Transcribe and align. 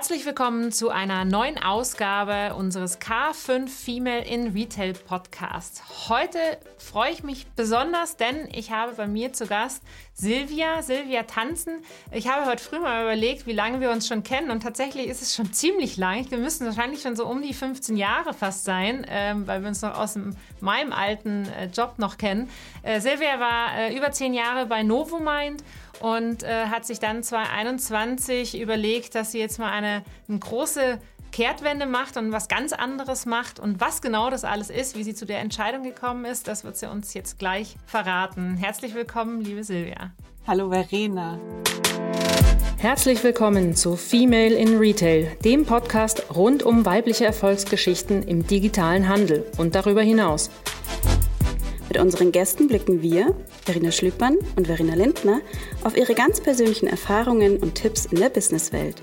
Herzlich 0.00 0.24
willkommen 0.24 0.72
zu 0.72 0.88
einer 0.88 1.26
neuen 1.26 1.62
Ausgabe 1.62 2.54
unseres 2.54 2.98
K5 3.02 3.68
Female 3.68 4.24
in 4.24 4.54
Retail 4.54 4.94
Podcast. 4.94 5.82
Heute 6.08 6.38
freue 6.78 7.12
ich 7.12 7.22
mich 7.22 7.46
besonders, 7.48 8.16
denn 8.16 8.48
ich 8.50 8.70
habe 8.70 8.94
bei 8.94 9.06
mir 9.06 9.34
zu 9.34 9.46
Gast 9.46 9.82
Silvia, 10.14 10.80
Silvia 10.80 11.24
Tanzen. 11.24 11.82
Ich 12.12 12.28
habe 12.28 12.46
heute 12.46 12.64
früh 12.64 12.78
mal 12.78 13.02
überlegt, 13.02 13.46
wie 13.46 13.52
lange 13.52 13.82
wir 13.82 13.90
uns 13.90 14.08
schon 14.08 14.22
kennen 14.22 14.50
und 14.50 14.62
tatsächlich 14.62 15.06
ist 15.06 15.20
es 15.20 15.34
schon 15.34 15.52
ziemlich 15.52 15.98
lang. 15.98 16.30
Wir 16.30 16.38
müssen 16.38 16.64
wahrscheinlich 16.64 17.02
schon 17.02 17.14
so 17.14 17.26
um 17.26 17.42
die 17.42 17.52
15 17.52 17.98
Jahre 17.98 18.32
fast 18.32 18.64
sein, 18.64 19.06
ähm, 19.06 19.46
weil 19.46 19.60
wir 19.60 19.68
uns 19.68 19.82
noch 19.82 19.98
aus 19.98 20.18
meinem 20.60 20.94
alten 20.94 21.46
äh, 21.46 21.66
Job 21.66 21.98
noch 21.98 22.16
kennen. 22.16 22.48
Äh, 22.82 23.00
Silvia 23.00 23.38
war 23.38 23.76
äh, 23.76 23.94
über 23.94 24.12
zehn 24.12 24.32
Jahre 24.32 24.64
bei 24.64 24.82
Novomind 24.82 25.62
und 26.00 26.42
äh, 26.42 26.66
hat 26.66 26.84
sich 26.84 26.98
dann 26.98 27.22
2021 27.22 28.60
überlegt, 28.60 29.14
dass 29.14 29.32
sie 29.32 29.38
jetzt 29.38 29.58
mal 29.58 29.70
eine, 29.70 30.02
eine 30.28 30.38
große 30.38 30.98
Kehrtwende 31.30 31.86
macht 31.86 32.16
und 32.16 32.32
was 32.32 32.48
ganz 32.48 32.72
anderes 32.72 33.26
macht. 33.26 33.60
Und 33.60 33.80
was 33.80 34.02
genau 34.02 34.30
das 34.30 34.44
alles 34.44 34.70
ist, 34.70 34.96
wie 34.96 35.04
sie 35.04 35.14
zu 35.14 35.26
der 35.26 35.38
Entscheidung 35.38 35.82
gekommen 35.82 36.24
ist, 36.24 36.48
das 36.48 36.64
wird 36.64 36.76
sie 36.76 36.90
uns 36.90 37.14
jetzt 37.14 37.38
gleich 37.38 37.76
verraten. 37.86 38.56
Herzlich 38.56 38.94
willkommen, 38.94 39.40
liebe 39.40 39.62
Silvia. 39.62 40.10
Hallo 40.46 40.70
Verena. 40.70 41.38
Herzlich 42.78 43.22
willkommen 43.22 43.76
zu 43.76 43.94
Female 43.94 44.54
in 44.54 44.78
Retail, 44.78 45.36
dem 45.44 45.66
Podcast 45.66 46.34
rund 46.34 46.62
um 46.62 46.86
weibliche 46.86 47.26
Erfolgsgeschichten 47.26 48.22
im 48.22 48.46
digitalen 48.46 49.06
Handel 49.06 49.44
und 49.58 49.74
darüber 49.74 50.00
hinaus. 50.00 50.50
Mit 51.90 52.00
unseren 52.00 52.30
Gästen 52.30 52.68
blicken 52.68 53.02
wir, 53.02 53.34
Verena 53.64 53.90
Schlüppmann 53.90 54.36
und 54.54 54.68
Verena 54.68 54.94
Lindner, 54.94 55.40
auf 55.82 55.96
ihre 55.96 56.14
ganz 56.14 56.40
persönlichen 56.40 56.86
Erfahrungen 56.86 57.56
und 57.56 57.74
Tipps 57.74 58.06
in 58.06 58.20
der 58.20 58.28
Businesswelt. 58.28 59.02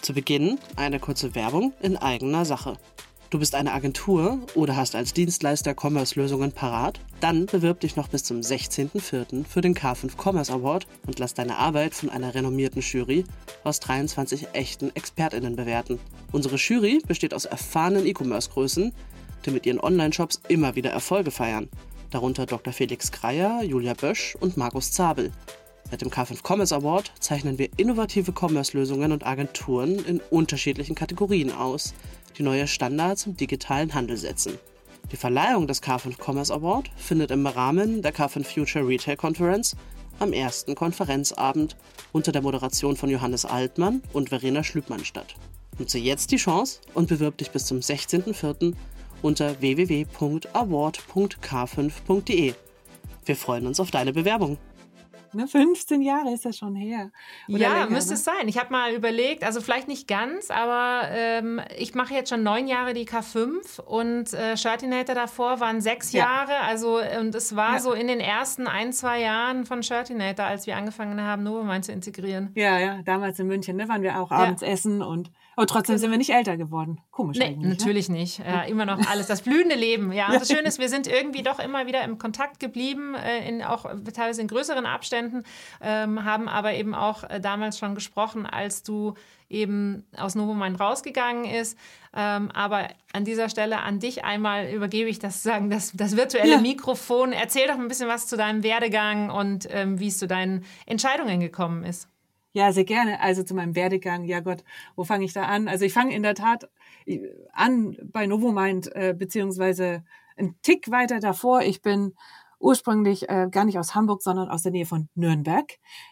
Zu 0.00 0.14
Beginn 0.14 0.58
eine 0.76 0.98
kurze 0.98 1.34
Werbung 1.34 1.74
in 1.82 1.98
eigener 1.98 2.46
Sache. 2.46 2.78
Du 3.28 3.38
bist 3.38 3.54
eine 3.54 3.74
Agentur 3.74 4.38
oder 4.54 4.76
hast 4.76 4.94
als 4.94 5.12
Dienstleister 5.12 5.74
Commerce-Lösungen 5.78 6.52
parat? 6.52 7.00
Dann 7.20 7.44
bewirb 7.44 7.80
dich 7.80 7.96
noch 7.96 8.08
bis 8.08 8.24
zum 8.24 8.40
16.04. 8.40 9.44
für 9.44 9.60
den 9.60 9.74
K5 9.74 10.12
Commerce 10.16 10.50
Award 10.50 10.86
und 11.06 11.18
lass 11.18 11.34
deine 11.34 11.58
Arbeit 11.58 11.92
von 11.92 12.08
einer 12.08 12.34
renommierten 12.34 12.80
Jury 12.80 13.24
aus 13.62 13.80
23 13.80 14.48
echten 14.54 14.90
ExpertInnen 14.94 15.54
bewerten. 15.54 15.98
Unsere 16.32 16.56
Jury 16.56 17.02
besteht 17.06 17.34
aus 17.34 17.44
erfahrenen 17.44 18.06
E-Commerce-Größen, 18.06 18.94
die 19.46 19.50
mit 19.50 19.66
ihren 19.66 19.80
Online-Shops 19.80 20.40
immer 20.48 20.74
wieder 20.74 20.90
Erfolge 20.90 21.30
feiern. 21.30 21.68
Darunter 22.10 22.46
Dr. 22.46 22.72
Felix 22.72 23.10
Kreier, 23.12 23.62
Julia 23.62 23.94
Bösch 23.94 24.36
und 24.40 24.56
Markus 24.56 24.92
Zabel. 24.92 25.32
Mit 25.90 26.02
dem 26.02 26.10
K5 26.10 26.42
Commerce 26.42 26.74
Award 26.74 27.12
zeichnen 27.20 27.58
wir 27.58 27.68
innovative 27.76 28.32
Commerce-Lösungen 28.32 29.12
und 29.12 29.24
Agenturen 29.24 30.04
in 30.04 30.20
unterschiedlichen 30.30 30.96
Kategorien 30.96 31.52
aus, 31.52 31.94
die 32.36 32.42
neue 32.42 32.66
Standards 32.66 33.26
im 33.26 33.36
digitalen 33.36 33.94
Handel 33.94 34.16
setzen. 34.16 34.58
Die 35.12 35.16
Verleihung 35.16 35.68
des 35.68 35.82
K5 35.82 36.16
Commerce 36.18 36.52
Award 36.52 36.90
findet 36.96 37.30
im 37.30 37.46
Rahmen 37.46 38.02
der 38.02 38.12
K5 38.12 38.44
Future 38.44 38.86
Retail 38.86 39.16
Conference 39.16 39.76
am 40.18 40.32
ersten 40.32 40.74
Konferenzabend 40.74 41.76
unter 42.12 42.32
der 42.32 42.42
Moderation 42.42 42.96
von 42.96 43.10
Johannes 43.10 43.44
Altmann 43.44 44.02
und 44.12 44.30
Verena 44.30 44.64
Schlübmann 44.64 45.04
statt. 45.04 45.34
Nutze 45.78 45.98
jetzt 45.98 46.32
die 46.32 46.36
Chance 46.36 46.80
und 46.94 47.08
bewirb 47.08 47.36
dich 47.38 47.50
bis 47.50 47.66
zum 47.66 47.78
16.04 47.78 48.74
unter 49.22 49.60
www.award.k5.de. 49.60 52.54
Wir 53.24 53.36
freuen 53.36 53.66
uns 53.66 53.80
auf 53.80 53.90
deine 53.90 54.12
Bewerbung. 54.12 54.58
15 55.44 55.98
ne, 55.98 56.06
Jahre 56.06 56.32
ist 56.32 56.44
das 56.44 56.56
schon 56.56 56.74
her. 56.74 57.10
Oder 57.48 57.58
ja, 57.58 57.72
länger, 57.74 57.90
müsste 57.90 58.12
ne? 58.12 58.14
es 58.14 58.24
sein. 58.24 58.48
Ich 58.48 58.58
habe 58.58 58.72
mal 58.72 58.94
überlegt, 58.94 59.44
also 59.44 59.60
vielleicht 59.60 59.88
nicht 59.88 60.08
ganz, 60.08 60.50
aber 60.50 61.08
ähm, 61.10 61.60
ich 61.76 61.94
mache 61.94 62.14
jetzt 62.14 62.30
schon 62.30 62.42
neun 62.42 62.66
Jahre 62.66 62.94
die 62.94 63.06
K5 63.06 63.80
und 63.80 64.32
äh, 64.32 64.56
Shirtinator 64.56 65.14
davor 65.14 65.60
waren 65.60 65.80
sechs 65.80 66.12
ja. 66.12 66.24
Jahre. 66.24 66.60
Also 66.60 67.00
und 67.20 67.34
es 67.34 67.56
war 67.56 67.74
ja. 67.74 67.80
so 67.80 67.92
in 67.92 68.06
den 68.06 68.20
ersten 68.20 68.66
ein, 68.66 68.92
zwei 68.92 69.20
Jahren 69.20 69.66
von 69.66 69.82
Shirtinator, 69.82 70.46
als 70.46 70.66
wir 70.66 70.76
angefangen 70.76 71.20
haben, 71.20 71.42
Novomind 71.42 71.84
zu 71.84 71.92
integrieren. 71.92 72.52
Ja, 72.54 72.78
ja, 72.78 73.02
damals 73.02 73.38
in 73.38 73.48
München 73.48 73.76
ne, 73.76 73.88
waren 73.88 74.02
wir 74.02 74.20
auch 74.20 74.30
abends 74.30 74.62
ja. 74.62 74.68
essen 74.68 75.02
und 75.02 75.30
aber 75.56 75.66
trotzdem 75.66 75.96
sind 75.96 76.10
wir 76.10 76.18
nicht 76.18 76.34
älter 76.34 76.58
geworden. 76.58 77.00
Komisch 77.10 77.38
nee, 77.38 77.46
eigentlich. 77.46 77.78
Natürlich 77.78 78.08
ne? 78.10 78.18
nicht. 78.18 78.38
Ja, 78.40 78.62
immer 78.62 78.84
noch 78.84 78.98
alles. 79.08 79.26
Das 79.26 79.40
blühende 79.40 79.74
Leben. 79.74 80.12
Ja, 80.12 80.26
und 80.26 80.34
das 80.34 80.48
Schöne 80.52 80.68
ist, 80.68 80.78
wir 80.78 80.90
sind 80.90 81.06
irgendwie 81.06 81.42
doch 81.42 81.58
immer 81.58 81.86
wieder 81.86 82.04
im 82.04 82.18
Kontakt 82.18 82.60
geblieben, 82.60 83.14
äh, 83.14 83.48
in, 83.48 83.62
auch 83.62 83.86
teilweise 84.14 84.42
in 84.42 84.48
größeren 84.48 84.84
Abständen, 84.84 85.44
ähm, 85.80 86.24
haben 86.24 86.48
aber 86.48 86.74
eben 86.74 86.94
auch 86.94 87.24
äh, 87.24 87.40
damals 87.40 87.78
schon 87.78 87.94
gesprochen, 87.94 88.44
als 88.44 88.82
du 88.82 89.14
eben 89.48 90.04
aus 90.14 90.34
Novomind 90.34 90.78
rausgegangen 90.78 91.46
ist. 91.46 91.78
Ähm, 92.14 92.50
aber 92.52 92.88
an 93.14 93.24
dieser 93.24 93.48
Stelle 93.48 93.78
an 93.80 93.98
dich 93.98 94.24
einmal 94.24 94.68
übergebe 94.68 95.08
ich 95.08 95.18
das, 95.18 95.42
sagen, 95.42 95.70
das, 95.70 95.92
das 95.92 96.18
virtuelle 96.18 96.52
ja. 96.52 96.60
Mikrofon. 96.60 97.32
Erzähl 97.32 97.66
doch 97.66 97.78
ein 97.78 97.88
bisschen 97.88 98.08
was 98.08 98.26
zu 98.26 98.36
deinem 98.36 98.62
Werdegang 98.62 99.30
und 99.30 99.66
ähm, 99.70 99.98
wie 100.00 100.08
es 100.08 100.18
zu 100.18 100.26
deinen 100.26 100.64
Entscheidungen 100.84 101.40
gekommen 101.40 101.82
ist. 101.82 102.08
Ja, 102.56 102.72
sehr 102.72 102.84
gerne. 102.84 103.20
Also 103.20 103.42
zu 103.42 103.54
meinem 103.54 103.74
Werdegang. 103.74 104.24
Ja 104.24 104.40
Gott, 104.40 104.64
wo 104.96 105.04
fange 105.04 105.26
ich 105.26 105.34
da 105.34 105.42
an? 105.42 105.68
Also 105.68 105.84
ich 105.84 105.92
fange 105.92 106.14
in 106.14 106.22
der 106.22 106.34
Tat 106.34 106.70
äh, 107.04 107.20
an 107.52 107.98
bei 108.02 108.26
Novomind, 108.26 108.96
äh, 108.96 109.12
beziehungsweise 109.12 110.04
ein 110.38 110.54
Tick 110.62 110.90
weiter 110.90 111.20
davor. 111.20 111.60
Ich 111.60 111.82
bin 111.82 112.14
ursprünglich 112.58 113.28
äh, 113.28 113.48
gar 113.50 113.66
nicht 113.66 113.78
aus 113.78 113.94
Hamburg, 113.94 114.22
sondern 114.22 114.48
aus 114.48 114.62
der 114.62 114.72
Nähe 114.72 114.86
von 114.86 115.10
Nürnberg, 115.14 115.70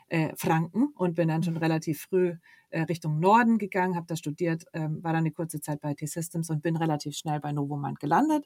äh, 0.09 0.37
Franken, 0.37 0.88
und 0.97 1.15
bin 1.15 1.28
dann 1.28 1.43
schon 1.43 1.56
relativ 1.56 2.03
früh 2.03 2.34
äh, 2.69 2.82
Richtung 2.82 3.21
Norden 3.21 3.56
gegangen, 3.56 3.97
habe 3.97 4.06
da 4.06 4.15
studiert, 4.15 4.65
äh, 4.75 4.81
war 4.81 5.15
dann 5.15 5.25
eine 5.25 5.31
kurze 5.31 5.62
Zeit 5.62 5.81
bei 5.81 5.94
T-Systems 5.94 6.50
und 6.50 6.62
bin 6.62 6.76
relativ 6.76 7.16
schnell 7.16 7.41
bei 7.41 7.53
Novomind 7.53 8.00
gelandet. 8.00 8.44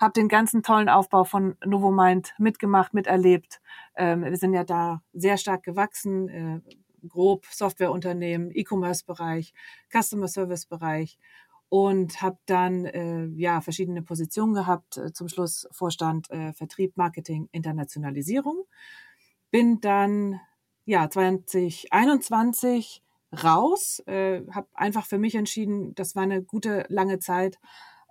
Habe 0.00 0.14
den 0.14 0.28
ganzen 0.28 0.62
tollen 0.62 0.88
Aufbau 0.88 1.24
von 1.24 1.56
Novomind 1.66 2.32
mitgemacht, 2.38 2.94
miterlebt. 2.94 3.60
Ähm, 3.94 4.24
wir 4.24 4.36
sind 4.38 4.54
ja 4.54 4.64
da 4.64 5.02
sehr 5.12 5.36
stark 5.36 5.64
gewachsen, 5.64 6.28
äh, 6.30 6.60
grob 7.08 7.46
Softwareunternehmen, 7.46 8.50
E-Commerce-Bereich, 8.52 9.52
Customer 9.90 10.28
Service-Bereich 10.28 11.18
und 11.68 12.22
habe 12.22 12.38
dann 12.46 12.84
äh, 12.84 13.26
ja 13.34 13.60
verschiedene 13.60 14.02
Positionen 14.02 14.54
gehabt. 14.54 14.96
Äh, 14.98 15.12
zum 15.12 15.28
Schluss 15.28 15.68
Vorstand 15.72 16.30
äh, 16.30 16.52
Vertrieb, 16.52 16.96
Marketing, 16.96 17.48
Internationalisierung. 17.52 18.64
Bin 19.50 19.80
dann 19.80 20.40
ja 20.84 21.08
2021 21.10 23.02
raus, 23.42 24.00
äh, 24.06 24.42
habe 24.52 24.68
einfach 24.74 25.06
für 25.06 25.18
mich 25.18 25.34
entschieden, 25.34 25.94
das 25.94 26.14
war 26.14 26.22
eine 26.22 26.42
gute 26.42 26.86
lange 26.88 27.18
Zeit, 27.18 27.58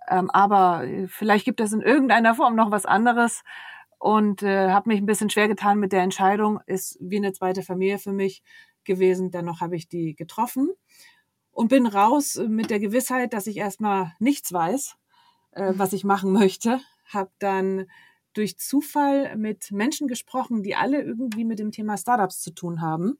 ähm, 0.08 0.30
aber 0.30 0.84
äh, 0.84 1.08
vielleicht 1.08 1.44
gibt 1.44 1.60
es 1.60 1.72
in 1.72 1.80
irgendeiner 1.80 2.34
Form 2.34 2.54
noch 2.54 2.70
was 2.70 2.86
anderes 2.86 3.42
und 3.98 4.42
äh, 4.42 4.70
habe 4.70 4.90
mich 4.90 5.00
ein 5.00 5.06
bisschen 5.06 5.30
schwer 5.30 5.48
getan 5.48 5.78
mit 5.78 5.92
der 5.92 6.02
Entscheidung. 6.02 6.60
Ist 6.66 6.98
wie 7.00 7.16
eine 7.16 7.32
zweite 7.32 7.62
Familie 7.62 7.98
für 7.98 8.12
mich 8.12 8.42
gewesen. 8.86 9.30
Dennoch 9.30 9.60
habe 9.60 9.76
ich 9.76 9.88
die 9.88 10.14
getroffen 10.14 10.70
und 11.50 11.68
bin 11.68 11.86
raus 11.86 12.40
mit 12.48 12.70
der 12.70 12.80
Gewissheit, 12.80 13.32
dass 13.32 13.46
ich 13.46 13.58
erstmal 13.58 14.14
nichts 14.18 14.52
weiß, 14.52 14.96
äh, 15.52 15.72
was 15.76 15.92
ich 15.92 16.04
machen 16.04 16.32
möchte. 16.32 16.80
Habe 17.06 17.30
dann 17.38 17.86
durch 18.32 18.58
Zufall 18.58 19.36
mit 19.36 19.72
Menschen 19.72 20.08
gesprochen, 20.08 20.62
die 20.62 20.74
alle 20.74 21.02
irgendwie 21.02 21.44
mit 21.44 21.58
dem 21.58 21.72
Thema 21.72 21.96
Startups 21.96 22.40
zu 22.40 22.52
tun 22.52 22.80
haben 22.80 23.18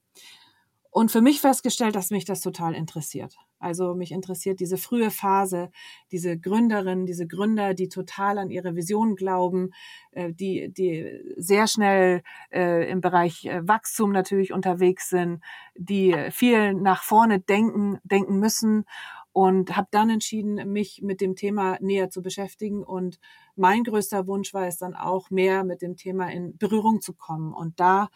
und 0.97 1.11
für 1.11 1.21
mich 1.21 1.43
festgestellt, 1.43 1.95
dass 1.95 2.11
mich 2.11 2.25
das 2.25 2.41
total 2.41 2.75
interessiert. 2.75 3.37
Also 3.59 3.95
mich 3.95 4.13
interessiert 4.13 4.61
diese 4.61 4.79
frühe 4.79 5.11
Phase, 5.11 5.71
diese 6.11 6.39
Gründerinnen, 6.39 7.05
diese 7.05 7.27
Gründer, 7.27 7.75
die 7.75 7.91
total 7.91 8.39
an 8.39 8.49
ihre 8.49 8.77
Vision 8.77 9.15
glauben, 9.15 9.75
äh, 10.13 10.33
die, 10.33 10.73
die 10.73 11.07
sehr 11.37 11.67
schnell 11.67 12.23
äh, 12.51 12.91
im 12.91 13.03
Bereich 13.03 13.45
äh, 13.45 13.69
Wachstum 13.69 14.11
natürlich 14.11 14.55
unterwegs 14.55 15.11
sind, 15.11 15.43
die 15.75 16.17
viel 16.31 16.73
nach 16.73 17.03
vorne 17.03 17.41
denken, 17.41 17.99
denken 18.03 18.39
müssen 18.39 18.87
und 19.33 19.77
habe 19.77 19.89
dann 19.91 20.09
entschieden, 20.09 20.73
mich 20.73 21.03
mit 21.03 21.21
dem 21.21 21.37
Thema 21.37 21.77
näher 21.83 22.09
zu 22.09 22.23
beschäftigen. 22.23 22.83
Und 22.83 23.19
mein 23.55 23.85
größter 23.85 24.27
Wunsch 24.27 24.55
war 24.55 24.67
es 24.67 24.79
dann 24.79 24.95
auch, 24.95 25.29
mehr 25.29 25.63
mit 25.63 25.83
dem 25.83 25.97
Thema 25.99 26.33
in 26.33 26.57
Berührung 26.57 27.03
zu 27.03 27.13
kommen. 27.13 27.53
Und 27.53 27.81
da 27.81 28.09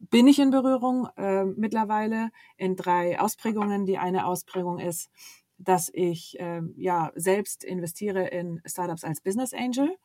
bin 0.00 0.26
ich 0.26 0.38
in 0.38 0.50
Berührung 0.50 1.08
äh, 1.16 1.44
mittlerweile 1.44 2.30
in 2.56 2.74
drei 2.74 3.20
Ausprägungen. 3.20 3.84
Die 3.86 3.98
eine 3.98 4.26
Ausprägung 4.26 4.78
ist, 4.78 5.10
dass 5.58 5.90
ich 5.92 6.40
äh, 6.40 6.62
ja 6.76 7.12
selbst 7.14 7.62
investiere 7.64 8.26
in 8.28 8.62
Startups 8.64 9.04
als 9.04 9.20
Business 9.20 9.52
Angel. 9.52 9.96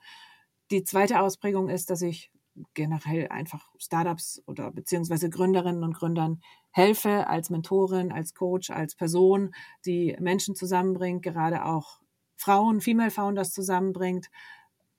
Die 0.70 0.84
zweite 0.84 1.22
Ausprägung 1.22 1.70
ist, 1.70 1.90
dass 1.90 2.02
ich 2.02 2.32
generell 2.74 3.28
einfach 3.30 3.70
Startups 3.78 4.42
oder 4.48 4.72
beziehungsweise 4.72 5.30
Gründerinnen 5.30 5.84
und 5.84 5.94
Gründern 5.94 6.42
helfe 6.72 7.28
als 7.28 7.50
Mentorin, 7.50 8.12
als 8.12 8.34
Coach, 8.34 8.70
als 8.70 8.96
Person, 8.96 9.54
die 9.86 10.16
Menschen 10.20 10.56
zusammenbringt, 10.56 11.24
gerade 11.24 11.66
auch 11.66 12.00
Frauen, 12.36 12.82
Female 12.82 13.12
Founders 13.12 13.52
zusammenbringt, 13.52 14.30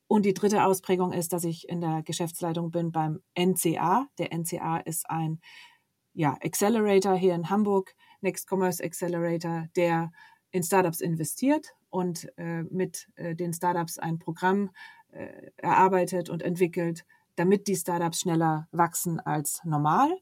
und 0.09 0.25
die 0.25 0.35
dritte 0.35 0.65
Ausprägung 0.65 1.13
ist, 1.13 1.33
dass 1.33 1.45
ich 1.45 1.69
in 1.69 1.81
der 1.81 2.03
Geschäftsleitung 2.03 2.71
bin 2.71 2.93
beim 2.93 3.21
NCA. 3.39 4.07
Der 4.19 4.33
NCA 4.33 4.79
ist 4.79 5.09
ein 5.11 5.41
ja, 6.13 6.37
Accelerator 6.43 7.15
hier 7.15 7.35
in 7.35 7.51
Hamburg, 7.51 7.95
Next 8.21 8.51
Commerce 8.51 8.83
Accelerator, 8.83 9.67
der 9.77 10.13
in 10.51 10.63
Startups 10.63 11.01
investiert 11.01 11.75
und 11.91 12.29
äh, 12.39 12.63
mit 12.65 13.09
äh, 13.17 13.35
den 13.35 13.53
Startups 13.53 13.99
ein 13.99 14.19
Programm 14.19 14.71
äh, 15.11 15.51
erarbeitet 15.57 16.31
und 16.31 16.43
entwickelt, 16.43 17.05
damit 17.35 17.67
die 17.67 17.77
Startups 17.77 18.21
schneller 18.21 18.69
wachsen 18.71 19.21
als 19.21 19.61
normal 19.65 20.17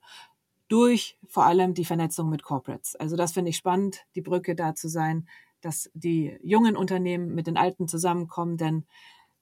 durch 0.69 1.19
vor 1.29 1.45
allem 1.45 1.75
die 1.75 1.85
Vernetzung 1.85 2.31
mit 2.31 2.43
Corporates. 2.43 2.97
Also 2.97 3.17
das 3.17 3.33
finde 3.33 3.51
ich 3.51 3.57
spannend, 3.57 4.07
die 4.15 4.23
Brücke 4.23 4.55
da 4.55 4.75
zu 4.75 4.89
sein, 4.89 5.29
dass 5.61 5.91
die 5.95 6.37
jungen 6.43 6.77
Unternehmen 6.77 7.35
mit 7.35 7.47
den 7.47 7.57
alten 7.57 7.87
zusammenkommen, 7.87 8.57
denn 8.57 8.87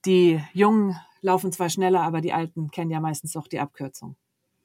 die 0.05 0.41
Jungen 0.53 0.95
laufen 1.21 1.51
zwar 1.51 1.69
schneller, 1.69 2.01
aber 2.01 2.21
die 2.21 2.33
Alten 2.33 2.71
kennen 2.71 2.91
ja 2.91 2.99
meistens 2.99 3.35
auch 3.37 3.47
die 3.47 3.59
Abkürzung. 3.59 4.15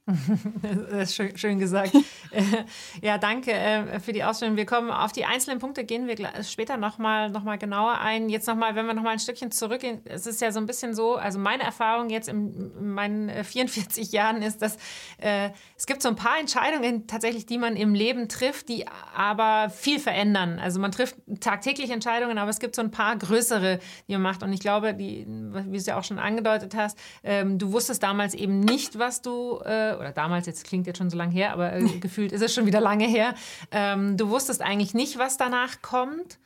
Das 0.90 1.10
ist 1.10 1.16
schön, 1.16 1.37
schön 1.37 1.58
gesagt. 1.58 1.93
ja, 3.02 3.19
danke 3.19 3.52
äh, 3.52 4.00
für 4.00 4.12
die 4.12 4.25
Ausstellung. 4.25 4.56
Wir 4.56 4.66
kommen 4.66 4.90
auf 4.90 5.12
die 5.12 5.25
einzelnen 5.25 5.58
Punkte, 5.58 5.84
gehen 5.84 6.06
wir 6.06 6.16
später 6.44 6.76
nochmal 6.76 7.31
noch 7.31 7.44
mal 7.44 7.58
genauer 7.58 7.99
ein. 7.99 8.28
Jetzt 8.28 8.46
nochmal, 8.46 8.75
wenn 8.75 8.87
wir 8.87 8.94
nochmal 8.94 9.12
ein 9.12 9.19
Stückchen 9.19 9.50
zurückgehen, 9.50 10.00
es 10.05 10.26
ist 10.26 10.40
ja 10.40 10.50
so 10.50 10.60
ein 10.60 10.66
bisschen 10.66 10.94
so, 10.94 11.16
also 11.16 11.38
meine 11.38 11.62
Erfahrung 11.62 12.10
jetzt 12.10 12.28
in, 12.28 12.72
in 12.78 12.90
meinen 12.90 13.44
44 13.44 14.12
äh, 14.12 14.16
Jahren 14.16 14.43
ist, 14.43 14.62
dass 14.62 14.76
äh, 15.19 15.50
es 15.76 15.87
gibt 15.87 16.02
so 16.02 16.08
ein 16.08 16.16
paar 16.16 16.38
Entscheidungen 16.38 17.06
tatsächlich, 17.06 17.46
die 17.46 17.58
man 17.58 17.76
im 17.76 17.94
Leben 17.94 18.28
trifft, 18.28 18.69
die 18.69 18.87
aber 19.14 19.70
viel 19.70 19.99
verändern. 19.99 20.58
Also 20.58 20.81
man 20.81 20.93
trifft 20.93 21.16
tagtäglich 21.40 21.90
Entscheidungen, 21.90 22.38
aber 22.38 22.50
es 22.50 22.60
gibt 22.60 22.75
so 22.75 22.82
ein 22.82 22.90
paar 22.90 23.16
größere, 23.16 23.78
die 24.08 24.12
man 24.12 24.22
macht. 24.22 24.43
Und 24.43 24.52
ich 24.52 24.60
glaube, 24.60 24.94
die, 24.94 25.26
wie 25.26 25.70
du 25.70 25.76
es 25.76 25.87
ja 25.87 25.99
auch 25.99 26.05
schon 26.05 26.19
angedeutet 26.19 26.75
hast, 26.75 26.99
ähm, 27.22 27.58
du 27.58 27.72
wusstest 27.72 28.02
damals 28.02 28.34
eben 28.34 28.60
nicht, 28.60 28.99
was 28.99 29.22
du 29.22 29.60
äh, 29.64 29.98
oder 29.99 30.12
damals, 30.12 30.47
jetzt 30.47 30.65
klingt 30.65 30.87
jetzt 30.87 30.99
schon 30.99 31.11
so 31.11 31.17
lange 31.17 31.33
her, 31.33 31.53
aber 31.53 31.73
äh, 31.73 31.83
gefühlt 32.00 32.33
ist 32.33 32.43
es 32.43 32.55
schon 32.55 32.67
wieder 32.67 32.81
lange 32.81 33.06
her, 33.06 33.35
ähm, 33.71 34.17
du 34.17 34.29
wusstest 34.29 34.62
eigentlich 34.62 34.95
nicht, 34.95 35.19
was 35.19 35.37
danach 35.37 35.83
kommt. 35.83 36.39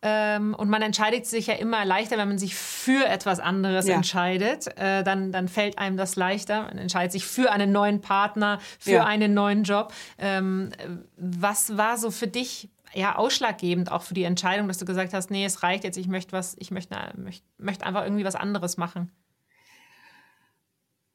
Ähm, 0.00 0.54
und 0.54 0.70
man 0.70 0.80
entscheidet 0.80 1.26
sich 1.26 1.48
ja 1.48 1.54
immer 1.54 1.84
leichter, 1.84 2.18
wenn 2.18 2.28
man 2.28 2.38
sich 2.38 2.54
für 2.54 3.04
etwas 3.06 3.40
anderes 3.40 3.88
ja. 3.88 3.96
entscheidet. 3.96 4.68
Äh, 4.78 5.02
dann, 5.02 5.32
dann 5.32 5.48
fällt 5.48 5.78
einem 5.78 5.96
das 5.96 6.14
leichter. 6.14 6.62
Man 6.62 6.78
entscheidet 6.78 7.10
sich 7.10 7.26
für 7.26 7.50
einen 7.50 7.72
neuen 7.72 8.00
Partner, 8.00 8.60
für 8.78 8.92
ja. 8.92 9.04
einen 9.04 9.34
neuen 9.34 9.64
Job. 9.64 9.92
Ähm, 10.18 10.70
was 11.16 11.76
war 11.76 11.98
so 11.98 12.12
für 12.12 12.28
dich 12.28 12.68
ja 12.94 13.16
ausschlaggebend 13.16 13.90
auch 13.90 14.02
für 14.02 14.14
die 14.14 14.22
Entscheidung, 14.22 14.68
dass 14.68 14.78
du 14.78 14.84
gesagt 14.84 15.12
hast, 15.12 15.30
nee, 15.30 15.44
es 15.44 15.62
reicht 15.62 15.84
jetzt, 15.84 15.96
ich 15.96 16.08
möchte 16.08 16.32
was, 16.32 16.56
ich 16.58 16.70
möchte, 16.70 16.96
möchte, 17.16 17.44
möchte 17.58 17.84
einfach 17.84 18.04
irgendwie 18.04 18.24
was 18.24 18.36
anderes 18.36 18.76
machen? 18.76 19.10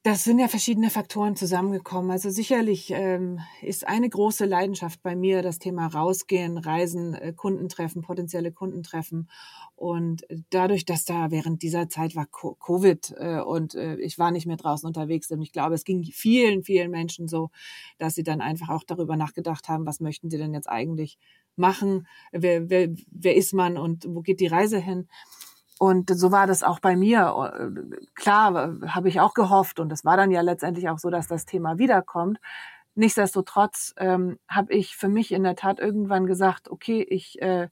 Das 0.06 0.26
sind 0.26 0.38
ja 0.38 0.50
verschiedene 0.50 0.90
Faktoren 0.90 1.38
zusammengekommen. 1.38 2.12
Also 2.12 2.30
sicherlich 2.30 2.92
ähm, 2.92 3.40
ist 3.62 3.88
eine 3.88 4.10
große 4.10 4.44
Leidenschaft 4.44 5.02
bei 5.02 5.16
mir 5.16 5.42
das 5.42 5.60
Thema 5.60 5.88
Rausgehen, 5.88 6.58
Reisen, 6.58 7.14
äh, 7.14 7.32
Kundentreffen, 7.32 8.02
potenzielle 8.02 8.52
Kundentreffen. 8.52 9.30
Und 9.78 10.26
dadurch, 10.50 10.84
dass 10.84 11.06
da 11.06 11.32
während 11.32 11.62
dieser 11.64 11.88
Zeit 11.88 12.18
war 12.18 12.26
Covid 12.26 13.14
äh, 13.18 13.40
und 13.40 13.76
äh, 13.76 13.96
ich 13.96 14.20
war 14.20 14.32
nicht 14.32 14.46
mehr 14.46 14.58
draußen 14.58 14.86
unterwegs 14.86 15.32
und 15.32 15.42
ich 15.42 15.54
glaube, 15.54 15.76
es 15.76 15.86
ging 15.86 16.04
vielen, 16.04 16.66
vielen 16.66 16.92
Menschen 16.92 17.30
so, 17.30 17.50
dass 17.98 18.14
sie 18.14 18.24
dann 18.24 18.42
einfach 18.42 18.68
auch 18.68 18.84
darüber 18.84 19.16
nachgedacht 19.16 19.70
haben, 19.70 19.86
was 19.86 20.02
möchten 20.02 20.30
sie 20.30 20.38
denn 20.38 20.54
jetzt 20.54 20.68
eigentlich 20.68 21.18
machen? 21.56 22.08
Wer, 22.34 22.70
wer, 22.70 22.90
wer 23.10 23.38
ist 23.38 23.54
man 23.54 23.78
und 23.78 24.06
wo 24.10 24.20
geht 24.20 24.42
die 24.42 24.48
Reise 24.48 24.80
hin? 24.80 25.08
Und 25.80 26.10
so 26.10 26.32
war 26.32 26.48
das 26.48 26.64
auch 26.64 26.80
bei 26.80 26.96
mir. 26.96 27.98
Klar, 28.16 28.78
habe 28.88 29.10
ich 29.10 29.20
auch 29.20 29.34
gehofft 29.34 29.80
und 29.80 29.92
es 29.92 30.06
war 30.06 30.18
dann 30.18 30.32
ja 30.32 30.42
letztendlich 30.42 30.90
auch 30.90 31.00
so, 31.00 31.10
dass 31.10 31.28
das 31.28 31.46
Thema 31.46 31.78
wiederkommt. 31.78 32.40
Nichtsdestotrotz 32.96 33.94
ähm, 33.98 34.38
habe 34.48 34.74
ich 34.74 34.96
für 34.96 35.10
mich 35.10 35.32
in 35.32 35.44
der 35.44 35.56
Tat 35.56 35.80
irgendwann 35.80 36.28
gesagt, 36.28 36.70
okay, 36.70 37.02
ich, 37.02 37.42
äh, 37.42 37.70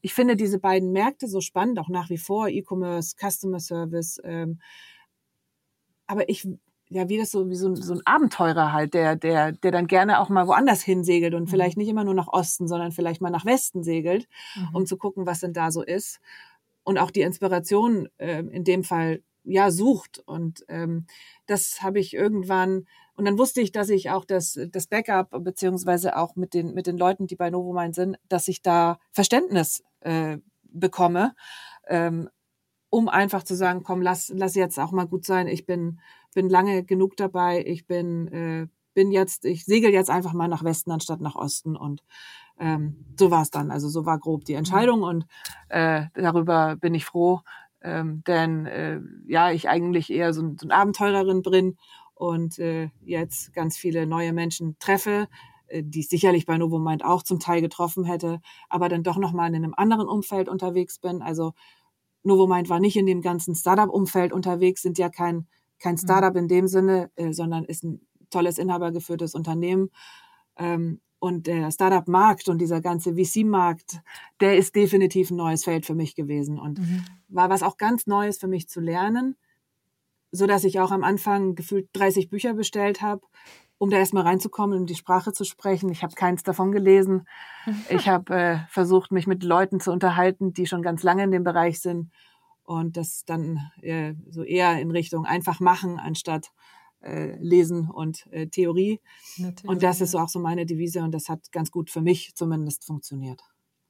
ich 0.00 0.14
finde 0.14 0.36
diese 0.36 0.60
beiden 0.60 0.92
Märkte 0.92 1.26
so 1.26 1.40
spannend, 1.40 1.80
auch 1.80 1.88
nach 1.88 2.10
wie 2.10 2.18
vor, 2.18 2.48
E-Commerce, 2.48 3.16
Customer 3.18 3.58
Service. 3.58 4.20
Ähm, 4.22 4.60
aber 6.06 6.28
ich, 6.28 6.46
ja, 6.90 7.08
wie 7.08 7.18
das 7.18 7.32
so, 7.32 7.48
wie 7.50 7.56
so, 7.56 7.74
so 7.74 7.94
ein 7.94 8.02
Abenteurer 8.04 8.72
halt, 8.72 8.94
der, 8.94 9.16
der, 9.16 9.50
der 9.50 9.72
dann 9.72 9.88
gerne 9.88 10.20
auch 10.20 10.28
mal 10.28 10.46
woanders 10.46 10.82
hinsegelt 10.82 11.34
und 11.34 11.44
mhm. 11.44 11.48
vielleicht 11.48 11.76
nicht 11.76 11.88
immer 11.88 12.04
nur 12.04 12.14
nach 12.14 12.28
Osten, 12.28 12.68
sondern 12.68 12.92
vielleicht 12.92 13.20
mal 13.20 13.30
nach 13.30 13.44
Westen 13.44 13.82
segelt, 13.82 14.28
mhm. 14.54 14.68
um 14.74 14.86
zu 14.86 14.96
gucken, 14.96 15.26
was 15.26 15.40
denn 15.40 15.52
da 15.52 15.72
so 15.72 15.82
ist 15.82 16.20
und 16.84 16.98
auch 16.98 17.10
die 17.10 17.22
Inspiration 17.22 18.08
äh, 18.18 18.40
in 18.40 18.64
dem 18.64 18.84
Fall 18.84 19.22
ja 19.44 19.70
sucht. 19.70 20.22
Und 20.24 20.64
ähm, 20.68 21.06
das 21.46 21.82
habe 21.82 22.00
ich 22.00 22.14
irgendwann, 22.14 22.86
und 23.14 23.24
dann 23.24 23.38
wusste 23.38 23.60
ich, 23.60 23.72
dass 23.72 23.88
ich 23.88 24.10
auch 24.10 24.24
das, 24.24 24.58
das 24.70 24.86
Backup, 24.86 25.30
beziehungsweise 25.44 26.16
auch 26.16 26.36
mit 26.36 26.54
den, 26.54 26.74
mit 26.74 26.86
den 26.86 26.96
Leuten, 26.96 27.26
die 27.26 27.36
bei 27.36 27.50
Novomind 27.50 27.94
sind, 27.94 28.16
dass 28.28 28.48
ich 28.48 28.62
da 28.62 28.98
Verständnis 29.10 29.82
äh, 30.00 30.38
bekomme, 30.62 31.34
ähm, 31.88 32.28
um 32.90 33.08
einfach 33.08 33.42
zu 33.42 33.54
sagen, 33.54 33.82
komm, 33.82 34.02
lass, 34.02 34.30
lass 34.34 34.54
jetzt 34.54 34.78
auch 34.78 34.92
mal 34.92 35.06
gut 35.06 35.24
sein. 35.24 35.46
Ich 35.48 35.66
bin, 35.66 36.00
bin 36.34 36.48
lange 36.48 36.84
genug 36.84 37.16
dabei. 37.16 37.64
Ich 37.64 37.86
bin, 37.86 38.28
äh, 38.28 38.66
bin 38.94 39.10
jetzt, 39.10 39.44
ich 39.44 39.64
segel 39.64 39.90
jetzt 39.92 40.10
einfach 40.10 40.34
mal 40.34 40.48
nach 40.48 40.64
Westen 40.64 40.90
anstatt 40.90 41.20
nach 41.20 41.34
Osten 41.34 41.76
und 41.76 42.02
ähm, 42.58 43.04
so 43.18 43.30
war 43.30 43.42
es 43.42 43.50
dann. 43.50 43.70
Also 43.70 43.88
so 43.88 44.06
war 44.06 44.18
grob 44.18 44.44
die 44.44 44.54
Entscheidung 44.54 45.02
und 45.02 45.26
äh, 45.68 46.06
darüber 46.14 46.76
bin 46.76 46.94
ich 46.94 47.04
froh, 47.04 47.40
ähm, 47.82 48.22
denn 48.26 48.66
äh, 48.66 49.00
ja, 49.26 49.50
ich 49.50 49.68
eigentlich 49.68 50.10
eher 50.10 50.32
so, 50.32 50.42
so 50.58 50.66
ein 50.66 50.70
Abenteurerin 50.70 51.42
bin 51.42 51.76
und 52.14 52.58
äh, 52.58 52.90
jetzt 53.00 53.52
ganz 53.52 53.76
viele 53.76 54.06
neue 54.06 54.32
Menschen 54.32 54.76
treffe, 54.78 55.28
äh, 55.66 55.82
die 55.84 56.00
ich 56.00 56.08
sicherlich 56.08 56.46
bei 56.46 56.56
Novo 56.58 56.78
Mind 56.78 57.04
auch 57.04 57.22
zum 57.22 57.40
Teil 57.40 57.60
getroffen 57.60 58.04
hätte, 58.04 58.40
aber 58.68 58.88
dann 58.88 59.02
doch 59.02 59.18
nochmal 59.18 59.48
in 59.48 59.56
einem 59.56 59.74
anderen 59.76 60.08
Umfeld 60.08 60.48
unterwegs 60.48 60.98
bin. 60.98 61.22
Also 61.22 61.52
Novo 62.22 62.46
Mind 62.46 62.68
war 62.68 62.80
nicht 62.80 62.96
in 62.96 63.06
dem 63.06 63.22
ganzen 63.22 63.54
Startup-Umfeld 63.54 64.32
unterwegs, 64.32 64.82
sind 64.82 64.98
ja 64.98 65.08
kein, 65.08 65.48
kein 65.78 65.94
mhm. 65.94 65.98
Startup 65.98 66.36
in 66.36 66.48
dem 66.48 66.68
Sinne, 66.68 67.10
äh, 67.16 67.32
sondern 67.32 67.64
ist 67.64 67.82
ein 67.82 68.06
tolles 68.30 68.58
inhabergeführtes 68.58 69.34
Unternehmen. 69.34 69.90
Ähm, 70.56 71.00
und 71.22 71.46
der 71.46 71.70
Startup-Markt 71.70 72.48
und 72.48 72.58
dieser 72.58 72.80
ganze 72.80 73.14
VC-Markt, 73.14 74.00
der 74.40 74.56
ist 74.56 74.74
definitiv 74.74 75.30
ein 75.30 75.36
neues 75.36 75.62
Feld 75.62 75.86
für 75.86 75.94
mich 75.94 76.16
gewesen 76.16 76.58
und 76.58 76.80
mhm. 76.80 77.04
war 77.28 77.48
was 77.48 77.62
auch 77.62 77.76
ganz 77.76 78.08
Neues 78.08 78.38
für 78.38 78.48
mich 78.48 78.68
zu 78.68 78.80
lernen, 78.80 79.36
so 80.32 80.48
dass 80.48 80.64
ich 80.64 80.80
auch 80.80 80.90
am 80.90 81.04
Anfang 81.04 81.54
gefühlt 81.54 81.88
30 81.92 82.28
Bücher 82.28 82.54
bestellt 82.54 83.02
habe, 83.02 83.22
um 83.78 83.88
da 83.88 83.98
erstmal 83.98 84.24
reinzukommen, 84.24 84.76
um 84.76 84.86
die 84.86 84.96
Sprache 84.96 85.32
zu 85.32 85.44
sprechen. 85.44 85.92
Ich 85.92 86.02
habe 86.02 86.16
keins 86.16 86.42
davon 86.42 86.72
gelesen. 86.72 87.28
Ich 87.88 88.08
habe 88.08 88.34
äh, 88.34 88.58
versucht, 88.68 89.12
mich 89.12 89.28
mit 89.28 89.44
Leuten 89.44 89.78
zu 89.78 89.92
unterhalten, 89.92 90.52
die 90.52 90.66
schon 90.66 90.82
ganz 90.82 91.04
lange 91.04 91.22
in 91.22 91.30
dem 91.30 91.44
Bereich 91.44 91.80
sind 91.80 92.10
und 92.64 92.96
das 92.96 93.24
dann 93.24 93.60
äh, 93.80 94.14
so 94.28 94.42
eher 94.42 94.80
in 94.80 94.90
Richtung 94.90 95.24
einfach 95.24 95.60
machen, 95.60 96.00
anstatt 96.00 96.50
äh, 97.02 97.36
Lesen 97.38 97.90
und 97.90 98.26
äh, 98.30 98.46
Theorie. 98.46 99.00
Natürlich, 99.36 99.68
und 99.68 99.82
das 99.82 100.00
ist 100.00 100.14
auch 100.14 100.28
so 100.28 100.38
meine 100.38 100.66
Devise 100.66 101.02
und 101.02 101.12
das 101.12 101.28
hat 101.28 101.52
ganz 101.52 101.70
gut 101.70 101.90
für 101.90 102.00
mich 102.00 102.34
zumindest 102.34 102.84
funktioniert. 102.84 103.42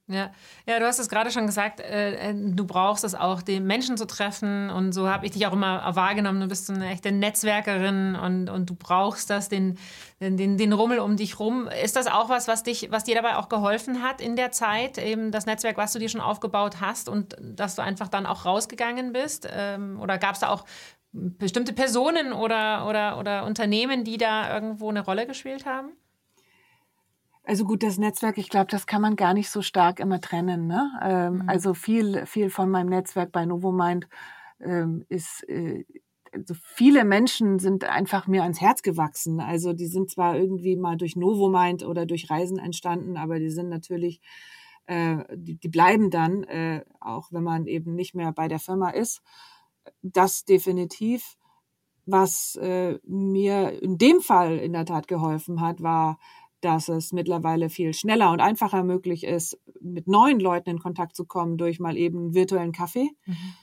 Ja, 0.09 0.33
ja, 0.67 0.81
du 0.81 0.87
hast 0.87 0.99
es 0.99 1.09
gerade 1.09 1.31
schon 1.31 1.47
gesagt, 1.47 1.79
äh, 1.81 2.31
äh, 2.31 2.35
du 2.35 2.67
brauchst 2.67 3.05
es 3.05 3.15
auch, 3.15 3.41
den 3.41 3.65
Menschen 3.67 3.97
zu 3.97 4.05
treffen 4.05 4.69
und 4.69 4.93
so 4.93 5.09
habe 5.09 5.27
ich 5.27 5.33
dich 5.33 5.47
auch 5.47 5.53
immer 5.53 5.95
wahrgenommen. 5.95 6.41
Du 6.41 6.49
bist 6.49 6.67
so 6.67 6.73
eine 6.73 6.91
echte 6.91 7.13
Netzwerkerin 7.13 8.17
und, 8.17 8.51
und 8.51 8.69
du 8.69 8.75
brauchst 8.75 9.31
das, 9.31 9.49
den, 9.49 9.79
den, 10.21 10.59
den 10.59 10.73
Rummel 10.73 10.99
um 10.99 11.17
dich 11.17 11.39
rum. 11.39 11.69
Ist 11.83 11.95
das 11.95 12.09
auch 12.09 12.29
was, 12.29 12.49
was 12.49 12.65
dich, 12.65 12.91
was 12.91 13.05
dir 13.05 13.15
dabei 13.15 13.37
auch 13.37 13.49
geholfen 13.49 14.03
hat 14.03 14.21
in 14.21 14.35
der 14.35 14.51
Zeit, 14.51 14.99
eben 14.99 15.31
das 15.31 15.47
Netzwerk, 15.47 15.77
was 15.77 15.93
du 15.93 16.01
dir 16.01 16.09
schon 16.09 16.21
aufgebaut 16.21 16.81
hast 16.81 17.09
und 17.09 17.37
dass 17.41 17.77
du 17.77 17.83
einfach 17.83 18.09
dann 18.09 18.27
auch 18.27 18.45
rausgegangen 18.45 19.13
bist? 19.13 19.49
Ähm, 19.51 20.01
oder 20.01 20.19
gab 20.19 20.35
es 20.35 20.41
da 20.41 20.49
auch 20.49 20.65
bestimmte 21.13 21.73
Personen 21.73 22.33
oder, 22.33 22.89
oder, 22.89 23.19
oder 23.19 23.45
Unternehmen, 23.45 24.05
die 24.05 24.17
da 24.17 24.55
irgendwo 24.55 24.89
eine 24.89 25.05
Rolle 25.05 25.27
gespielt 25.27 25.67
haben? 25.67 25.93
Also 27.45 27.65
gut, 27.65 27.83
das 27.83 27.99
Netzwerk, 27.99 28.39
ich 28.39 28.49
glaube, 28.49 28.71
das 28.71 28.87
kann 28.87 29.03
man 29.03 29.17
gar 29.17 29.35
nicht 29.35 29.51
so 29.51 29.63
stark 29.63 29.99
immer 29.99 30.21
trennen. 30.21 30.67
Ne? 30.67 30.91
Ähm, 31.03 31.35
mhm. 31.35 31.49
Also 31.49 31.75
viel, 31.75 32.25
viel 32.27 32.51
von 32.51 32.71
meinem 32.71 32.89
Netzwerk 32.89 33.33
bei 33.33 33.45
Novomind 33.45 34.09
ähm, 34.61 35.05
ist, 35.09 35.47
äh, 35.49 35.85
also 36.33 36.55
viele 36.63 37.05
Menschen 37.05 37.59
sind 37.59 37.85
einfach 37.85 38.27
mir 38.27 38.43
ans 38.43 38.61
Herz 38.61 38.83
gewachsen. 38.83 39.41
Also 39.41 39.73
die 39.73 39.89
sind 39.89 40.11
zwar 40.11 40.37
irgendwie 40.37 40.77
mal 40.77 40.97
durch 40.97 41.17
Novomind 41.17 41.85
oder 41.85 42.07
durch 42.07 42.31
Reisen 42.31 42.59
entstanden, 42.59 43.17
aber 43.17 43.39
die 43.39 43.51
sind 43.51 43.69
natürlich, 43.69 44.21
äh, 44.87 45.17
die, 45.35 45.57
die 45.57 45.69
bleiben 45.69 46.11
dann, 46.11 46.45
äh, 46.45 46.85
auch 47.01 47.33
wenn 47.33 47.43
man 47.43 47.67
eben 47.67 47.95
nicht 47.97 48.15
mehr 48.15 48.33
bei 48.33 48.49
der 48.49 48.61
Firma 48.61 48.91
ist 48.91 49.21
das 50.03 50.45
definitiv. 50.45 51.37
Was 52.05 52.57
äh, 52.57 52.99
mir 53.05 53.81
in 53.81 53.97
dem 53.97 54.21
Fall 54.21 54.59
in 54.59 54.73
der 54.73 54.85
Tat 54.85 55.07
geholfen 55.07 55.61
hat, 55.61 55.83
war, 55.83 56.19
dass 56.61 56.89
es 56.89 57.13
mittlerweile 57.13 57.69
viel 57.71 57.93
schneller 57.93 58.31
und 58.33 58.41
einfacher 58.41 58.85
möglich 58.85 59.25
ist, 59.25 59.59
mit 59.81 60.09
neuen 60.09 60.41
Leuten 60.41 60.71
in 60.71 60.79
Kontakt 60.79 61.17
zu 61.17 61.25
kommen 61.27 61.59
durch 61.59 61.81
mal 61.81 61.97
eben 61.97 62.19
einen 62.19 62.35
virtuellen 62.35 62.73
Kaffee. 62.73 63.11
Mhm. 63.27 63.55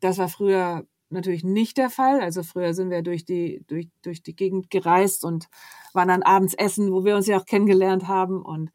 Das 0.00 0.18
war 0.18 0.28
früher 0.28 0.86
natürlich 1.10 1.44
nicht 1.44 1.76
der 1.76 1.90
Fall. 1.90 2.20
Also 2.20 2.42
früher 2.42 2.74
sind 2.74 2.90
wir 2.90 3.02
durch 3.02 3.24
die, 3.24 3.62
durch, 3.66 3.88
durch 4.02 4.22
die 4.22 4.34
Gegend 4.34 4.70
gereist 4.70 5.24
und 5.24 5.48
waren 5.92 6.08
dann 6.08 6.22
abends 6.22 6.54
essen, 6.54 6.92
wo 6.92 7.04
wir 7.04 7.16
uns 7.16 7.26
ja 7.26 7.38
auch 7.38 7.44
kennengelernt 7.44 8.08
haben 8.08 8.42
und 8.42 8.70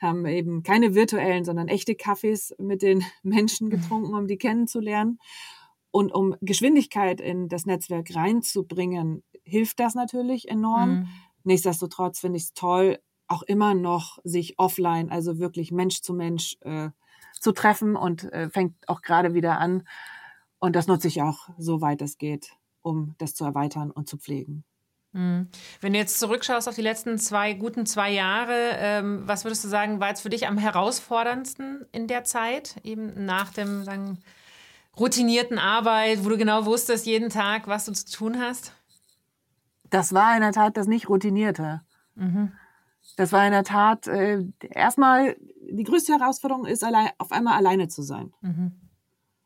haben 0.00 0.26
eben 0.26 0.62
keine 0.62 0.94
virtuellen, 0.94 1.44
sondern 1.44 1.68
echte 1.68 1.94
Kaffees 1.94 2.54
mit 2.58 2.82
den 2.82 3.02
Menschen 3.22 3.70
getrunken, 3.70 4.14
um 4.14 4.26
die 4.26 4.38
kennenzulernen. 4.38 5.18
Und 5.94 6.12
um 6.12 6.34
Geschwindigkeit 6.40 7.20
in 7.20 7.48
das 7.48 7.66
Netzwerk 7.66 8.16
reinzubringen, 8.16 9.22
hilft 9.44 9.78
das 9.78 9.94
natürlich 9.94 10.48
enorm. 10.48 10.90
Mhm. 10.90 11.08
Nichtsdestotrotz 11.44 12.18
finde 12.18 12.38
ich 12.38 12.46
es 12.46 12.52
toll, 12.52 12.98
auch 13.28 13.44
immer 13.44 13.74
noch 13.74 14.18
sich 14.24 14.58
offline, 14.58 15.12
also 15.12 15.38
wirklich 15.38 15.70
Mensch 15.70 16.02
zu 16.02 16.12
Mensch 16.12 16.56
äh, 16.62 16.88
zu 17.40 17.52
treffen 17.52 17.94
und 17.94 18.24
äh, 18.32 18.50
fängt 18.50 18.74
auch 18.88 19.02
gerade 19.02 19.34
wieder 19.34 19.60
an. 19.60 19.86
Und 20.58 20.74
das 20.74 20.88
nutze 20.88 21.06
ich 21.06 21.22
auch, 21.22 21.48
soweit 21.58 22.02
es 22.02 22.18
geht, 22.18 22.50
um 22.82 23.14
das 23.18 23.36
zu 23.36 23.44
erweitern 23.44 23.92
und 23.92 24.08
zu 24.08 24.18
pflegen. 24.18 24.64
Mhm. 25.12 25.48
Wenn 25.80 25.92
du 25.92 26.00
jetzt 26.00 26.18
zurückschaust 26.18 26.68
auf 26.68 26.74
die 26.74 26.82
letzten 26.82 27.18
zwei 27.18 27.54
guten 27.54 27.86
zwei 27.86 28.10
Jahre, 28.10 28.70
ähm, 28.78 29.22
was 29.26 29.44
würdest 29.44 29.62
du 29.62 29.68
sagen, 29.68 30.00
war 30.00 30.08
jetzt 30.08 30.22
für 30.22 30.30
dich 30.30 30.48
am 30.48 30.58
herausforderndsten 30.58 31.86
in 31.92 32.08
der 32.08 32.24
Zeit, 32.24 32.80
eben 32.82 33.26
nach 33.26 33.52
dem 33.52 33.84
sagen, 33.84 34.18
routinierten 34.98 35.58
Arbeit, 35.58 36.24
wo 36.24 36.28
du 36.28 36.38
genau 36.38 36.66
wusstest 36.66 37.06
jeden 37.06 37.30
Tag, 37.30 37.66
was 37.66 37.86
du 37.86 37.92
zu 37.92 38.10
tun 38.10 38.40
hast? 38.40 38.72
Das 39.90 40.12
war 40.12 40.34
in 40.34 40.40
der 40.40 40.52
Tat 40.52 40.76
das 40.76 40.86
nicht 40.86 41.08
routinierte. 41.08 41.82
Mhm. 42.14 42.52
Das 43.16 43.32
war 43.32 43.44
in 43.46 43.52
der 43.52 43.64
Tat 43.64 44.06
äh, 44.06 44.44
erstmal 44.60 45.36
die 45.70 45.84
größte 45.84 46.12
Herausforderung 46.12 46.66
ist, 46.66 46.84
allein, 46.84 47.10
auf 47.18 47.32
einmal 47.32 47.54
alleine 47.54 47.88
zu 47.88 48.02
sein. 48.02 48.32
Mhm. 48.40 48.72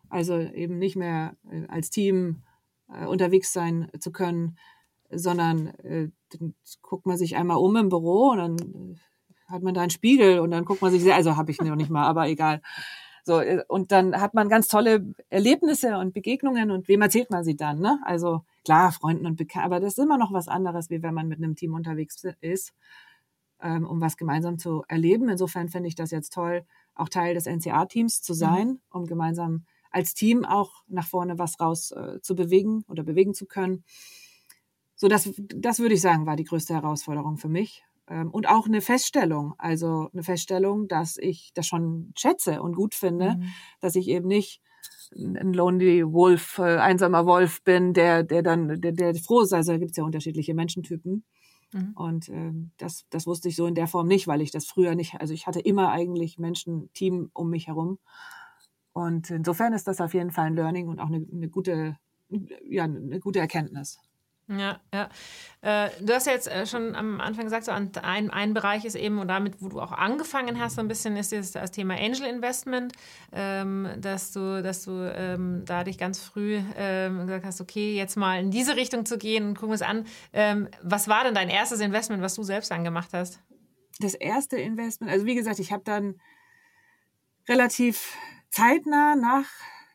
Also 0.08 0.38
eben 0.38 0.78
nicht 0.78 0.96
mehr 0.96 1.36
äh, 1.50 1.66
als 1.68 1.90
Team 1.90 2.42
äh, 2.88 3.04
unterwegs 3.04 3.52
sein 3.52 3.90
zu 3.98 4.10
können, 4.12 4.56
sondern 5.10 5.68
äh, 5.78 6.10
dann 6.30 6.54
guckt 6.82 7.06
man 7.06 7.16
sich 7.16 7.36
einmal 7.36 7.58
um 7.58 7.76
im 7.76 7.88
Büro 7.88 8.30
und 8.30 8.38
dann 8.38 8.58
äh, 8.58 8.96
hat 9.50 9.62
man 9.62 9.74
da 9.74 9.80
einen 9.80 9.90
Spiegel 9.90 10.40
und 10.40 10.50
dann 10.50 10.64
guckt 10.64 10.82
man 10.82 10.90
sich, 10.90 11.02
sehr, 11.02 11.14
also 11.14 11.36
habe 11.36 11.50
ich 11.50 11.60
noch 11.60 11.76
nicht 11.76 11.90
mal, 11.90 12.06
aber 12.06 12.28
egal. 12.28 12.60
So, 13.28 13.40
äh, 13.40 13.62
und 13.68 13.92
dann 13.92 14.18
hat 14.18 14.32
man 14.32 14.48
ganz 14.48 14.68
tolle 14.68 15.04
Erlebnisse 15.28 15.98
und 15.98 16.14
Begegnungen 16.14 16.70
und 16.70 16.88
wem 16.88 17.02
erzählt 17.02 17.30
man 17.30 17.44
sie 17.44 17.56
dann, 17.56 17.78
ne? 17.78 18.00
Also 18.06 18.42
klar, 18.64 18.90
Freunden 18.90 19.26
und 19.26 19.36
Bekannten, 19.36 19.66
aber 19.66 19.80
das 19.80 19.92
ist 19.92 19.98
immer 19.98 20.16
noch 20.16 20.32
was 20.32 20.48
anderes, 20.48 20.88
wie 20.88 21.02
wenn 21.02 21.12
man 21.12 21.28
mit 21.28 21.36
einem 21.36 21.54
Team 21.54 21.74
unterwegs 21.74 22.24
ist, 22.40 22.72
ähm, 23.60 23.86
um 23.86 24.00
was 24.00 24.16
gemeinsam 24.16 24.58
zu 24.58 24.82
erleben. 24.88 25.28
Insofern 25.28 25.68
finde 25.68 25.88
ich 25.88 25.94
das 25.94 26.10
jetzt 26.10 26.32
toll, 26.32 26.64
auch 26.94 27.10
Teil 27.10 27.34
des 27.34 27.44
NCA-Teams 27.44 28.22
zu 28.22 28.32
mhm. 28.32 28.38
sein, 28.38 28.68
mhm. 28.68 28.80
um 28.92 29.04
gemeinsam 29.06 29.66
als 29.90 30.14
Team 30.14 30.46
auch 30.46 30.82
nach 30.86 31.06
vorne 31.06 31.38
was 31.38 31.60
raus 31.60 31.90
äh, 31.90 32.22
zu 32.22 32.34
bewegen 32.34 32.86
oder 32.88 33.02
bewegen 33.02 33.34
zu 33.34 33.44
können. 33.44 33.84
So, 34.96 35.08
das, 35.08 35.30
das 35.54 35.80
würde 35.80 35.96
ich 35.96 36.00
sagen, 36.00 36.24
war 36.24 36.36
die 36.36 36.44
größte 36.44 36.72
Herausforderung 36.72 37.36
für 37.36 37.50
mich. 37.50 37.84
Ähm, 38.08 38.30
und 38.30 38.48
auch 38.48 38.66
eine 38.66 38.80
Feststellung, 38.80 39.54
also 39.58 40.08
eine 40.12 40.22
Feststellung, 40.22 40.88
dass 40.88 41.16
ich 41.18 41.52
das 41.54 41.66
schon 41.66 42.12
schätze 42.16 42.62
und 42.62 42.74
gut 42.74 42.94
finde, 42.94 43.36
mhm. 43.36 43.44
dass 43.80 43.96
ich 43.96 44.08
eben 44.08 44.28
nicht 44.28 44.62
ein 45.14 45.54
Lonely 45.54 46.12
Wolf, 46.12 46.58
äh, 46.58 46.78
einsamer 46.78 47.26
Wolf 47.26 47.62
bin, 47.64 47.94
der, 47.94 48.22
der 48.22 48.42
dann, 48.42 48.80
der, 48.80 48.92
der 48.92 49.14
froh 49.14 49.40
ist. 49.40 49.52
Also 49.52 49.72
da 49.72 49.78
gibt 49.78 49.92
es 49.92 49.96
ja 49.96 50.04
unterschiedliche 50.04 50.54
Menschentypen. 50.54 51.24
Mhm. 51.72 51.92
Und 51.94 52.28
ähm, 52.28 52.70
das, 52.78 53.06
das 53.10 53.26
wusste 53.26 53.48
ich 53.48 53.56
so 53.56 53.66
in 53.66 53.74
der 53.74 53.86
Form 53.86 54.06
nicht, 54.06 54.26
weil 54.26 54.40
ich 54.40 54.50
das 54.50 54.66
früher 54.66 54.94
nicht, 54.94 55.20
also 55.20 55.34
ich 55.34 55.46
hatte 55.46 55.60
immer 55.60 55.90
eigentlich 55.90 56.38
Menschen, 56.38 56.90
Team 56.92 57.30
um 57.32 57.50
mich 57.50 57.68
herum. 57.68 57.98
Und 58.92 59.30
insofern 59.30 59.72
ist 59.72 59.86
das 59.86 60.00
auf 60.00 60.14
jeden 60.14 60.30
Fall 60.30 60.46
ein 60.46 60.56
Learning 60.56 60.88
und 60.88 60.98
auch 60.98 61.06
eine, 61.06 61.24
eine 61.30 61.48
gute, 61.48 61.96
ja, 62.64 62.84
eine 62.84 63.20
gute 63.20 63.38
Erkenntnis. 63.38 63.98
Ja, 64.50 64.80
ja. 64.94 65.10
Äh, 65.60 65.90
du 66.00 66.14
hast 66.14 66.26
ja 66.26 66.32
jetzt 66.32 66.48
äh, 66.48 66.64
schon 66.64 66.94
am 66.94 67.20
Anfang 67.20 67.44
gesagt, 67.44 67.66
so 67.66 67.70
ein, 67.70 67.90
ein 68.30 68.54
Bereich 68.54 68.86
ist 68.86 68.94
eben, 68.94 69.18
und 69.18 69.28
damit, 69.28 69.60
wo 69.60 69.68
du 69.68 69.78
auch 69.78 69.92
angefangen 69.92 70.58
hast, 70.58 70.76
so 70.76 70.80
ein 70.80 70.88
bisschen, 70.88 71.16
ist 71.18 71.32
das, 71.32 71.52
das 71.52 71.70
Thema 71.70 71.94
Angel 71.94 72.24
Investment, 72.24 72.94
ähm, 73.32 73.88
dass 73.98 74.32
du, 74.32 74.62
dass 74.62 74.84
du 74.84 75.12
ähm, 75.14 75.64
da 75.66 75.84
dich 75.84 75.98
ganz 75.98 76.20
früh 76.20 76.60
ähm, 76.76 77.20
gesagt 77.26 77.44
hast, 77.44 77.60
okay, 77.60 77.94
jetzt 77.94 78.16
mal 78.16 78.40
in 78.40 78.50
diese 78.50 78.76
Richtung 78.76 79.04
zu 79.04 79.18
gehen 79.18 79.48
und 79.48 79.54
gucken 79.54 79.70
wir 79.70 79.74
es 79.74 79.82
an. 79.82 80.06
Was 80.82 81.08
war 81.08 81.24
denn 81.24 81.34
dein 81.34 81.50
erstes 81.50 81.80
Investment, 81.80 82.22
was 82.22 82.34
du 82.34 82.42
selbst 82.42 82.72
angemacht 82.72 83.10
hast? 83.12 83.40
Das 84.00 84.14
erste 84.14 84.56
Investment, 84.56 85.12
also 85.12 85.26
wie 85.26 85.34
gesagt, 85.34 85.58
ich 85.58 85.72
habe 85.72 85.82
dann 85.84 86.14
relativ 87.48 88.16
zeitnah 88.50 89.16
nach 89.16 89.46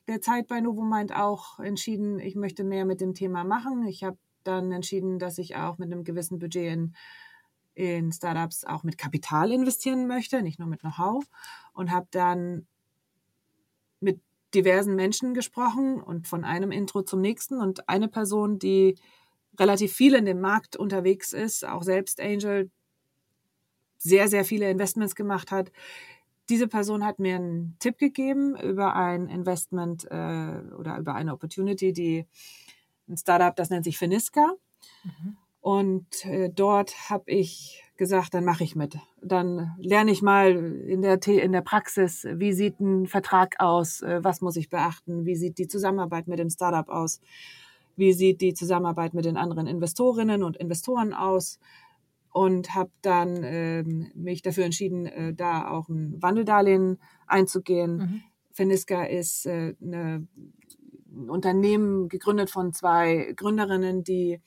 der 0.07 0.21
Zeit 0.21 0.47
bei 0.47 0.59
Novomind 0.59 1.15
auch 1.15 1.59
entschieden, 1.59 2.19
ich 2.19 2.35
möchte 2.35 2.63
mehr 2.63 2.85
mit 2.85 2.99
dem 3.01 3.13
Thema 3.13 3.43
machen. 3.43 3.87
Ich 3.87 4.03
habe 4.03 4.17
dann 4.43 4.71
entschieden, 4.71 5.19
dass 5.19 5.37
ich 5.37 5.55
auch 5.55 5.77
mit 5.77 5.91
einem 5.91 6.03
gewissen 6.03 6.39
Budget 6.39 6.73
in, 6.73 6.95
in 7.75 8.11
Startups 8.11 8.63
auch 8.63 8.83
mit 8.83 8.97
Kapital 8.97 9.51
investieren 9.51 10.07
möchte, 10.07 10.41
nicht 10.41 10.59
nur 10.59 10.67
mit 10.67 10.81
Know-how. 10.81 11.23
Und 11.73 11.91
habe 11.91 12.07
dann 12.11 12.67
mit 13.99 14.21
diversen 14.53 14.95
Menschen 14.95 15.33
gesprochen 15.33 16.01
und 16.01 16.27
von 16.27 16.43
einem 16.43 16.71
Intro 16.71 17.01
zum 17.03 17.21
nächsten. 17.21 17.59
Und 17.59 17.89
eine 17.89 18.07
Person, 18.07 18.59
die 18.59 18.95
relativ 19.59 19.93
viel 19.93 20.15
in 20.15 20.25
dem 20.25 20.41
Markt 20.41 20.75
unterwegs 20.75 21.33
ist, 21.33 21.65
auch 21.65 21.83
selbst 21.83 22.19
Angel, 22.19 22.69
sehr, 23.97 24.27
sehr 24.27 24.43
viele 24.43 24.69
Investments 24.69 25.15
gemacht 25.15 25.51
hat, 25.51 25.71
diese 26.49 26.67
Person 26.67 27.05
hat 27.05 27.19
mir 27.19 27.35
einen 27.35 27.77
Tipp 27.79 27.97
gegeben 27.97 28.55
über 28.57 28.95
ein 28.95 29.29
Investment 29.29 30.05
äh, 30.11 30.61
oder 30.77 30.97
über 30.97 31.15
eine 31.15 31.33
Opportunity, 31.33 31.93
die 31.93 32.25
ein 33.13 33.17
Startup, 33.17 33.55
das 33.55 33.69
nennt 33.69 33.85
sich 33.85 33.97
Finiska. 33.97 34.53
Mhm. 35.03 35.37
Und 35.61 36.25
äh, 36.25 36.49
dort 36.49 37.09
habe 37.09 37.31
ich 37.31 37.83
gesagt, 37.95 38.33
dann 38.33 38.43
mache 38.43 38.65
ich 38.65 38.75
mit. 38.75 38.97
Dann 39.21 39.75
lerne 39.77 40.11
ich 40.11 40.21
mal 40.21 40.51
in 40.51 41.01
der, 41.01 41.25
in 41.25 41.53
der 41.53 41.61
Praxis, 41.61 42.27
wie 42.29 42.51
sieht 42.51 42.79
ein 42.81 43.07
Vertrag 43.07 43.59
aus, 43.59 44.01
äh, 44.01 44.23
was 44.23 44.41
muss 44.41 44.57
ich 44.57 44.69
beachten, 44.69 45.25
wie 45.25 45.35
sieht 45.35 45.57
die 45.57 45.67
Zusammenarbeit 45.67 46.27
mit 46.27 46.39
dem 46.39 46.49
Startup 46.49 46.89
aus, 46.89 47.21
wie 47.95 48.11
sieht 48.11 48.41
die 48.41 48.53
Zusammenarbeit 48.53 49.13
mit 49.13 49.23
den 49.23 49.37
anderen 49.37 49.67
Investorinnen 49.67 50.43
und 50.43 50.57
Investoren 50.57 51.13
aus, 51.13 51.59
und 52.33 52.73
habe 52.73 52.89
dann 53.01 53.43
ähm, 53.43 54.11
mich 54.15 54.41
dafür 54.41 54.65
entschieden, 54.65 55.05
äh, 55.05 55.33
da 55.33 55.69
auch 55.69 55.87
ein 55.87 56.21
Wandeldarlehen 56.21 56.99
einzugehen. 57.27 57.97
Mhm. 57.97 58.21
Finiska 58.51 59.03
ist 59.03 59.45
äh, 59.45 59.75
eine, 59.81 60.27
ein 61.13 61.29
Unternehmen 61.29 62.09
gegründet 62.09 62.49
von 62.49 62.73
zwei 62.73 63.33
Gründerinnen, 63.35 64.03
die 64.03 64.41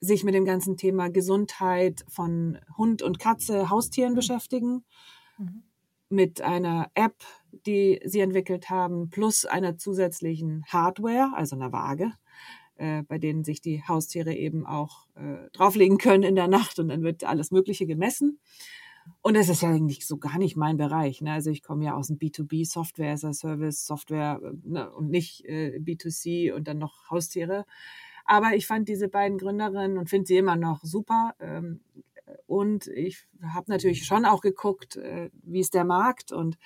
sich 0.00 0.24
mit 0.24 0.34
dem 0.34 0.44
ganzen 0.44 0.76
Thema 0.76 1.10
Gesundheit 1.10 2.04
von 2.08 2.58
Hund 2.76 3.02
und 3.02 3.18
Katze, 3.18 3.68
Haustieren 3.68 4.14
beschäftigen. 4.14 4.84
Mhm. 5.38 5.62
Mit 6.10 6.40
einer 6.40 6.90
App, 6.94 7.16
die 7.66 8.00
sie 8.04 8.20
entwickelt 8.20 8.70
haben, 8.70 9.10
plus 9.10 9.44
einer 9.44 9.76
zusätzlichen 9.76 10.64
Hardware, 10.66 11.32
also 11.34 11.56
einer 11.56 11.72
Waage, 11.72 12.12
äh, 12.76 13.02
bei 13.02 13.18
denen 13.18 13.44
sich 13.44 13.60
die 13.60 13.82
Haustiere 13.86 14.34
eben 14.34 14.64
auch 14.64 15.06
äh, 15.16 15.50
drauflegen 15.52 15.98
können 15.98 16.22
in 16.22 16.36
der 16.36 16.48
Nacht 16.48 16.78
und 16.78 16.88
dann 16.88 17.02
wird 17.02 17.24
alles 17.24 17.50
Mögliche 17.50 17.86
gemessen. 17.86 18.38
Und 19.20 19.34
das 19.34 19.48
ist 19.48 19.62
ja 19.62 19.70
eigentlich 19.70 20.06
so 20.06 20.16
gar 20.16 20.38
nicht 20.38 20.56
mein 20.56 20.76
Bereich. 20.76 21.20
Ne? 21.20 21.32
Also 21.32 21.50
ich 21.50 21.62
komme 21.62 21.84
ja 21.84 21.94
aus 21.94 22.08
dem 22.08 22.18
B2B, 22.18 22.66
Software 22.66 23.12
as 23.12 23.24
a 23.24 23.32
Service, 23.32 23.84
Software 23.84 24.40
ne? 24.64 24.90
und 24.90 25.10
nicht 25.10 25.44
äh, 25.44 25.78
B2C 25.82 26.52
und 26.52 26.68
dann 26.68 26.78
noch 26.78 27.10
Haustiere. 27.10 27.64
Aber 28.24 28.54
ich 28.54 28.66
fand 28.66 28.88
diese 28.88 29.08
beiden 29.08 29.38
Gründerinnen 29.38 29.98
und 29.98 30.10
finde 30.10 30.26
sie 30.26 30.36
immer 30.36 30.56
noch 30.56 30.82
super. 30.82 31.34
Ähm, 31.40 31.80
und 32.46 32.86
ich 32.88 33.26
habe 33.42 33.70
natürlich 33.70 34.04
schon 34.04 34.24
auch 34.24 34.40
geguckt, 34.40 34.96
äh, 34.96 35.30
wie 35.42 35.60
ist 35.60 35.74
der 35.74 35.84
Markt. 35.84 36.32
Und 36.32 36.58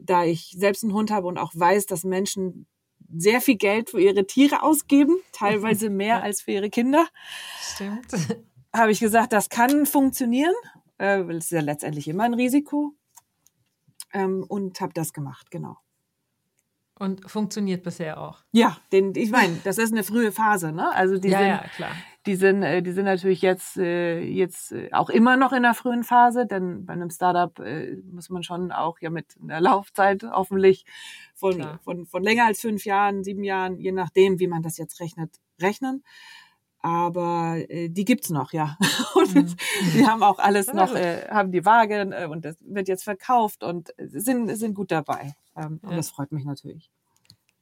da 0.00 0.24
ich 0.24 0.54
selbst 0.56 0.84
einen 0.84 0.92
Hund 0.92 1.10
habe 1.10 1.26
und 1.26 1.38
auch 1.38 1.52
weiß, 1.54 1.86
dass 1.86 2.04
Menschen 2.04 2.66
sehr 3.14 3.40
viel 3.40 3.56
Geld 3.56 3.90
für 3.90 4.00
ihre 4.00 4.26
Tiere 4.26 4.62
ausgeben, 4.62 5.16
teilweise 5.32 5.90
mehr 5.90 6.22
als 6.22 6.42
für 6.42 6.52
ihre 6.52 6.70
Kinder. 6.70 7.06
Stimmt. 7.60 8.06
Habe 8.72 8.92
ich 8.92 9.00
gesagt, 9.00 9.32
das 9.32 9.48
kann 9.48 9.86
funktionieren. 9.86 10.54
Äh, 10.98 11.24
das 11.24 11.44
ist 11.44 11.50
ja 11.50 11.60
letztendlich 11.60 12.08
immer 12.08 12.24
ein 12.24 12.34
Risiko. 12.34 12.94
Ähm, 14.12 14.44
und 14.48 14.80
habe 14.80 14.92
das 14.94 15.12
gemacht, 15.12 15.50
genau. 15.50 15.78
Und 16.98 17.30
funktioniert 17.30 17.82
bisher 17.82 18.18
auch. 18.18 18.42
Ja, 18.52 18.78
den, 18.90 19.14
ich 19.14 19.30
meine, 19.30 19.60
das 19.64 19.76
ist 19.76 19.92
eine 19.92 20.02
frühe 20.02 20.32
Phase, 20.32 20.72
ne? 20.72 20.90
Also 20.94 21.18
die 21.18 21.28
ja, 21.28 21.38
sind, 21.38 21.48
ja, 21.48 21.64
klar. 21.74 21.90
Die 22.24 22.36
sind, 22.36 22.62
äh, 22.62 22.82
die 22.82 22.92
sind 22.92 23.04
natürlich 23.04 23.42
jetzt, 23.42 23.76
äh, 23.76 24.20
jetzt 24.20 24.74
auch 24.92 25.10
immer 25.10 25.36
noch 25.36 25.52
in 25.52 25.62
der 25.62 25.74
frühen 25.74 26.04
Phase, 26.04 26.46
denn 26.46 26.86
bei 26.86 26.94
einem 26.94 27.10
Startup 27.10 27.52
muss 28.10 28.30
man 28.30 28.42
schon 28.42 28.72
auch 28.72 28.98
ja 29.00 29.10
mit 29.10 29.36
einer 29.42 29.60
Laufzeit 29.60 30.22
hoffentlich 30.22 30.86
von, 31.34 31.78
von, 31.82 32.06
von 32.06 32.22
länger 32.22 32.46
als 32.46 32.60
fünf 32.60 32.86
Jahren, 32.86 33.22
sieben 33.22 33.44
Jahren, 33.44 33.78
je 33.78 33.92
nachdem, 33.92 34.38
wie 34.40 34.48
man 34.48 34.62
das 34.62 34.78
jetzt 34.78 34.98
rechnet, 35.00 35.36
rechnen. 35.60 36.02
Aber 36.86 37.56
äh, 37.68 37.88
die 37.88 38.04
gibt's 38.04 38.30
noch, 38.30 38.52
ja. 38.52 38.78
Und 39.16 39.34
mhm. 39.34 39.56
die 39.92 40.06
haben 40.06 40.22
auch 40.22 40.38
alles 40.38 40.72
noch, 40.72 40.94
äh, 40.94 41.26
haben 41.28 41.50
die 41.50 41.64
Waage 41.64 42.08
äh, 42.12 42.26
und 42.26 42.44
das 42.44 42.56
wird 42.60 42.86
jetzt 42.86 43.02
verkauft 43.02 43.64
und 43.64 43.92
sind, 43.98 44.48
sind 44.56 44.74
gut 44.74 44.92
dabei. 44.92 45.34
Ähm, 45.56 45.80
ja. 45.82 45.88
Und 45.88 45.96
das 45.96 46.10
freut 46.10 46.30
mich 46.30 46.44
natürlich. 46.44 46.88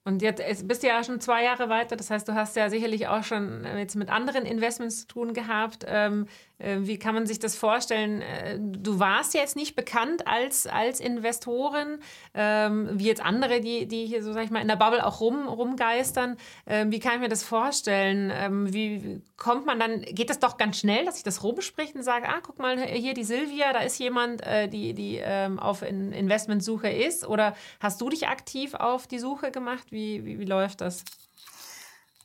Und 0.06 0.20
jetzt 0.20 0.68
bist 0.68 0.82
du 0.82 0.88
ja 0.88 1.02
schon 1.02 1.20
zwei 1.20 1.44
Jahre 1.44 1.70
weiter, 1.70 1.96
das 1.96 2.10
heißt, 2.10 2.28
du 2.28 2.34
hast 2.34 2.54
ja 2.56 2.68
sicherlich 2.68 3.08
auch 3.08 3.24
schon 3.24 3.64
äh, 3.64 3.78
jetzt 3.78 3.96
mit 3.96 4.10
anderen 4.10 4.44
Investments 4.44 5.00
zu 5.00 5.06
tun 5.06 5.32
gehabt. 5.32 5.86
Ähm, 5.88 6.26
äh, 6.53 6.53
wie 6.58 6.98
kann 6.98 7.14
man 7.14 7.26
sich 7.26 7.38
das 7.38 7.56
vorstellen? 7.56 8.22
Äh, 8.22 8.58
du 8.60 8.98
warst 9.00 9.34
jetzt 9.34 9.56
nicht 9.56 9.74
bekannt 9.74 10.26
als, 10.26 10.66
als 10.66 11.00
Investorin, 11.00 11.98
ähm, 12.32 12.90
wie 12.92 13.06
jetzt 13.06 13.24
andere, 13.24 13.60
die, 13.60 13.86
die 13.86 14.06
hier 14.06 14.22
so, 14.22 14.32
sag 14.32 14.44
ich 14.44 14.50
mal, 14.50 14.60
in 14.60 14.68
der 14.68 14.76
Bubble 14.76 15.04
auch 15.04 15.20
rum, 15.20 15.48
rumgeistern. 15.48 16.36
Ähm, 16.66 16.92
wie 16.92 17.00
kann 17.00 17.14
ich 17.14 17.20
mir 17.20 17.28
das 17.28 17.42
vorstellen? 17.42 18.32
Ähm, 18.32 18.72
wie 18.72 19.20
kommt 19.36 19.66
man 19.66 19.80
dann, 19.80 20.02
geht 20.02 20.30
das 20.30 20.38
doch 20.38 20.56
ganz 20.56 20.78
schnell, 20.78 21.04
dass 21.04 21.16
ich 21.16 21.24
das 21.24 21.42
rumspricht 21.42 21.94
und 21.96 22.02
sage, 22.02 22.28
ah, 22.28 22.40
guck 22.42 22.58
mal, 22.58 22.78
hier 22.78 23.14
die 23.14 23.24
Silvia, 23.24 23.72
da 23.72 23.80
ist 23.80 23.98
jemand, 23.98 24.46
äh, 24.46 24.68
die, 24.68 24.94
die 24.94 25.20
ähm, 25.22 25.58
auf 25.58 25.82
in 25.82 26.12
Investmentsuche 26.12 26.88
ist? 26.88 27.26
Oder 27.26 27.54
hast 27.80 28.00
du 28.00 28.08
dich 28.08 28.28
aktiv 28.28 28.74
auf 28.74 29.06
die 29.06 29.18
Suche 29.18 29.50
gemacht? 29.50 29.90
Wie, 29.90 30.24
wie, 30.24 30.38
wie 30.38 30.44
läuft 30.44 30.80
das? 30.80 31.04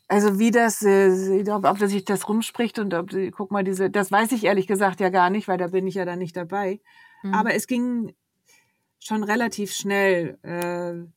Also 0.09 0.39
wie 0.39 0.49
das, 0.49 0.81
äh, 0.81 1.43
ob, 1.51 1.65
ob 1.65 1.77
sich 1.77 2.03
das 2.03 2.27
rumspricht 2.27 2.79
und 2.79 2.95
ob, 2.95 3.11
guck 3.31 3.51
mal, 3.51 3.63
diese, 3.63 3.91
das 3.91 4.11
weiß 4.11 4.31
ich 4.31 4.43
ehrlich 4.43 4.65
gesagt 4.65 4.99
ja 4.99 5.09
gar 5.09 5.29
nicht, 5.29 5.47
weil 5.47 5.59
da 5.59 5.67
bin 5.67 5.85
ich 5.85 5.93
ja 5.93 6.03
dann 6.03 6.17
nicht 6.17 6.35
dabei. 6.35 6.81
Mhm. 7.21 7.35
Aber 7.35 7.53
es 7.53 7.67
ging 7.67 8.15
schon 8.97 9.23
relativ 9.23 9.71
schnell. 9.71 10.39
Äh, 10.41 11.07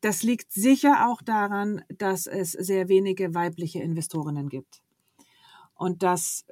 das 0.00 0.22
liegt 0.22 0.50
sicher 0.50 1.10
auch 1.10 1.20
daran, 1.20 1.84
dass 1.98 2.26
es 2.26 2.52
sehr 2.52 2.88
wenige 2.88 3.34
weibliche 3.34 3.80
Investorinnen 3.80 4.48
gibt. 4.48 4.82
Und 5.74 6.02
dass, 6.02 6.46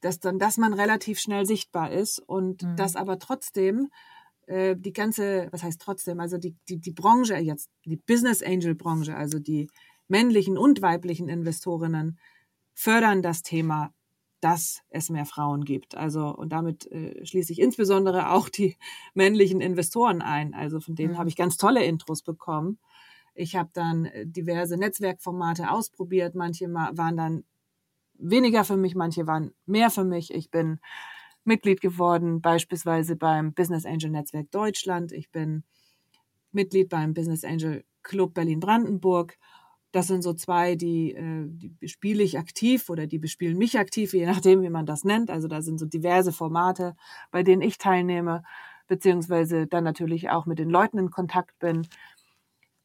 dass 0.00 0.20
dann, 0.20 0.38
dass 0.38 0.56
man 0.56 0.72
relativ 0.72 1.20
schnell 1.20 1.44
sichtbar 1.44 1.92
ist 1.92 2.18
und 2.18 2.62
mhm. 2.62 2.76
dass 2.76 2.96
aber 2.96 3.18
trotzdem 3.18 3.90
äh, 4.46 4.74
die 4.74 4.94
ganze, 4.94 5.48
was 5.50 5.64
heißt 5.64 5.82
trotzdem, 5.82 6.18
also 6.18 6.38
die, 6.38 6.56
die, 6.70 6.78
die 6.78 6.92
Branche 6.92 7.36
jetzt, 7.36 7.68
die 7.84 7.96
Business 7.96 8.42
Angel 8.42 8.74
Branche, 8.74 9.14
also 9.14 9.38
die 9.38 9.68
männlichen 10.10 10.58
und 10.58 10.82
weiblichen 10.82 11.28
Investorinnen 11.28 12.18
fördern 12.74 13.22
das 13.22 13.42
Thema, 13.42 13.92
dass 14.40 14.82
es 14.88 15.10
mehr 15.10 15.26
Frauen 15.26 15.64
gibt. 15.64 15.96
Also, 15.96 16.34
und 16.34 16.50
damit 16.50 16.90
äh, 16.90 17.24
schließe 17.24 17.52
ich 17.52 17.60
insbesondere 17.60 18.30
auch 18.30 18.48
die 18.48 18.76
männlichen 19.14 19.60
Investoren 19.60 20.22
ein. 20.22 20.54
Also 20.54 20.80
von 20.80 20.94
denen 20.94 21.14
mhm. 21.14 21.18
habe 21.18 21.28
ich 21.28 21.36
ganz 21.36 21.56
tolle 21.56 21.84
Intros 21.84 22.22
bekommen. 22.22 22.78
Ich 23.34 23.56
habe 23.56 23.70
dann 23.72 24.06
äh, 24.06 24.26
diverse 24.26 24.76
Netzwerkformate 24.76 25.70
ausprobiert. 25.70 26.34
Manche 26.34 26.72
waren 26.72 27.16
dann 27.16 27.44
weniger 28.14 28.64
für 28.64 28.76
mich, 28.76 28.94
manche 28.94 29.26
waren 29.26 29.52
mehr 29.66 29.90
für 29.90 30.04
mich. 30.04 30.32
Ich 30.34 30.50
bin 30.50 30.80
Mitglied 31.44 31.80
geworden, 31.80 32.40
beispielsweise 32.40 33.16
beim 33.16 33.54
Business 33.54 33.86
Angel 33.86 34.10
Netzwerk 34.10 34.50
Deutschland. 34.50 35.12
Ich 35.12 35.30
bin 35.30 35.64
Mitglied 36.52 36.88
beim 36.88 37.14
Business 37.14 37.44
Angel 37.44 37.84
Club 38.02 38.34
Berlin-Brandenburg. 38.34 39.38
Das 39.92 40.06
sind 40.06 40.22
so 40.22 40.34
zwei, 40.34 40.76
die, 40.76 41.12
äh, 41.12 41.46
die 41.48 41.68
bespiele 41.68 42.22
ich 42.22 42.38
aktiv 42.38 42.88
oder 42.90 43.06
die 43.06 43.18
bespielen 43.18 43.58
mich 43.58 43.78
aktiv, 43.78 44.12
je 44.12 44.26
nachdem, 44.26 44.62
wie 44.62 44.70
man 44.70 44.86
das 44.86 45.04
nennt. 45.04 45.30
Also 45.30 45.48
da 45.48 45.62
sind 45.62 45.78
so 45.78 45.86
diverse 45.86 46.32
Formate, 46.32 46.96
bei 47.30 47.42
denen 47.42 47.62
ich 47.62 47.78
teilnehme, 47.78 48.44
beziehungsweise 48.86 49.66
dann 49.66 49.84
natürlich 49.84 50.30
auch 50.30 50.46
mit 50.46 50.58
den 50.58 50.70
Leuten 50.70 50.98
in 50.98 51.10
Kontakt 51.10 51.58
bin. 51.58 51.86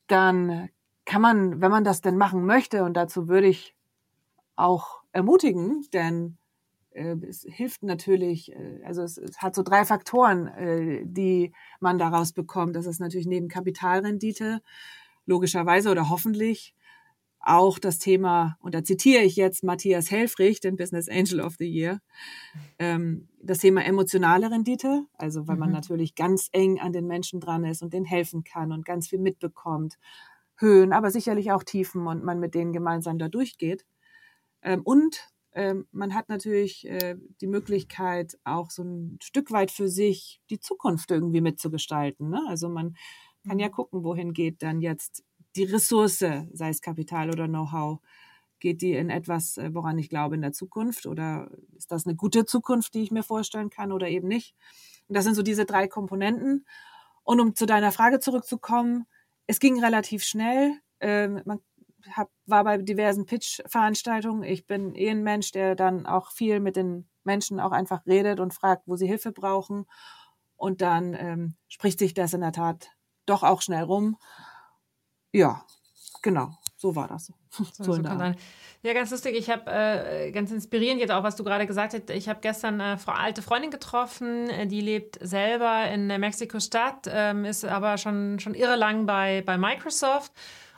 Dann 0.07 0.69
kann 1.05 1.21
man, 1.21 1.61
wenn 1.61 1.71
man 1.71 1.83
das 1.83 2.01
denn 2.01 2.17
machen 2.17 2.45
möchte, 2.45 2.83
und 2.83 2.95
dazu 2.95 3.27
würde 3.27 3.47
ich 3.47 3.75
auch 4.55 5.03
ermutigen, 5.11 5.85
denn 5.93 6.37
äh, 6.91 7.15
es 7.27 7.45
hilft 7.47 7.83
natürlich, 7.83 8.51
äh, 8.53 8.81
also 8.85 9.03
es, 9.03 9.19
hat 9.37 9.55
so 9.55 9.63
drei 9.63 9.85
Faktoren, 9.85 10.47
äh, 10.47 11.01
die 11.05 11.53
man 11.79 11.99
daraus 11.99 12.33
bekommt. 12.33 12.75
Das 12.75 12.85
ist 12.85 12.99
natürlich 12.99 13.27
neben 13.27 13.47
Kapitalrendite, 13.47 14.61
logischerweise 15.25 15.91
oder 15.91 16.09
hoffentlich, 16.09 16.75
auch 17.45 17.79
das 17.79 17.99
Thema, 17.99 18.57
und 18.59 18.73
da 18.73 18.83
zitiere 18.83 19.23
ich 19.23 19.35
jetzt 19.35 19.63
Matthias 19.63 20.11
Helfrich, 20.11 20.59
den 20.59 20.75
Business 20.75 21.07
Angel 21.07 21.41
of 21.41 21.55
the 21.57 21.65
Year, 21.65 22.01
ähm, 22.79 23.29
das 23.41 23.59
Thema 23.59 23.85
emotionale 23.85 24.49
Rendite, 24.49 25.05
also 25.13 25.47
weil 25.47 25.57
man 25.57 25.69
mhm. 25.69 25.75
natürlich 25.75 26.15
ganz 26.15 26.49
eng 26.51 26.79
an 26.79 26.91
den 26.91 27.05
Menschen 27.05 27.39
dran 27.39 27.63
ist 27.63 27.83
und 27.83 27.93
denen 27.93 28.05
helfen 28.05 28.43
kann 28.43 28.71
und 28.71 28.85
ganz 28.85 29.07
viel 29.07 29.19
mitbekommt. 29.19 29.97
Höhen, 30.57 30.93
aber 30.93 31.11
sicherlich 31.11 31.51
auch 31.51 31.63
Tiefen 31.63 32.07
und 32.07 32.23
man 32.23 32.39
mit 32.39 32.55
denen 32.55 32.73
gemeinsam 32.73 33.19
da 33.19 33.27
durchgeht. 33.27 33.85
Ähm, 34.61 34.81
und 34.83 35.27
ähm, 35.53 35.87
man 35.91 36.13
hat 36.13 36.29
natürlich 36.29 36.87
äh, 36.87 37.15
die 37.41 37.47
Möglichkeit, 37.47 38.37
auch 38.43 38.71
so 38.71 38.83
ein 38.83 39.17
Stück 39.21 39.51
weit 39.51 39.71
für 39.71 39.87
sich 39.87 40.41
die 40.49 40.59
Zukunft 40.59 41.11
irgendwie 41.11 41.41
mitzugestalten. 41.41 42.29
Ne? 42.29 42.41
Also 42.47 42.69
man 42.69 42.95
kann 43.47 43.59
ja 43.59 43.67
mhm. 43.67 43.71
gucken, 43.71 44.03
wohin 44.03 44.33
geht 44.33 44.63
dann 44.63 44.81
jetzt 44.81 45.23
die 45.55 45.63
Ressource, 45.63 46.19
sei 46.19 46.69
es 46.69 46.81
Kapital 46.81 47.29
oder 47.29 47.47
Know-how. 47.47 47.99
Geht 48.59 48.81
die 48.81 48.93
in 48.93 49.09
etwas, 49.09 49.57
äh, 49.57 49.73
woran 49.73 49.97
ich 49.97 50.09
glaube 50.09 50.35
in 50.35 50.41
der 50.41 50.53
Zukunft? 50.53 51.05
Oder 51.05 51.51
ist 51.75 51.91
das 51.91 52.05
eine 52.05 52.15
gute 52.15 52.45
Zukunft, 52.45 52.93
die 52.93 53.03
ich 53.03 53.11
mir 53.11 53.23
vorstellen 53.23 53.69
kann 53.69 53.91
oder 53.91 54.07
eben 54.07 54.27
nicht? 54.27 54.55
Und 55.07 55.15
das 55.15 55.25
sind 55.25 55.35
so 55.35 55.43
diese 55.43 55.65
drei 55.65 55.87
Komponenten. 55.87 56.65
Und 57.23 57.39
um 57.39 57.55
zu 57.55 57.65
deiner 57.65 57.91
Frage 57.91 58.19
zurückzukommen, 58.19 59.05
es 59.47 59.59
ging 59.59 59.83
relativ 59.83 60.23
schnell. 60.23 60.73
Ähm, 60.99 61.41
man 61.45 61.59
hab, 62.11 62.29
war 62.45 62.63
bei 62.63 62.77
diversen 62.77 63.25
Pitch-Veranstaltungen. 63.25 64.43
Ich 64.43 64.65
bin 64.67 64.95
eh 64.95 65.09
ein 65.09 65.23
Mensch, 65.23 65.51
der 65.51 65.75
dann 65.75 66.05
auch 66.05 66.31
viel 66.31 66.59
mit 66.59 66.75
den 66.75 67.07
Menschen 67.23 67.59
auch 67.59 67.71
einfach 67.71 68.05
redet 68.05 68.39
und 68.39 68.53
fragt, 68.53 68.83
wo 68.87 68.95
sie 68.95 69.07
Hilfe 69.07 69.31
brauchen. 69.31 69.85
Und 70.55 70.81
dann 70.81 71.13
ähm, 71.13 71.55
spricht 71.67 71.99
sich 71.99 72.13
das 72.13 72.33
in 72.33 72.41
der 72.41 72.51
Tat 72.51 72.91
doch 73.25 73.43
auch 73.43 73.61
schnell 73.61 73.83
rum. 73.83 74.17
Ja, 75.35 75.65
genau, 76.21 76.57
so 76.77 76.95
war 76.95 77.07
das. 77.07 77.31
So, 77.71 77.93
so 77.93 78.03
ja, 78.85 78.93
ganz 78.93 79.09
lustig. 79.09 79.35
Ich 79.35 79.49
habe 79.49 79.71
äh, 79.71 80.31
ganz 80.31 80.51
inspirierend 80.51 81.01
jetzt 81.01 81.09
auch, 81.09 81.23
was 81.23 81.35
du 81.35 81.43
gerade 81.43 81.65
gesagt 81.65 81.95
hast. 81.95 82.11
Ich 82.11 82.29
habe 82.29 82.39
gestern 82.41 82.79
eine 82.79 82.99
alte 83.07 83.41
Freundin 83.41 83.71
getroffen, 83.71 84.47
äh, 84.49 84.67
die 84.67 84.81
lebt 84.81 85.17
selber 85.21 85.89
in 85.89 86.05
Mexiko-Stadt, 86.05 87.09
ähm, 87.09 87.45
ist 87.45 87.65
aber 87.65 87.97
schon, 87.97 88.39
schon 88.39 88.53
irre 88.53 88.75
lang 88.75 89.07
bei, 89.07 89.41
bei 89.43 89.57
Microsoft 89.57 90.31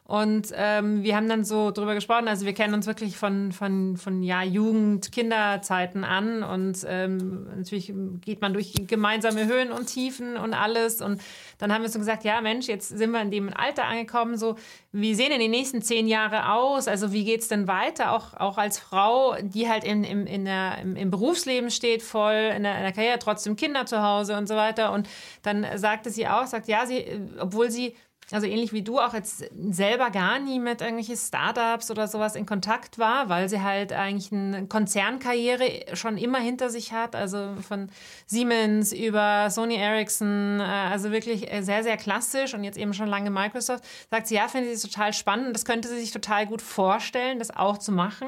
und 0.08 0.54
ähm, 0.56 1.04
wir 1.04 1.18
haben 1.18 1.28
dann 1.28 1.44
so 1.44 1.70
drüber 1.70 1.94
gesprochen, 1.94 2.30
also 2.30 2.46
wir 2.46 2.54
kennen 2.54 2.74
uns 2.74 2.88
wirklich 2.88 3.18
von, 3.18 3.52
von, 3.52 3.98
von 3.98 4.24
ja, 4.24 4.42
Jugend, 4.42 5.12
Kinderzeiten 5.12 6.06
an 6.06 6.44
und 6.44 6.86
ähm, 6.88 7.46
natürlich 7.58 7.94
geht 8.22 8.40
man 8.40 8.54
durch 8.54 8.74
gemeinsame 8.88 9.48
Höhen 9.48 9.70
und 9.70 9.88
Tiefen 9.88 10.38
und 10.38 10.54
alles. 10.54 11.02
Und 11.02 11.22
dann 11.58 11.74
haben 11.74 11.82
wir 11.82 11.90
so 11.90 12.00
gesagt, 12.00 12.24
ja 12.24 12.40
Mensch, 12.40 12.68
jetzt 12.68 12.88
sind 12.88 13.12
wir 13.12 13.22
in 13.22 13.32
dem 13.32 13.54
Alter 13.54 13.84
angekommen, 13.84 14.38
so 14.38 14.56
wie 14.94 15.14
sehen 15.14 15.32
denn 15.32 15.42
die 15.42 15.50
nächsten 15.50 15.82
zehn 15.82 16.08
Jahre 16.08 16.54
aus? 16.54 16.88
Also 16.88 17.12
wie 17.12 17.26
geht's 17.26 17.50
denn 17.50 17.68
weiter, 17.68 18.14
auch, 18.14 18.34
auch 18.34 18.58
als 18.58 18.80
Frau, 18.80 19.36
die 19.42 19.68
halt 19.68 19.84
in, 19.84 20.06
in, 20.06 20.26
in 20.26 20.46
der, 20.46 20.78
im, 20.82 20.96
im 20.96 21.12
Berufsleben 21.12 21.70
steht, 21.70 22.02
voll 22.02 22.54
in 22.56 22.64
der, 22.64 22.78
in 22.78 22.84
der 22.84 22.94
Karriere, 22.94 23.20
trotzdem 23.20 23.58
Kinder 23.58 23.86
zu 23.86 24.02
Hause 24.02 24.38
und 24.38 24.48
so 24.48 24.56
weiter. 24.56 24.94
Und 24.94 25.10
dann 25.42 25.66
sagte 25.76 26.12
sie 26.12 26.30
auch, 26.30 26.46
sagt, 26.46 26.70
ja, 26.70 26.86
sie, 26.86 27.06
obwohl 27.40 27.70
sie 27.70 27.94
also 28.32 28.46
ähnlich 28.46 28.74
wie 28.74 28.82
du 28.82 29.00
auch 29.00 29.14
jetzt 29.14 29.46
selber 29.72 30.10
gar 30.10 30.40
nie 30.40 30.60
mit 30.60 30.82
irgendwelchen 30.82 31.16
Startups 31.16 31.90
oder 31.90 32.08
sowas 32.08 32.36
in 32.36 32.46
Kontakt 32.46 33.00
war, 33.00 33.30
weil 33.30 33.48
sie 33.48 33.62
halt 33.62 33.94
eigentlich 33.94 34.34
eine 34.34 34.68
Konzernkarriere 34.68 35.96
schon 35.96 36.18
immer 36.18 36.40
hinter 36.40 36.70
sich 36.70 36.92
hat, 36.92 37.16
also 37.16 37.56
von 37.66 37.90
Siemens 38.26 38.92
über 38.92 39.50
Sony 39.50 39.76
Ericsson, 39.76 40.60
äh, 40.60 40.64
also 40.64 41.12
wirklich 41.12 41.48
sehr, 41.62 41.84
sehr 41.84 41.96
klassisch 41.96 42.54
und 42.54 42.66
jetzt 42.66 42.78
eben 42.78 42.94
schon 42.94 43.08
lange 43.08 43.30
Microsoft, 43.30 43.86
sagt 44.12 44.28
sie, 44.28 44.36
ja, 44.36 44.50
finde 44.50 44.76
sie 44.76 44.88
total 44.88 45.14
spannend, 45.14 45.56
das 45.56 45.64
könnte 45.64 45.88
sie 45.88 46.00
sich 46.00 46.12
total 46.12 46.48
gut 46.48 46.62
vorstellen, 46.62 47.40
das 47.40 47.56
auch 47.56 47.78
zu 47.78 47.94
machen. 47.94 48.28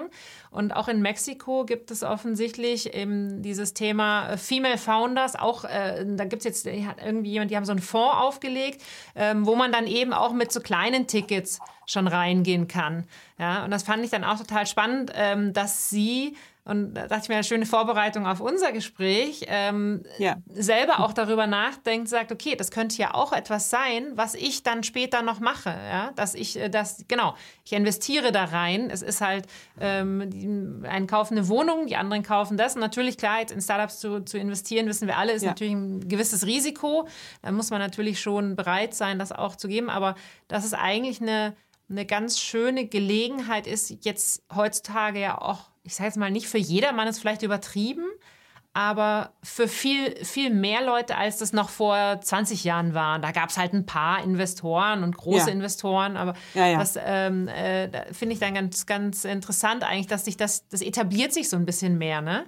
Und 0.52 0.72
auch 0.72 0.88
in 0.88 1.02
Mexiko 1.02 1.66
gibt 1.66 1.92
es 1.92 2.04
offensichtlich 2.04 2.94
eben 2.94 3.42
dieses 3.42 3.74
Thema 3.74 4.32
äh, 4.32 4.38
Female 4.38 4.78
Founders. 4.78 5.36
Auch 5.36 5.64
äh, 5.64 6.06
da 6.06 6.26
gibt 6.26 6.46
es 6.46 6.66
jetzt 6.66 6.68
hat 6.88 6.98
irgendwie 7.04 7.32
jemand, 7.32 7.52
die 7.52 7.56
haben 7.56 7.66
so 7.66 7.72
einen 7.72 7.82
Fonds 7.82 8.16
aufgelegt, 8.16 8.82
ähm, 9.16 9.46
wo 9.46 9.56
man 9.56 9.72
dann 9.72 9.86
eben 9.86 10.14
auch 10.14 10.34
mit 10.34 10.52
so 10.52 10.60
kleinen 10.60 11.08
Tickets 11.08 11.60
schon 11.86 12.08
reingehen 12.08 12.68
kann. 12.68 13.06
Ja, 13.38 13.64
und 13.64 13.72
das 13.72 13.84
fand 13.84 14.04
ich 14.04 14.12
dann 14.12 14.24
auch 14.24 14.38
total 14.38 14.66
spannend, 14.66 15.12
ähm, 15.16 15.54
dass 15.54 15.90
sie 15.90 16.36
und 16.70 16.94
da 16.94 17.08
dachte 17.08 17.24
ich 17.24 17.30
mir, 17.30 17.36
eine 17.36 17.44
schöne 17.44 17.66
Vorbereitung 17.66 18.28
auf 18.28 18.42
unser 18.42 18.72
Gespräch, 18.72 19.46
ähm, 19.48 20.04
ja. 20.20 20.36
selber 20.54 21.00
auch 21.00 21.14
darüber 21.14 21.48
nachdenkt, 21.48 22.08
sagt, 22.08 22.32
okay, 22.32 22.56
das 22.56 22.70
könnte 22.70 22.96
ja 22.98 23.16
auch 23.16 23.34
etwas 23.34 23.72
sein, 23.72 24.12
was 24.14 24.36
ich 24.36 24.62
dann 24.62 24.84
später 24.84 25.24
noch 25.24 25.40
mache. 25.40 25.70
Ja? 25.70 26.12
Dass 26.16 26.36
ich 26.36 26.60
äh, 26.60 26.70
das, 26.70 27.06
genau, 27.08 27.34
ich 27.66 27.74
investiere 27.74 28.32
da 28.32 28.46
rein. 28.46 28.92
Es 28.92 29.02
ist 29.02 29.20
halt, 29.20 29.48
ähm, 29.80 30.30
die 30.30 30.88
einen 30.88 31.08
kaufen 31.08 31.40
eine 31.40 31.48
Wohnung, 31.48 31.88
die 31.88 31.96
anderen 31.96 32.22
kaufen 32.22 32.56
das. 32.56 32.76
Und 32.76 32.82
natürlich, 32.82 33.18
klar, 33.18 33.40
jetzt 33.40 33.52
in 33.52 33.62
Startups 33.62 34.00
zu, 34.00 34.24
zu 34.24 34.38
investieren, 34.38 34.86
wissen 34.86 35.08
wir 35.08 35.18
alle, 35.18 35.32
ist 35.32 35.42
ja. 35.42 35.50
natürlich 35.50 35.74
ein 35.74 36.08
gewisses 36.08 36.46
Risiko. 36.46 37.08
Da 37.42 37.52
muss 37.52 37.72
man 37.72 37.80
natürlich 37.80 38.22
schon 38.22 38.56
bereit 38.56 38.94
sein, 38.94 39.18
das 39.18 39.32
auch 39.32 39.56
zu 39.56 39.68
geben. 39.68 39.90
Aber 39.90 40.14
das 40.48 40.66
ist 40.66 40.76
eigentlich 40.76 41.20
eine, 41.20 41.56
eine 41.90 42.06
ganz 42.06 42.40
schöne 42.40 42.86
Gelegenheit 42.86 43.66
ist, 43.66 44.06
jetzt 44.06 44.44
heutzutage 44.54 45.20
ja 45.20 45.42
auch 45.42 45.69
ich 45.84 45.96
sage 45.96 46.08
jetzt 46.08 46.18
mal 46.18 46.32
nicht 46.32 46.48
für 46.48 46.58
jedermann 46.58 47.08
ist 47.08 47.20
vielleicht 47.20 47.44
übertrieben, 47.44 48.06
aber 48.74 49.34
für 49.42 49.68
viel, 49.68 50.16
viel 50.24 50.52
mehr 50.52 50.84
Leute, 50.86 51.18
als 51.18 51.38
das 51.38 51.54
noch 51.54 51.70
vor 51.70 52.22
20 52.22 52.64
Jahren 52.64 52.94
war. 52.94 53.20
Da 53.20 53.32
gab 53.32 53.50
es 53.50 53.58
halt 53.58 53.74
ein 53.74 53.86
paar 53.86 54.24
Investoren 54.24 55.04
und 55.04 55.18
große 55.18 55.48
ja. 55.48 55.54
Investoren, 55.54 56.18
aber 56.18 56.36
ja, 56.54 56.68
ja. 56.68 56.80
das 56.80 56.98
ähm, 57.02 57.48
äh, 57.48 58.14
finde 58.14 58.34
ich 58.34 58.40
dann 58.40 58.54
ganz, 58.54 58.86
ganz 58.86 59.26
interessant 59.26 59.84
eigentlich, 59.84 60.08
dass 60.08 60.26
sich 60.26 60.38
das, 60.38 60.68
das 60.68 60.82
etabliert 60.82 61.34
sich 61.34 61.50
so 61.50 61.58
ein 61.58 61.66
bisschen 61.66 61.98
mehr, 61.98 62.22
ne? 62.22 62.46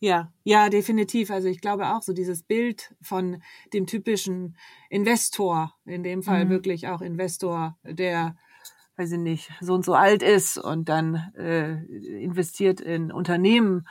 Ja, 0.00 0.30
ja, 0.42 0.68
definitiv. 0.68 1.30
Also 1.30 1.48
ich 1.48 1.62
glaube 1.62 1.88
auch 1.88 2.02
so 2.02 2.12
dieses 2.12 2.42
Bild 2.42 2.94
von 3.00 3.42
dem 3.72 3.86
typischen 3.86 4.56
Investor, 4.90 5.74
in 5.86 6.02
dem 6.02 6.22
Fall 6.22 6.44
mhm. 6.44 6.50
wirklich 6.50 6.88
auch 6.88 7.00
Investor, 7.00 7.78
der 7.84 8.36
weiß 8.96 9.12
ich 9.12 9.18
nicht, 9.18 9.50
so 9.60 9.74
und 9.74 9.84
so 9.84 9.94
alt 9.94 10.22
ist 10.22 10.58
und 10.58 10.88
dann 10.88 11.32
äh, 11.36 11.82
investiert 12.22 12.80
in 12.80 13.10
Unternehmen. 13.10 13.86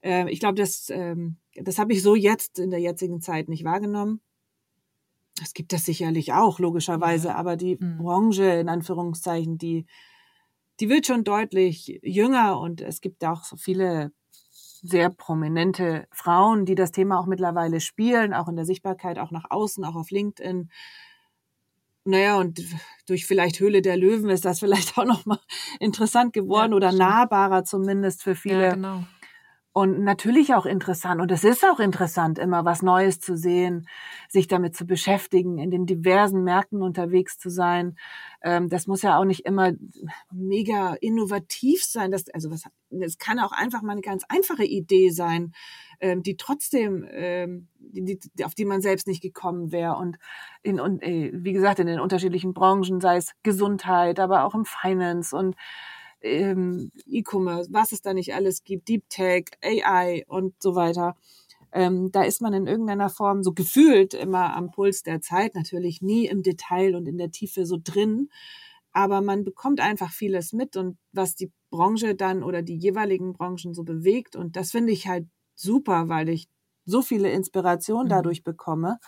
Äh, 0.00 0.30
ich 0.30 0.40
glaube, 0.40 0.56
das, 0.56 0.90
ähm, 0.90 1.36
das 1.54 1.78
habe 1.78 1.92
ich 1.92 2.02
so 2.02 2.14
jetzt 2.14 2.58
in 2.58 2.70
der 2.70 2.80
jetzigen 2.80 3.20
Zeit 3.20 3.48
nicht 3.48 3.64
wahrgenommen. 3.64 4.20
Es 5.42 5.52
gibt 5.52 5.72
das 5.72 5.84
sicherlich 5.84 6.32
auch, 6.32 6.58
logischerweise, 6.58 7.34
aber 7.34 7.56
die 7.56 7.76
mhm. 7.78 7.98
Branche, 7.98 8.44
in 8.44 8.68
Anführungszeichen, 8.68 9.58
die, 9.58 9.86
die 10.80 10.88
wird 10.88 11.06
schon 11.06 11.24
deutlich 11.24 12.00
jünger 12.02 12.58
und 12.58 12.80
es 12.80 13.00
gibt 13.00 13.24
auch 13.24 13.44
so 13.44 13.56
viele 13.56 14.12
sehr 14.82 15.10
prominente 15.10 16.06
Frauen, 16.12 16.64
die 16.64 16.74
das 16.74 16.92
Thema 16.92 17.18
auch 17.18 17.26
mittlerweile 17.26 17.80
spielen, 17.80 18.34
auch 18.34 18.48
in 18.48 18.56
der 18.56 18.64
Sichtbarkeit, 18.64 19.18
auch 19.18 19.30
nach 19.30 19.50
außen, 19.50 19.84
auch 19.84 19.96
auf 19.96 20.10
LinkedIn. 20.10 20.70
Naja, 22.06 22.36
und 22.36 22.62
durch 23.06 23.26
vielleicht 23.26 23.60
Höhle 23.60 23.82
der 23.82 23.96
Löwen 23.96 24.30
ist 24.30 24.44
das 24.44 24.60
vielleicht 24.60 24.96
auch 24.98 25.04
nochmal 25.04 25.40
interessant 25.80 26.32
geworden 26.32 26.72
ja, 26.72 26.76
oder 26.76 26.88
stimmt. 26.88 27.00
nahbarer 27.00 27.64
zumindest 27.64 28.22
für 28.22 28.34
viele. 28.34 28.62
Ja, 28.62 28.74
genau. 28.74 29.04
Und 29.76 30.02
natürlich 30.02 30.54
auch 30.54 30.64
interessant. 30.64 31.20
Und 31.20 31.30
es 31.30 31.44
ist 31.44 31.62
auch 31.62 31.80
interessant, 31.80 32.38
immer 32.38 32.64
was 32.64 32.80
Neues 32.80 33.20
zu 33.20 33.36
sehen, 33.36 33.86
sich 34.26 34.48
damit 34.48 34.74
zu 34.74 34.86
beschäftigen, 34.86 35.58
in 35.58 35.70
den 35.70 35.84
diversen 35.84 36.44
Märkten 36.44 36.80
unterwegs 36.80 37.38
zu 37.38 37.50
sein. 37.50 37.98
Ähm, 38.40 38.70
das 38.70 38.86
muss 38.86 39.02
ja 39.02 39.18
auch 39.18 39.26
nicht 39.26 39.44
immer 39.44 39.72
mega 40.32 40.94
innovativ 41.02 41.84
sein. 41.84 42.10
Das, 42.10 42.24
also 42.30 42.50
was, 42.50 42.62
es 42.88 43.18
kann 43.18 43.38
auch 43.38 43.52
einfach 43.52 43.82
mal 43.82 43.92
eine 43.92 44.00
ganz 44.00 44.24
einfache 44.30 44.64
Idee 44.64 45.10
sein, 45.10 45.52
ähm, 46.00 46.22
die 46.22 46.38
trotzdem, 46.38 47.06
ähm, 47.10 47.68
auf 48.44 48.54
die 48.54 48.64
man 48.64 48.80
selbst 48.80 49.06
nicht 49.06 49.20
gekommen 49.20 49.72
wäre. 49.72 49.96
Und 49.96 50.16
in, 50.62 50.80
und 50.80 51.02
äh, 51.02 51.32
wie 51.34 51.52
gesagt, 51.52 51.80
in 51.80 51.86
den 51.86 52.00
unterschiedlichen 52.00 52.54
Branchen, 52.54 53.02
sei 53.02 53.18
es 53.18 53.34
Gesundheit, 53.42 54.20
aber 54.20 54.44
auch 54.44 54.54
im 54.54 54.64
Finance 54.64 55.36
und 55.36 55.54
ähm, 56.20 56.90
E-Commerce, 57.06 57.72
was 57.72 57.92
es 57.92 58.02
da 58.02 58.14
nicht 58.14 58.34
alles 58.34 58.64
gibt, 58.64 58.88
Deep 58.88 59.08
Tech, 59.08 59.44
AI 59.62 60.24
und 60.28 60.54
so 60.62 60.74
weiter. 60.74 61.16
Ähm, 61.72 62.10
da 62.12 62.22
ist 62.22 62.40
man 62.40 62.52
in 62.52 62.66
irgendeiner 62.66 63.10
Form 63.10 63.42
so 63.42 63.52
gefühlt 63.52 64.14
immer 64.14 64.54
am 64.54 64.70
Puls 64.70 65.02
der 65.02 65.20
Zeit, 65.20 65.54
natürlich 65.54 66.00
nie 66.00 66.26
im 66.26 66.42
Detail 66.42 66.94
und 66.94 67.06
in 67.06 67.18
der 67.18 67.30
Tiefe 67.30 67.66
so 67.66 67.76
drin, 67.82 68.30
aber 68.92 69.20
man 69.20 69.44
bekommt 69.44 69.80
einfach 69.80 70.10
vieles 70.10 70.52
mit 70.52 70.76
und 70.76 70.96
was 71.12 71.34
die 71.34 71.52
Branche 71.70 72.14
dann 72.14 72.42
oder 72.42 72.62
die 72.62 72.78
jeweiligen 72.78 73.34
Branchen 73.34 73.74
so 73.74 73.84
bewegt 73.84 74.36
und 74.36 74.56
das 74.56 74.70
finde 74.70 74.92
ich 74.92 75.06
halt 75.06 75.26
super, 75.54 76.08
weil 76.08 76.28
ich 76.28 76.48
so 76.86 77.02
viele 77.02 77.30
Inspirationen 77.30 78.06
mhm. 78.06 78.10
dadurch 78.10 78.44
bekomme. 78.44 78.98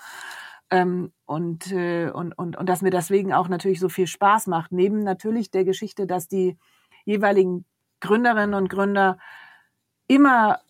Ähm, 0.71 1.13
und, 1.25 1.73
äh, 1.73 2.11
und, 2.11 2.37
und, 2.37 2.57
und 2.59 2.69
dass 2.69 2.83
mir 2.83 2.91
deswegen 2.91 3.33
auch 3.33 3.49
natürlich 3.49 3.81
so 3.81 3.89
viel 3.89 4.07
Spaß 4.07 4.49
macht. 4.49 4.71
Neben 4.71 5.03
natürlich 5.03 5.51
der 5.51 5.65
Geschichte, 5.65 6.07
dass 6.07 6.29
die 6.29 6.59
jeweiligen 7.09 7.65
Gründerinnen 8.01 8.55
und 8.55 8.69
Gründer 8.69 9.19
immer 10.09 10.61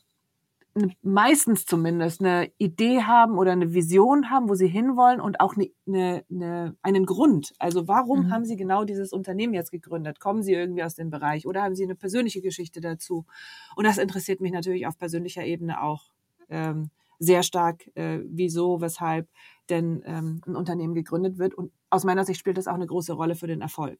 meistens 1.02 1.66
zumindest 1.66 2.20
eine 2.20 2.52
Idee 2.58 3.02
haben 3.02 3.36
oder 3.36 3.50
eine 3.50 3.74
Vision 3.74 4.30
haben, 4.30 4.48
wo 4.48 4.54
sie 4.54 4.68
hinwollen 4.68 5.20
und 5.20 5.40
auch 5.40 5.56
eine, 5.56 5.68
eine, 5.88 6.24
eine, 6.30 6.76
einen 6.82 7.06
Grund. 7.06 7.52
Also 7.58 7.88
warum 7.88 8.26
mhm. 8.26 8.30
haben 8.30 8.44
sie 8.44 8.54
genau 8.54 8.84
dieses 8.84 9.12
Unternehmen 9.12 9.52
jetzt 9.52 9.72
gegründet? 9.72 10.20
Kommen 10.20 10.44
sie 10.44 10.52
irgendwie 10.52 10.84
aus 10.84 10.94
dem 10.94 11.10
Bereich 11.10 11.44
oder 11.44 11.64
haben 11.64 11.74
sie 11.74 11.82
eine 11.82 11.96
persönliche 11.96 12.40
Geschichte 12.40 12.80
dazu? 12.80 13.26
Und 13.74 13.84
das 13.84 13.98
interessiert 13.98 14.40
mich 14.40 14.52
natürlich 14.52 14.86
auf 14.86 14.96
persönlicher 14.96 15.44
Ebene 15.44 15.82
auch 15.82 16.12
ähm, 16.48 16.90
sehr 17.18 17.42
stark, 17.42 17.90
äh, 17.96 18.20
wieso, 18.24 18.80
weshalb 18.80 19.28
denn 19.70 20.04
ähm, 20.06 20.40
ein 20.46 20.54
Unternehmen 20.54 20.94
gegründet 20.94 21.38
wird. 21.38 21.54
Und 21.54 21.72
aus 21.90 22.04
meiner 22.04 22.24
Sicht 22.24 22.38
spielt 22.38 22.58
das 22.58 22.68
auch 22.68 22.74
eine 22.74 22.86
große 22.86 23.12
Rolle 23.12 23.34
für 23.34 23.48
den 23.48 23.60
Erfolg. 23.60 23.98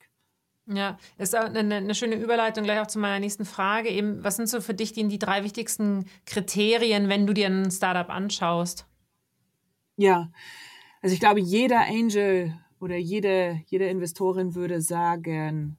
Ja, 0.70 0.98
ist 1.16 1.35
eine, 1.35 1.76
eine 1.76 1.94
schöne 1.94 2.16
Überleitung 2.16 2.64
gleich 2.64 2.81
auch 2.81 2.87
zu 2.87 2.98
meiner 2.98 3.20
nächsten 3.20 3.46
Frage. 3.46 3.88
Eben, 3.88 4.22
was 4.22 4.37
sind 4.37 4.48
so 4.48 4.61
für 4.61 4.74
dich 4.74 4.92
die, 4.92 5.09
die 5.09 5.18
drei 5.18 5.42
wichtigsten 5.42 6.04
Kriterien, 6.26 7.09
wenn 7.09 7.26
du 7.26 7.33
dir 7.33 7.46
ein 7.46 7.70
Startup 7.70 8.11
anschaust? 8.11 8.87
Ja, 9.96 10.31
also 11.00 11.14
ich 11.14 11.20
glaube, 11.20 11.40
jeder 11.40 11.81
Angel 11.81 12.54
oder 12.81 12.96
jede, 12.96 13.62
jede 13.66 13.87
Investorin 13.87 14.54
würde 14.54 14.83
sagen, 14.83 15.78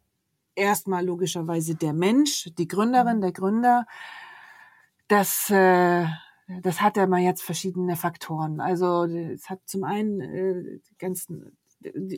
erstmal 0.55 1.05
logischerweise 1.05 1.75
der 1.75 1.93
Mensch, 1.93 2.49
die 2.57 2.67
Gründerin, 2.67 3.21
der 3.21 3.31
Gründer. 3.31 3.85
Das, 5.07 5.51
äh, 5.51 6.05
das 6.61 6.81
hat 6.81 6.97
ja 6.97 7.05
mal 7.05 7.21
jetzt 7.21 7.43
verschiedene 7.43 7.95
Faktoren. 7.95 8.59
Also 8.59 9.05
es 9.05 9.49
hat 9.49 9.59
zum 9.65 9.83
einen 9.83 10.19
äh, 10.19 10.79
ganz 10.97 11.27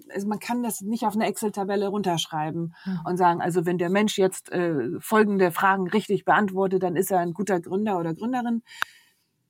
also 0.09 0.27
man 0.27 0.39
kann 0.39 0.63
das 0.63 0.81
nicht 0.81 1.03
auf 1.03 1.13
eine 1.13 1.27
Excel-Tabelle 1.27 1.87
runterschreiben 1.87 2.73
mhm. 2.85 2.99
und 3.05 3.17
sagen, 3.17 3.41
also 3.41 3.65
wenn 3.65 3.77
der 3.77 3.89
Mensch 3.89 4.17
jetzt 4.17 4.51
äh, 4.51 4.99
folgende 4.99 5.51
Fragen 5.51 5.87
richtig 5.87 6.25
beantwortet, 6.25 6.83
dann 6.83 6.95
ist 6.95 7.11
er 7.11 7.19
ein 7.19 7.33
guter 7.33 7.59
Gründer 7.59 7.99
oder 7.99 8.13
Gründerin. 8.13 8.63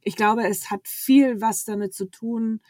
Ich 0.02 0.16
glaube, 0.16 0.48
es 0.48 0.70
hat 0.72 0.88
viel 0.88 1.42
was 1.42 1.64
damit 1.64 1.94
zu 1.94 2.06
tun, 2.06 2.62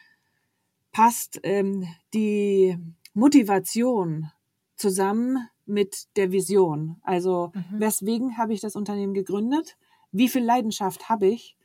passt 0.91 1.39
ähm, 1.43 1.88
die 2.13 2.77
Motivation 3.13 4.32
zusammen 4.75 5.47
mit 5.65 6.15
der 6.17 6.32
Vision. 6.32 6.97
Also 7.04 7.51
mhm. 7.54 7.80
weswegen 7.80 8.38
habe 8.38 8.54
ich 8.54 8.62
das 8.62 8.75
Unternehmen 8.75 9.13
gegründet? 9.13 9.77
Wie 10.12 10.27
viel 10.27 10.43
Leidenschaft 10.43 11.10
habe 11.10 11.27
ich 11.27 11.58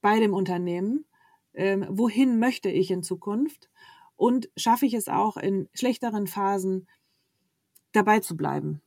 bei 0.00 0.18
dem 0.18 0.32
Unternehmen? 0.34 1.04
Ähm, 1.54 1.86
wohin 1.90 2.38
möchte 2.38 2.70
ich 2.70 2.90
in 2.90 3.02
Zukunft? 3.02 3.68
Und 4.18 4.50
schaffe 4.56 4.84
ich 4.84 4.94
es 4.94 5.08
auch 5.08 5.36
in 5.38 5.68
schlechteren 5.72 6.26
Phasen 6.26 6.88
dabei 7.92 8.18
zu 8.18 8.36
bleiben. 8.36 8.82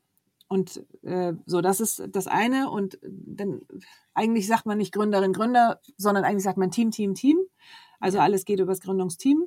Und 0.50 0.86
äh, 1.04 1.34
so, 1.46 1.62
das 1.62 1.80
ist 1.80 2.04
das 2.10 2.28
eine. 2.28 2.70
Und 2.70 3.00
dann 3.02 3.62
eigentlich 4.14 4.46
sagt 4.46 4.66
man 4.66 4.78
nicht 4.78 4.94
Gründerin, 4.94 5.32
Gründer, 5.32 5.80
sondern 5.96 6.26
eigentlich 6.26 6.44
sagt 6.44 6.58
man 6.58 6.70
Team, 6.70 6.92
Team, 6.92 7.16
Team. 7.16 7.40
Also 8.02 8.20
alles 8.20 8.44
geht 8.44 8.60
über 8.60 8.74
das 8.74 8.82
Gründungsteam. 8.82 9.46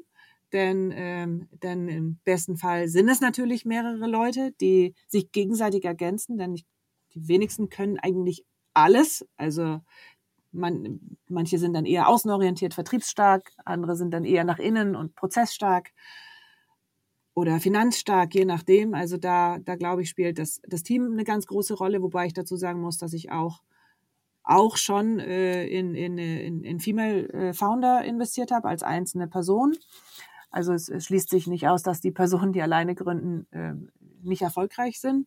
Denn, 0.54 0.90
ähm, 0.96 1.48
denn 1.62 1.88
im 1.88 2.18
besten 2.24 2.56
Fall 2.56 2.88
sind 2.88 3.10
es 3.10 3.20
natürlich 3.20 3.66
mehrere 3.66 4.06
Leute, 4.06 4.52
die 4.60 4.94
sich 5.06 5.32
gegenseitig 5.32 5.84
ergänzen, 5.84 6.38
denn 6.38 6.54
ich, 6.54 6.64
die 7.12 7.28
wenigsten 7.28 7.68
können 7.68 7.98
eigentlich 7.98 8.46
alles. 8.72 9.26
Also 9.36 9.80
man, 10.54 11.00
manche 11.28 11.58
sind 11.58 11.74
dann 11.74 11.84
eher 11.84 12.08
außenorientiert, 12.08 12.74
vertriebsstark, 12.74 13.52
andere 13.64 13.96
sind 13.96 14.12
dann 14.12 14.24
eher 14.24 14.44
nach 14.44 14.58
innen 14.58 14.96
und 14.96 15.14
prozessstark 15.14 15.90
oder 17.34 17.58
finanzstark, 17.60 18.34
je 18.34 18.44
nachdem. 18.44 18.94
Also 18.94 19.16
da, 19.16 19.58
da 19.58 19.74
glaube 19.74 20.02
ich, 20.02 20.08
spielt 20.08 20.38
das, 20.38 20.60
das 20.66 20.82
Team 20.82 21.12
eine 21.12 21.24
ganz 21.24 21.46
große 21.46 21.74
Rolle, 21.74 22.00
wobei 22.00 22.26
ich 22.26 22.32
dazu 22.32 22.56
sagen 22.56 22.80
muss, 22.80 22.96
dass 22.98 23.12
ich 23.12 23.32
auch, 23.32 23.62
auch 24.44 24.76
schon 24.76 25.18
äh, 25.18 25.66
in, 25.66 25.94
in, 25.94 26.16
in, 26.18 26.62
in 26.62 26.80
Female 26.80 27.28
äh, 27.30 27.52
Founder 27.52 28.04
investiert 28.04 28.52
habe 28.52 28.68
als 28.68 28.82
einzelne 28.82 29.26
Person. 29.26 29.74
Also 30.50 30.72
es, 30.72 30.88
es 30.88 31.06
schließt 31.06 31.28
sich 31.28 31.48
nicht 31.48 31.66
aus, 31.66 31.82
dass 31.82 32.00
die 32.00 32.12
Personen, 32.12 32.52
die 32.52 32.62
alleine 32.62 32.94
gründen, 32.94 33.46
äh, 33.50 33.74
nicht 34.22 34.42
erfolgreich 34.42 35.00
sind. 35.00 35.26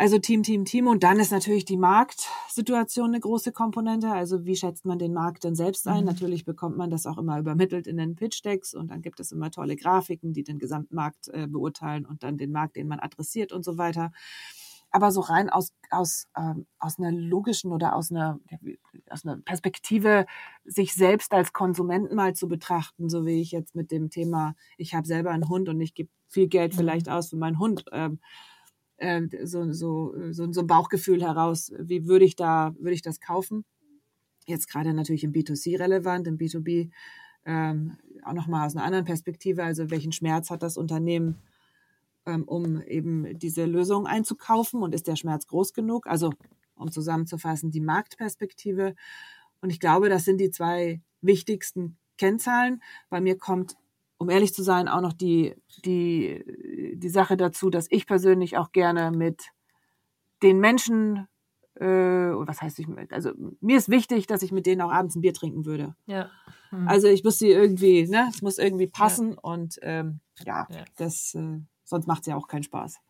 Also 0.00 0.18
Team, 0.18 0.42
Team, 0.42 0.64
Team. 0.64 0.86
Und 0.86 1.02
dann 1.02 1.18
ist 1.18 1.30
natürlich 1.30 1.66
die 1.66 1.76
Marktsituation 1.76 3.10
eine 3.10 3.20
große 3.20 3.52
Komponente. 3.52 4.10
Also 4.10 4.46
wie 4.46 4.56
schätzt 4.56 4.86
man 4.86 4.98
den 4.98 5.12
Markt 5.12 5.44
denn 5.44 5.54
selbst 5.54 5.86
ein? 5.86 6.00
Mhm. 6.00 6.06
Natürlich 6.06 6.46
bekommt 6.46 6.78
man 6.78 6.88
das 6.88 7.04
auch 7.04 7.18
immer 7.18 7.38
übermittelt 7.38 7.86
in 7.86 7.98
den 7.98 8.16
Pitch-Decks 8.16 8.72
und 8.72 8.90
dann 8.90 9.02
gibt 9.02 9.20
es 9.20 9.30
immer 9.30 9.50
tolle 9.50 9.76
Grafiken, 9.76 10.32
die 10.32 10.42
den 10.42 10.58
Gesamtmarkt 10.58 11.28
äh, 11.28 11.46
beurteilen 11.46 12.06
und 12.06 12.22
dann 12.22 12.38
den 12.38 12.50
Markt, 12.50 12.76
den 12.76 12.88
man 12.88 12.98
adressiert 12.98 13.52
und 13.52 13.62
so 13.62 13.76
weiter. 13.76 14.10
Aber 14.90 15.12
so 15.12 15.20
rein 15.20 15.50
aus, 15.50 15.74
aus, 15.90 16.28
ähm, 16.34 16.66
aus 16.78 16.98
einer 16.98 17.12
logischen 17.12 17.70
oder 17.70 17.94
aus 17.94 18.10
einer, 18.10 18.40
aus 19.10 19.26
einer 19.26 19.36
Perspektive, 19.42 20.24
sich 20.64 20.94
selbst 20.94 21.34
als 21.34 21.52
Konsumenten 21.52 22.16
mal 22.16 22.34
zu 22.34 22.48
betrachten, 22.48 23.10
so 23.10 23.26
wie 23.26 23.42
ich 23.42 23.50
jetzt 23.50 23.74
mit 23.74 23.90
dem 23.90 24.08
Thema, 24.08 24.54
ich 24.78 24.94
habe 24.94 25.06
selber 25.06 25.30
einen 25.30 25.50
Hund 25.50 25.68
und 25.68 25.78
ich 25.78 25.92
gebe 25.92 26.08
viel 26.26 26.48
Geld 26.48 26.72
mhm. 26.72 26.78
vielleicht 26.78 27.10
aus 27.10 27.28
für 27.28 27.36
meinen 27.36 27.58
Hund. 27.58 27.84
Ähm, 27.92 28.18
äh, 29.00 29.22
so, 29.44 29.72
so, 29.72 30.14
so, 30.30 30.52
so 30.52 30.60
ein 30.60 30.66
Bauchgefühl 30.66 31.22
heraus, 31.22 31.72
wie 31.78 32.06
würde 32.06 32.24
ich 32.24 32.36
da, 32.36 32.74
würde 32.78 32.94
ich 32.94 33.02
das 33.02 33.20
kaufen? 33.20 33.64
Jetzt 34.46 34.68
gerade 34.68 34.94
natürlich 34.94 35.24
im 35.24 35.32
B2C 35.32 35.78
relevant, 35.78 36.26
im 36.26 36.38
B2B 36.38 36.90
ähm, 37.46 37.96
auch 38.22 38.34
nochmal 38.34 38.66
aus 38.66 38.76
einer 38.76 38.84
anderen 38.84 39.04
Perspektive, 39.04 39.64
also 39.64 39.90
welchen 39.90 40.12
Schmerz 40.12 40.50
hat 40.50 40.62
das 40.62 40.76
Unternehmen, 40.76 41.36
ähm, 42.26 42.44
um 42.44 42.82
eben 42.82 43.38
diese 43.38 43.64
Lösung 43.64 44.06
einzukaufen 44.06 44.82
und 44.82 44.94
ist 44.94 45.06
der 45.06 45.16
Schmerz 45.16 45.46
groß 45.46 45.72
genug? 45.72 46.06
Also 46.06 46.32
um 46.74 46.90
zusammenzufassen, 46.90 47.70
die 47.70 47.80
Marktperspektive. 47.80 48.94
Und 49.60 49.70
ich 49.70 49.80
glaube, 49.80 50.08
das 50.08 50.24
sind 50.24 50.38
die 50.38 50.50
zwei 50.50 51.00
wichtigsten 51.20 51.96
Kennzahlen. 52.18 52.82
Bei 53.08 53.20
mir 53.20 53.38
kommt, 53.38 53.76
um 54.20 54.28
ehrlich 54.28 54.52
zu 54.52 54.62
sein, 54.62 54.86
auch 54.86 55.00
noch 55.00 55.14
die, 55.14 55.54
die, 55.82 56.44
die 56.94 57.08
Sache 57.08 57.38
dazu, 57.38 57.70
dass 57.70 57.86
ich 57.88 58.06
persönlich 58.06 58.58
auch 58.58 58.70
gerne 58.70 59.10
mit 59.10 59.46
den 60.42 60.60
Menschen, 60.60 61.26
äh, 61.76 61.86
was 61.86 62.60
heißt 62.60 62.78
ich, 62.80 62.86
also 63.10 63.32
mir 63.62 63.78
ist 63.78 63.88
wichtig, 63.88 64.26
dass 64.26 64.42
ich 64.42 64.52
mit 64.52 64.66
denen 64.66 64.82
auch 64.82 64.92
abends 64.92 65.16
ein 65.16 65.22
Bier 65.22 65.32
trinken 65.32 65.64
würde. 65.64 65.96
Ja. 66.04 66.30
Hm. 66.68 66.86
Also 66.86 67.08
ich 67.08 67.24
muss 67.24 67.38
sie 67.38 67.50
irgendwie, 67.50 68.06
ne, 68.08 68.26
es 68.28 68.42
muss 68.42 68.58
irgendwie 68.58 68.88
passen 68.88 69.32
ja. 69.32 69.38
und 69.40 69.78
ähm, 69.80 70.20
ja, 70.44 70.66
ja, 70.68 70.84
das, 70.98 71.34
äh, 71.34 71.58
sonst 71.84 72.06
macht 72.06 72.20
es 72.20 72.26
ja 72.26 72.36
auch 72.36 72.46
keinen 72.46 72.62
Spaß. 72.62 73.00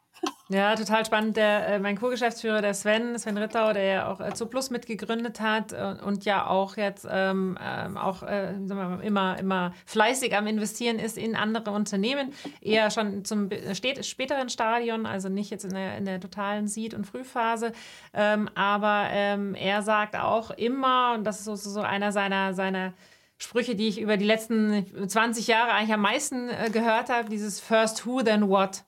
Ja, 0.53 0.75
total 0.75 1.07
spannend. 1.07 1.37
Der, 1.37 1.69
äh, 1.69 1.79
mein 1.79 1.97
Co-Geschäftsführer, 1.97 2.61
der 2.61 2.75
Sven, 2.75 3.17
Sven 3.17 3.39
Rittau, 3.39 3.73
der 3.73 3.85
ja 3.85 4.09
auch 4.09 4.21
äh, 4.21 4.35
zu 4.35 4.51
mitgegründet 4.71 5.41
hat 5.41 5.73
und, 5.73 6.03
und 6.03 6.25
ja 6.25 6.49
auch 6.49 6.77
jetzt 6.77 7.07
ähm, 7.09 7.57
ähm 7.63 7.97
auch 7.97 8.25
äh, 8.25 8.55
immer, 8.55 9.39
immer 9.39 9.73
fleißig 9.87 10.37
am 10.37 10.49
Investieren 10.49 10.99
ist 10.99 11.19
in 11.19 11.37
andere 11.37 11.71
Unternehmen, 11.71 12.33
eher 12.61 12.91
schon 12.91 13.25
zum 13.25 13.49
späteren 13.73 14.49
Stadion, 14.49 15.07
also 15.07 15.29
nicht 15.29 15.51
jetzt 15.51 15.65
in 15.65 15.75
der, 15.75 15.97
in 15.97 16.05
der 16.05 16.19
totalen 16.19 16.67
Seed- 16.67 16.95
und 16.95 17.07
Frühphase. 17.07 17.71
Ähm, 18.13 18.51
aber 18.57 19.07
ähm, 19.13 19.55
er 19.55 19.83
sagt 19.83 20.17
auch 20.17 20.51
immer, 20.51 21.15
und 21.15 21.23
das 21.23 21.39
ist 21.39 21.45
so, 21.45 21.55
so 21.55 21.81
einer 21.81 22.11
seiner, 22.11 22.55
seiner 22.55 22.93
Sprüche, 23.39 23.77
die 23.77 23.87
ich 23.87 24.01
über 24.01 24.17
die 24.17 24.25
letzten 24.25 24.85
20 25.09 25.47
Jahre 25.47 25.71
eigentlich 25.71 25.95
am 25.95 26.03
meisten 26.03 26.49
äh, 26.49 26.71
gehört 26.73 27.09
habe, 27.09 27.29
dieses 27.29 27.61
First 27.61 28.05
Who, 28.05 28.23
then 28.23 28.49
What. 28.49 28.83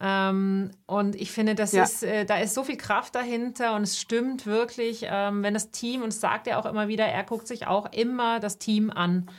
Ähm, 0.00 0.72
und 0.86 1.14
ich 1.14 1.30
finde, 1.30 1.54
das 1.54 1.72
ja. 1.72 1.84
ist, 1.84 2.02
äh, 2.02 2.24
da 2.24 2.38
ist 2.38 2.54
so 2.54 2.64
viel 2.64 2.76
Kraft 2.76 3.14
dahinter 3.14 3.76
und 3.76 3.82
es 3.82 3.98
stimmt 3.98 4.44
wirklich, 4.44 5.06
ähm, 5.08 5.42
wenn 5.42 5.54
das 5.54 5.70
Team, 5.70 6.02
und 6.02 6.12
das 6.12 6.20
sagt 6.20 6.46
er 6.46 6.58
auch 6.58 6.66
immer 6.66 6.88
wieder, 6.88 7.04
er 7.04 7.22
guckt 7.22 7.46
sich 7.46 7.66
auch 7.66 7.92
immer 7.92 8.40
das 8.40 8.58
Team 8.58 8.90
an. 8.90 9.30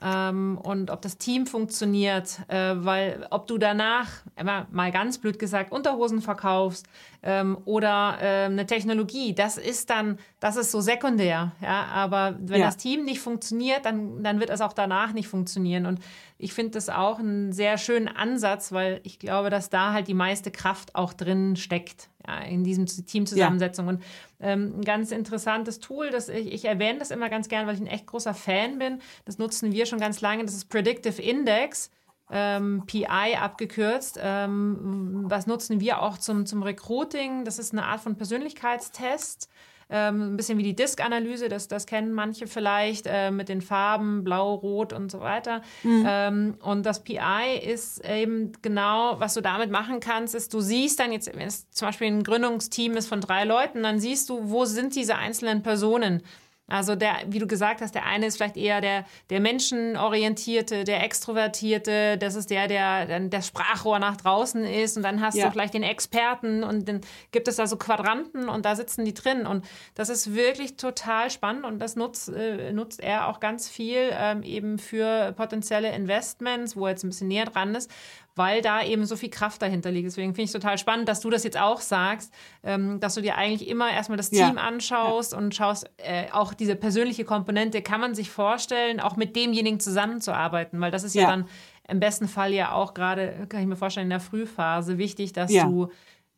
Ähm, 0.00 0.58
und 0.62 0.90
ob 0.90 1.02
das 1.02 1.18
Team 1.18 1.46
funktioniert, 1.46 2.38
äh, 2.48 2.74
weil 2.76 3.26
ob 3.30 3.48
du 3.48 3.58
danach, 3.58 4.08
immer 4.36 4.68
mal 4.70 4.92
ganz 4.92 5.18
blöd 5.18 5.38
gesagt, 5.40 5.72
Unterhosen 5.72 6.22
verkaufst 6.22 6.86
ähm, 7.22 7.58
oder 7.64 8.18
äh, 8.20 8.44
eine 8.44 8.64
Technologie, 8.64 9.34
das 9.34 9.58
ist 9.58 9.90
dann, 9.90 10.18
das 10.38 10.56
ist 10.56 10.70
so 10.70 10.80
sekundär. 10.80 11.52
Ja? 11.60 11.86
Aber 11.86 12.36
wenn 12.40 12.60
ja. 12.60 12.66
das 12.66 12.76
Team 12.76 13.04
nicht 13.04 13.18
funktioniert, 13.18 13.84
dann, 13.86 14.22
dann 14.22 14.38
wird 14.38 14.50
es 14.50 14.60
auch 14.60 14.72
danach 14.72 15.12
nicht 15.12 15.26
funktionieren. 15.26 15.84
Und 15.84 15.98
ich 16.38 16.54
finde 16.54 16.72
das 16.72 16.88
auch 16.88 17.18
einen 17.18 17.52
sehr 17.52 17.76
schönen 17.76 18.06
Ansatz, 18.06 18.70
weil 18.70 19.00
ich 19.02 19.18
glaube, 19.18 19.50
dass 19.50 19.68
da 19.68 19.92
halt 19.92 20.06
die 20.06 20.14
meiste 20.14 20.52
Kraft 20.52 20.94
auch 20.94 21.12
drin 21.12 21.56
steckt, 21.56 22.08
in 22.48 22.64
diesem 22.64 22.86
Teamzusammensetzung. 22.86 23.86
Ja. 23.86 23.92
Und 23.92 24.02
ähm, 24.40 24.74
ein 24.78 24.84
ganz 24.84 25.10
interessantes 25.10 25.80
Tool, 25.80 26.10
das 26.10 26.28
ich, 26.28 26.52
ich 26.52 26.64
erwähne 26.64 26.98
das 26.98 27.10
immer 27.10 27.28
ganz 27.28 27.48
gern, 27.48 27.66
weil 27.66 27.74
ich 27.74 27.80
ein 27.80 27.86
echt 27.86 28.06
großer 28.06 28.34
Fan 28.34 28.78
bin. 28.78 29.00
Das 29.24 29.38
nutzen 29.38 29.72
wir 29.72 29.86
schon 29.86 30.00
ganz 30.00 30.20
lange. 30.20 30.44
Das 30.44 30.54
ist 30.54 30.66
Predictive 30.66 31.20
Index. 31.20 31.90
Ähm, 32.30 32.82
PI 32.86 33.36
abgekürzt. 33.40 34.18
Ähm, 34.22 35.24
was 35.28 35.46
nutzen 35.46 35.80
wir 35.80 36.02
auch 36.02 36.18
zum, 36.18 36.44
zum 36.44 36.62
Recruiting? 36.62 37.46
Das 37.46 37.58
ist 37.58 37.72
eine 37.72 37.86
Art 37.86 38.00
von 38.00 38.16
Persönlichkeitstest 38.16 39.48
ähm, 39.90 40.34
ein 40.34 40.36
bisschen 40.36 40.58
wie 40.58 40.62
die 40.62 40.76
Disk-Analyse, 40.76 41.48
das, 41.48 41.68
das 41.68 41.86
kennen 41.86 42.12
manche 42.12 42.46
vielleicht 42.46 43.06
äh, 43.06 43.30
mit 43.30 43.48
den 43.48 43.62
Farben 43.62 44.24
Blau, 44.24 44.54
Rot 44.54 44.92
und 44.92 45.10
so 45.10 45.20
weiter. 45.20 45.62
Mhm. 45.82 46.04
Ähm, 46.06 46.54
und 46.62 46.84
das 46.84 47.02
PI 47.02 47.58
ist 47.62 48.04
eben 48.04 48.52
genau, 48.62 49.18
was 49.18 49.34
du 49.34 49.40
damit 49.40 49.70
machen 49.70 50.00
kannst, 50.00 50.34
ist, 50.34 50.52
du 50.52 50.60
siehst 50.60 51.00
dann 51.00 51.12
jetzt, 51.12 51.34
wenn 51.34 51.46
es 51.46 51.70
zum 51.70 51.88
Beispiel 51.88 52.08
ein 52.08 52.22
Gründungsteam 52.22 52.96
ist 52.96 53.08
von 53.08 53.20
drei 53.20 53.44
Leuten, 53.44 53.82
dann 53.82 53.98
siehst 53.98 54.28
du, 54.28 54.50
wo 54.50 54.64
sind 54.64 54.94
diese 54.94 55.16
einzelnen 55.16 55.62
Personen. 55.62 56.22
Also 56.68 56.94
der, 56.94 57.14
wie 57.26 57.38
du 57.38 57.46
gesagt 57.46 57.80
hast, 57.80 57.94
der 57.94 58.04
eine 58.04 58.26
ist 58.26 58.36
vielleicht 58.36 58.58
eher 58.58 58.82
der, 58.82 59.04
der 59.30 59.40
menschenorientierte, 59.40 60.84
der 60.84 61.02
extrovertierte, 61.02 62.18
das 62.18 62.34
ist 62.34 62.50
der, 62.50 62.68
der 62.68 63.06
dann 63.06 63.30
der 63.30 63.40
Sprachrohr 63.40 63.98
nach 63.98 64.18
draußen 64.18 64.64
ist. 64.64 64.98
Und 64.98 65.02
dann 65.02 65.22
hast 65.22 65.34
ja. 65.34 65.46
du 65.46 65.52
vielleicht 65.52 65.72
den 65.72 65.82
Experten 65.82 66.62
und 66.62 66.86
dann 66.86 67.00
gibt 67.32 67.48
es 67.48 67.56
da 67.56 67.66
so 67.66 67.76
Quadranten 67.76 68.50
und 68.50 68.66
da 68.66 68.76
sitzen 68.76 69.06
die 69.06 69.14
drin. 69.14 69.46
Und 69.46 69.64
das 69.94 70.10
ist 70.10 70.34
wirklich 70.34 70.76
total 70.76 71.30
spannend 71.30 71.64
und 71.64 71.78
das 71.78 71.96
nutzt, 71.96 72.28
äh, 72.28 72.70
nutzt 72.72 73.00
er 73.00 73.28
auch 73.28 73.40
ganz 73.40 73.68
viel 73.68 74.10
ähm, 74.12 74.42
eben 74.42 74.78
für 74.78 75.32
potenzielle 75.32 75.90
Investments, 75.92 76.76
wo 76.76 76.84
er 76.84 76.90
jetzt 76.90 77.02
ein 77.02 77.08
bisschen 77.08 77.28
näher 77.28 77.46
dran 77.46 77.74
ist, 77.74 77.90
weil 78.38 78.62
da 78.62 78.82
eben 78.82 79.04
so 79.04 79.16
viel 79.16 79.28
Kraft 79.28 79.60
dahinter 79.60 79.90
liegt. 79.90 80.06
Deswegen 80.06 80.30
finde 80.30 80.42
ich 80.42 80.48
es 80.48 80.52
total 80.52 80.78
spannend, 80.78 81.08
dass 81.08 81.20
du 81.20 81.28
das 81.28 81.44
jetzt 81.44 81.58
auch 81.58 81.80
sagst, 81.80 82.32
ähm, 82.62 83.00
dass 83.00 83.14
du 83.14 83.20
dir 83.20 83.36
eigentlich 83.36 83.68
immer 83.68 83.90
erstmal 83.90 84.16
das 84.16 84.30
Team 84.30 84.54
ja. 84.56 84.62
anschaust 84.62 85.32
ja. 85.32 85.38
und 85.38 85.54
schaust, 85.54 85.90
äh, 85.98 86.30
auch 86.32 86.54
diese 86.54 86.76
persönliche 86.76 87.24
Komponente, 87.24 87.82
kann 87.82 88.00
man 88.00 88.14
sich 88.14 88.30
vorstellen, 88.30 89.00
auch 89.00 89.16
mit 89.16 89.36
demjenigen 89.36 89.80
zusammenzuarbeiten, 89.80 90.80
weil 90.80 90.90
das 90.90 91.04
ist 91.04 91.14
ja, 91.14 91.22
ja 91.22 91.28
dann 91.28 91.48
im 91.88 92.00
besten 92.00 92.28
Fall 92.28 92.52
ja 92.52 92.72
auch 92.72 92.94
gerade, 92.94 93.46
kann 93.48 93.60
ich 93.60 93.66
mir 93.66 93.76
vorstellen, 93.76 94.06
in 94.06 94.10
der 94.10 94.20
Frühphase 94.20 94.98
wichtig, 94.98 95.32
dass 95.32 95.50
du, 95.50 95.88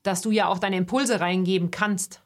dass 0.03 0.23
du 0.23 0.31
ja 0.31 0.49
auch 0.49 0.59
deine 0.59 0.77
Impulse 0.77 1.21
reingeben 1.21 1.71
kannst. 1.71 2.23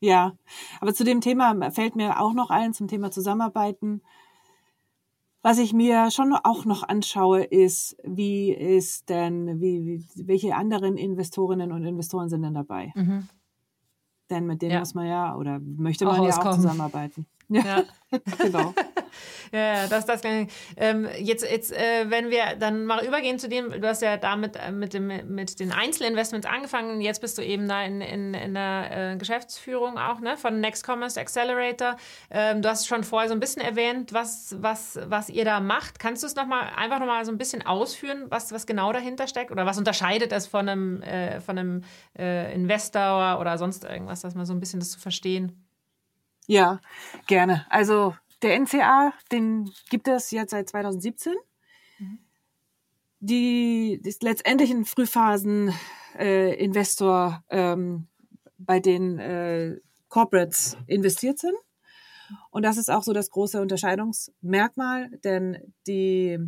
Ja, 0.00 0.32
aber 0.80 0.94
zu 0.94 1.04
dem 1.04 1.20
Thema 1.20 1.70
fällt 1.70 1.94
mir 1.94 2.20
auch 2.20 2.32
noch 2.32 2.50
ein, 2.50 2.72
zum 2.72 2.88
Thema 2.88 3.10
Zusammenarbeiten. 3.10 4.02
Was 5.42 5.58
ich 5.58 5.72
mir 5.72 6.10
schon 6.10 6.34
auch 6.34 6.66
noch 6.66 6.82
anschaue, 6.82 7.42
ist, 7.42 7.96
wie 8.04 8.52
ist 8.52 9.08
denn, 9.08 9.60
wie, 9.60 9.84
wie 9.84 10.26
welche 10.26 10.54
anderen 10.54 10.98
Investorinnen 10.98 11.72
und 11.72 11.84
Investoren 11.84 12.28
sind 12.28 12.42
denn 12.42 12.54
dabei? 12.54 12.92
Mhm. 12.94 13.26
Denn 14.28 14.46
mit 14.46 14.60
denen 14.60 14.72
ja. 14.72 14.78
muss 14.80 14.94
man 14.94 15.06
ja 15.06 15.36
oder 15.36 15.58
möchte 15.60 16.04
man 16.04 16.20
auch 16.20 16.28
ja 16.28 16.38
auch 16.38 16.54
zusammenarbeiten. 16.54 17.26
Ja, 17.50 17.82
genau. 18.38 18.72
ja, 19.52 19.88
das, 19.88 20.06
das 20.06 20.22
ähm, 20.76 21.08
jetzt, 21.18 21.44
jetzt 21.44 21.72
äh, 21.72 22.08
wenn 22.08 22.30
wir 22.30 22.56
dann 22.58 22.86
mal 22.86 23.04
übergehen 23.04 23.40
zu 23.40 23.48
dem, 23.48 23.70
du 23.70 23.88
hast 23.88 24.02
ja 24.02 24.16
damit 24.16 24.54
äh, 24.56 24.70
mit, 24.70 24.94
dem, 24.94 25.08
mit 25.34 25.58
den 25.58 25.72
Einzelinvestments 25.72 26.46
angefangen, 26.46 27.00
jetzt 27.00 27.20
bist 27.20 27.36
du 27.38 27.42
eben 27.42 27.68
da 27.68 27.82
in, 27.82 28.00
in, 28.00 28.34
in 28.34 28.54
der 28.54 29.12
äh, 29.12 29.16
Geschäftsführung 29.16 29.98
auch 29.98 30.20
ne, 30.20 30.36
von 30.36 30.60
Next 30.60 30.86
Commerce 30.88 31.20
Accelerator. 31.20 31.96
Ähm, 32.30 32.62
du 32.62 32.68
hast 32.68 32.86
schon 32.86 33.02
vorher 33.02 33.28
so 33.28 33.34
ein 33.34 33.40
bisschen 33.40 33.62
erwähnt, 33.62 34.12
was, 34.12 34.54
was, 34.60 34.98
was 35.06 35.28
ihr 35.28 35.44
da 35.44 35.58
macht. 35.58 35.98
Kannst 35.98 36.22
du 36.22 36.28
es 36.28 36.36
nochmal 36.36 36.70
einfach 36.76 37.00
nochmal 37.00 37.24
so 37.24 37.32
ein 37.32 37.38
bisschen 37.38 37.66
ausführen, 37.66 38.26
was, 38.28 38.52
was 38.52 38.64
genau 38.64 38.92
dahinter 38.92 39.26
steckt 39.26 39.50
oder 39.50 39.66
was 39.66 39.76
unterscheidet 39.76 40.30
es 40.30 40.46
von 40.46 40.68
einem, 40.68 41.02
äh, 41.02 41.40
von 41.40 41.58
einem 41.58 41.82
äh, 42.16 42.54
Investor 42.54 43.40
oder 43.40 43.58
sonst 43.58 43.82
irgendwas, 43.84 44.20
dass 44.20 44.36
man 44.36 44.46
so 44.46 44.52
ein 44.52 44.60
bisschen 44.60 44.78
das 44.78 44.90
zu 44.92 45.00
verstehen? 45.00 45.69
Ja, 46.46 46.80
gerne. 47.26 47.66
Also 47.70 48.14
der 48.42 48.58
NCA, 48.58 49.12
den 49.30 49.70
gibt 49.90 50.08
es 50.08 50.30
jetzt 50.30 50.50
seit 50.50 50.68
2017. 50.68 51.34
Mhm. 51.98 52.18
Die 53.20 54.00
ist 54.02 54.22
letztendlich 54.22 54.70
ein 54.70 54.86
Frühphasen-Investor, 54.86 57.44
äh, 57.48 57.72
ähm, 57.72 58.08
bei 58.58 58.80
den 58.80 59.18
äh, 59.18 59.76
Corporates 60.08 60.76
investiert 60.86 61.38
sind. 61.38 61.54
Und 62.50 62.64
das 62.64 62.78
ist 62.78 62.90
auch 62.90 63.02
so 63.02 63.12
das 63.12 63.30
große 63.30 63.60
Unterscheidungsmerkmal, 63.60 65.10
denn 65.24 65.74
die, 65.86 66.38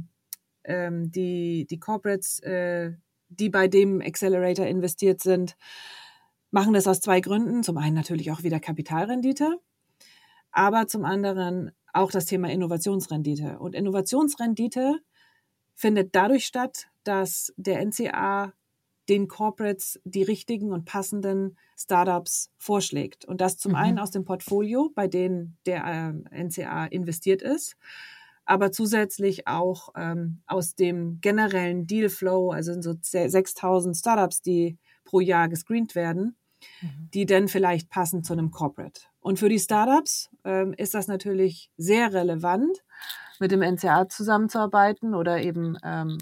ähm, 0.64 1.10
die, 1.10 1.66
die 1.68 1.78
Corporates, 1.78 2.40
äh, 2.40 2.92
die 3.28 3.50
bei 3.50 3.68
dem 3.68 4.00
Accelerator 4.00 4.66
investiert 4.66 5.20
sind, 5.20 5.56
machen 6.50 6.74
das 6.74 6.86
aus 6.86 7.00
zwei 7.00 7.20
Gründen. 7.20 7.62
Zum 7.62 7.78
einen 7.78 7.96
natürlich 7.96 8.30
auch 8.30 8.42
wieder 8.42 8.60
Kapitalrendite 8.60 9.58
aber 10.52 10.86
zum 10.86 11.04
anderen 11.04 11.72
auch 11.92 12.10
das 12.10 12.26
Thema 12.26 12.50
Innovationsrendite. 12.50 13.58
Und 13.58 13.74
Innovationsrendite 13.74 15.00
findet 15.74 16.14
dadurch 16.14 16.46
statt, 16.46 16.88
dass 17.04 17.52
der 17.56 17.84
NCA 17.84 18.52
den 19.08 19.26
Corporates 19.28 20.00
die 20.04 20.22
richtigen 20.22 20.72
und 20.72 20.84
passenden 20.84 21.56
Startups 21.76 22.50
vorschlägt. 22.56 23.24
Und 23.24 23.40
das 23.40 23.58
zum 23.58 23.72
mhm. 23.72 23.78
einen 23.78 23.98
aus 23.98 24.10
dem 24.10 24.24
Portfolio, 24.24 24.90
bei 24.94 25.08
denen 25.08 25.58
der 25.66 26.14
äh, 26.32 26.44
NCA 26.44 26.86
investiert 26.86 27.42
ist, 27.42 27.76
aber 28.44 28.72
zusätzlich 28.72 29.48
auch 29.48 29.90
ähm, 29.96 30.42
aus 30.46 30.74
dem 30.74 31.20
generellen 31.20 31.86
Dealflow, 31.86 32.52
also 32.52 32.80
so 32.80 32.94
6000 33.00 33.96
Startups, 33.96 34.42
die 34.42 34.78
pro 35.04 35.20
Jahr 35.20 35.48
gescreent 35.48 35.94
werden, 35.94 36.36
mhm. 36.80 37.08
die 37.12 37.26
dann 37.26 37.48
vielleicht 37.48 37.90
passen 37.90 38.22
zu 38.22 38.32
einem 38.32 38.50
Corporate. 38.50 39.02
Und 39.22 39.38
für 39.38 39.48
die 39.48 39.60
Startups 39.60 40.28
ähm, 40.44 40.74
ist 40.76 40.94
das 40.94 41.06
natürlich 41.06 41.70
sehr 41.76 42.12
relevant, 42.12 42.84
mit 43.38 43.50
dem 43.50 43.62
NCA 43.62 44.08
zusammenzuarbeiten 44.08 45.14
oder 45.14 45.40
eben 45.42 45.76
ähm, 45.84 46.18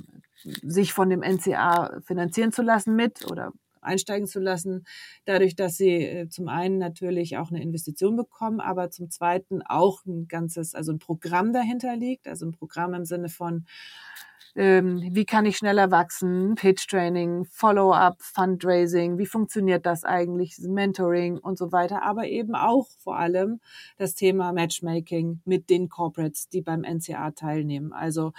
sich 0.63 0.93
von 0.93 1.11
dem 1.11 1.23
NCA 1.23 2.01
finanzieren 2.03 2.53
zu 2.53 2.63
lassen 2.63 2.95
mit 2.95 3.31
oder 3.31 3.53
einsteigen 3.83 4.27
zu 4.27 4.41
lassen, 4.41 4.85
dadurch, 5.25 5.57
dass 5.57 5.77
sie 5.77 6.05
äh, 6.05 6.29
zum 6.29 6.49
einen 6.49 6.79
natürlich 6.79 7.39
auch 7.39 7.51
eine 7.51 7.63
Investition 7.63 8.17
bekommen, 8.17 8.61
aber 8.61 8.91
zum 8.91 9.11
zweiten 9.11 9.63
auch 9.63 10.05
ein 10.05 10.29
ganzes, 10.29 10.75
also 10.75 10.93
ein 10.93 10.99
Programm 10.99 11.53
dahinter 11.53 11.97
liegt, 11.97 12.29
also 12.29 12.47
ein 12.47 12.53
Programm 12.53 12.95
im 12.95 13.07
Sinne 13.07 13.31
von 13.31 13.65
ähm, 14.57 15.01
wie 15.13 15.25
kann 15.25 15.47
ich 15.47 15.57
schneller 15.57 15.91
wachsen, 15.91 16.55
Pitch-Training, 16.55 17.45
Follow-up, 17.45 18.21
Fundraising, 18.21 19.19
wie 19.19 19.27
funktioniert 19.27 19.87
das 19.87 20.05
eigentlich, 20.05 20.59
Mentoring 20.59 21.39
und 21.39 21.59
so 21.59 21.73
weiter, 21.73 22.03
aber 22.03 22.27
eben 22.27 22.55
auch 22.55 22.89
vor 22.99 23.19
allem 23.19 23.61
das 23.97 24.15
Thema 24.15 24.53
Matchmaking 24.53 25.41
mit 25.45 25.71
den 25.71 25.89
Corporates, 25.89 26.49
die 26.49 26.63
beim 26.63 26.83
NCA 26.83 27.31
teilnehmen. 27.33 27.93
Also 27.93 28.33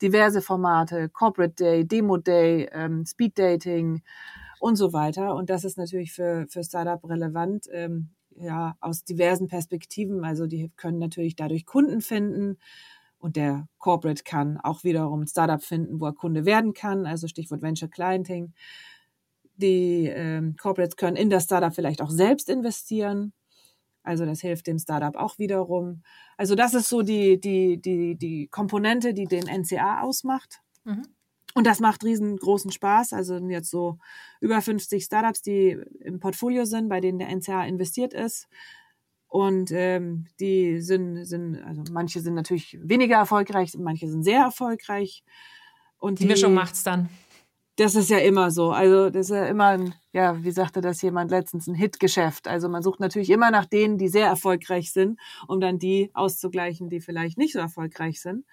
diverse 0.00 0.42
Formate, 0.42 1.08
Corporate 1.08 1.54
Day, 1.54 1.84
Demo 1.86 2.16
Day, 2.16 2.68
ähm, 2.72 3.04
Speed 3.04 3.38
Dating 3.38 4.02
und 4.60 4.76
so 4.76 4.92
weiter. 4.92 5.34
Und 5.34 5.50
das 5.50 5.64
ist 5.64 5.78
natürlich 5.78 6.12
für, 6.12 6.46
für 6.48 6.64
Startup 6.64 7.02
relevant. 7.08 7.66
Ähm, 7.72 8.10
ja, 8.40 8.76
aus 8.80 9.04
diversen 9.04 9.48
Perspektiven. 9.48 10.24
Also 10.24 10.46
die 10.46 10.70
können 10.76 10.98
natürlich 10.98 11.36
dadurch 11.36 11.66
Kunden 11.66 12.00
finden, 12.00 12.58
und 13.18 13.36
der 13.36 13.68
Corporate 13.78 14.22
kann 14.22 14.58
auch 14.58 14.84
wiederum 14.84 15.22
ein 15.22 15.26
Startup 15.26 15.62
finden, 15.62 16.00
wo 16.00 16.06
er 16.06 16.14
Kunde 16.14 16.44
werden 16.44 16.72
kann, 16.72 17.06
also 17.06 17.26
Stichwort 17.26 17.62
Venture 17.62 17.88
Clienting. 17.88 18.52
Die 19.56 20.06
ähm, 20.06 20.56
Corporates 20.56 20.96
können 20.96 21.16
in 21.16 21.30
das 21.30 21.44
Startup 21.44 21.74
vielleicht 21.74 22.00
auch 22.00 22.10
selbst 22.10 22.48
investieren. 22.48 23.32
Also 24.04 24.24
das 24.24 24.40
hilft 24.40 24.68
dem 24.68 24.78
Startup 24.78 25.16
auch 25.16 25.38
wiederum. 25.38 26.02
Also 26.36 26.54
das 26.54 26.74
ist 26.74 26.88
so 26.88 27.02
die, 27.02 27.40
die, 27.40 27.80
die, 27.80 28.16
die 28.16 28.46
Komponente, 28.48 29.12
die 29.12 29.26
den 29.26 29.46
NCA 29.46 30.00
ausmacht. 30.02 30.60
Mhm. 30.84 31.02
Und 31.54 31.66
das 31.66 31.80
macht 31.80 32.04
riesengroßen 32.04 32.70
Spaß. 32.70 33.12
Also 33.12 33.36
jetzt 33.48 33.70
so 33.70 33.98
über 34.40 34.62
50 34.62 35.04
Startups, 35.04 35.42
die 35.42 35.76
im 36.00 36.20
Portfolio 36.20 36.64
sind, 36.64 36.88
bei 36.88 37.00
denen 37.00 37.18
der 37.18 37.34
NCA 37.34 37.64
investiert 37.64 38.14
ist. 38.14 38.48
Und 39.28 39.70
ähm, 39.72 40.26
die 40.40 40.80
sind, 40.80 41.24
sind, 41.26 41.62
also 41.62 41.82
manche 41.92 42.20
sind 42.20 42.34
natürlich 42.34 42.78
weniger 42.82 43.16
erfolgreich, 43.16 43.74
manche 43.78 44.08
sind 44.08 44.22
sehr 44.22 44.40
erfolgreich. 44.40 45.22
Und 45.98 46.18
die, 46.18 46.24
die 46.24 46.28
Mischung 46.30 46.54
macht's 46.54 46.82
dann. 46.82 47.08
Das 47.76 47.94
ist 47.94 48.10
ja 48.10 48.18
immer 48.18 48.50
so. 48.50 48.72
Also 48.72 49.08
das 49.10 49.30
ist 49.30 49.36
ja 49.36 49.46
immer 49.46 49.66
ein, 49.66 49.94
ja, 50.12 50.42
wie 50.42 50.50
sagte 50.50 50.80
das 50.80 51.00
jemand 51.02 51.30
letztens, 51.30 51.68
ein 51.68 51.74
Hitgeschäft. 51.74 52.48
Also 52.48 52.68
man 52.68 52.82
sucht 52.82 52.98
natürlich 52.98 53.30
immer 53.30 53.50
nach 53.50 53.66
denen, 53.66 53.98
die 53.98 54.08
sehr 54.08 54.26
erfolgreich 54.26 54.92
sind, 54.92 55.20
um 55.46 55.60
dann 55.60 55.78
die 55.78 56.10
auszugleichen, 56.14 56.88
die 56.88 57.00
vielleicht 57.00 57.38
nicht 57.38 57.52
so 57.52 57.60
erfolgreich 57.60 58.20
sind. 58.20 58.44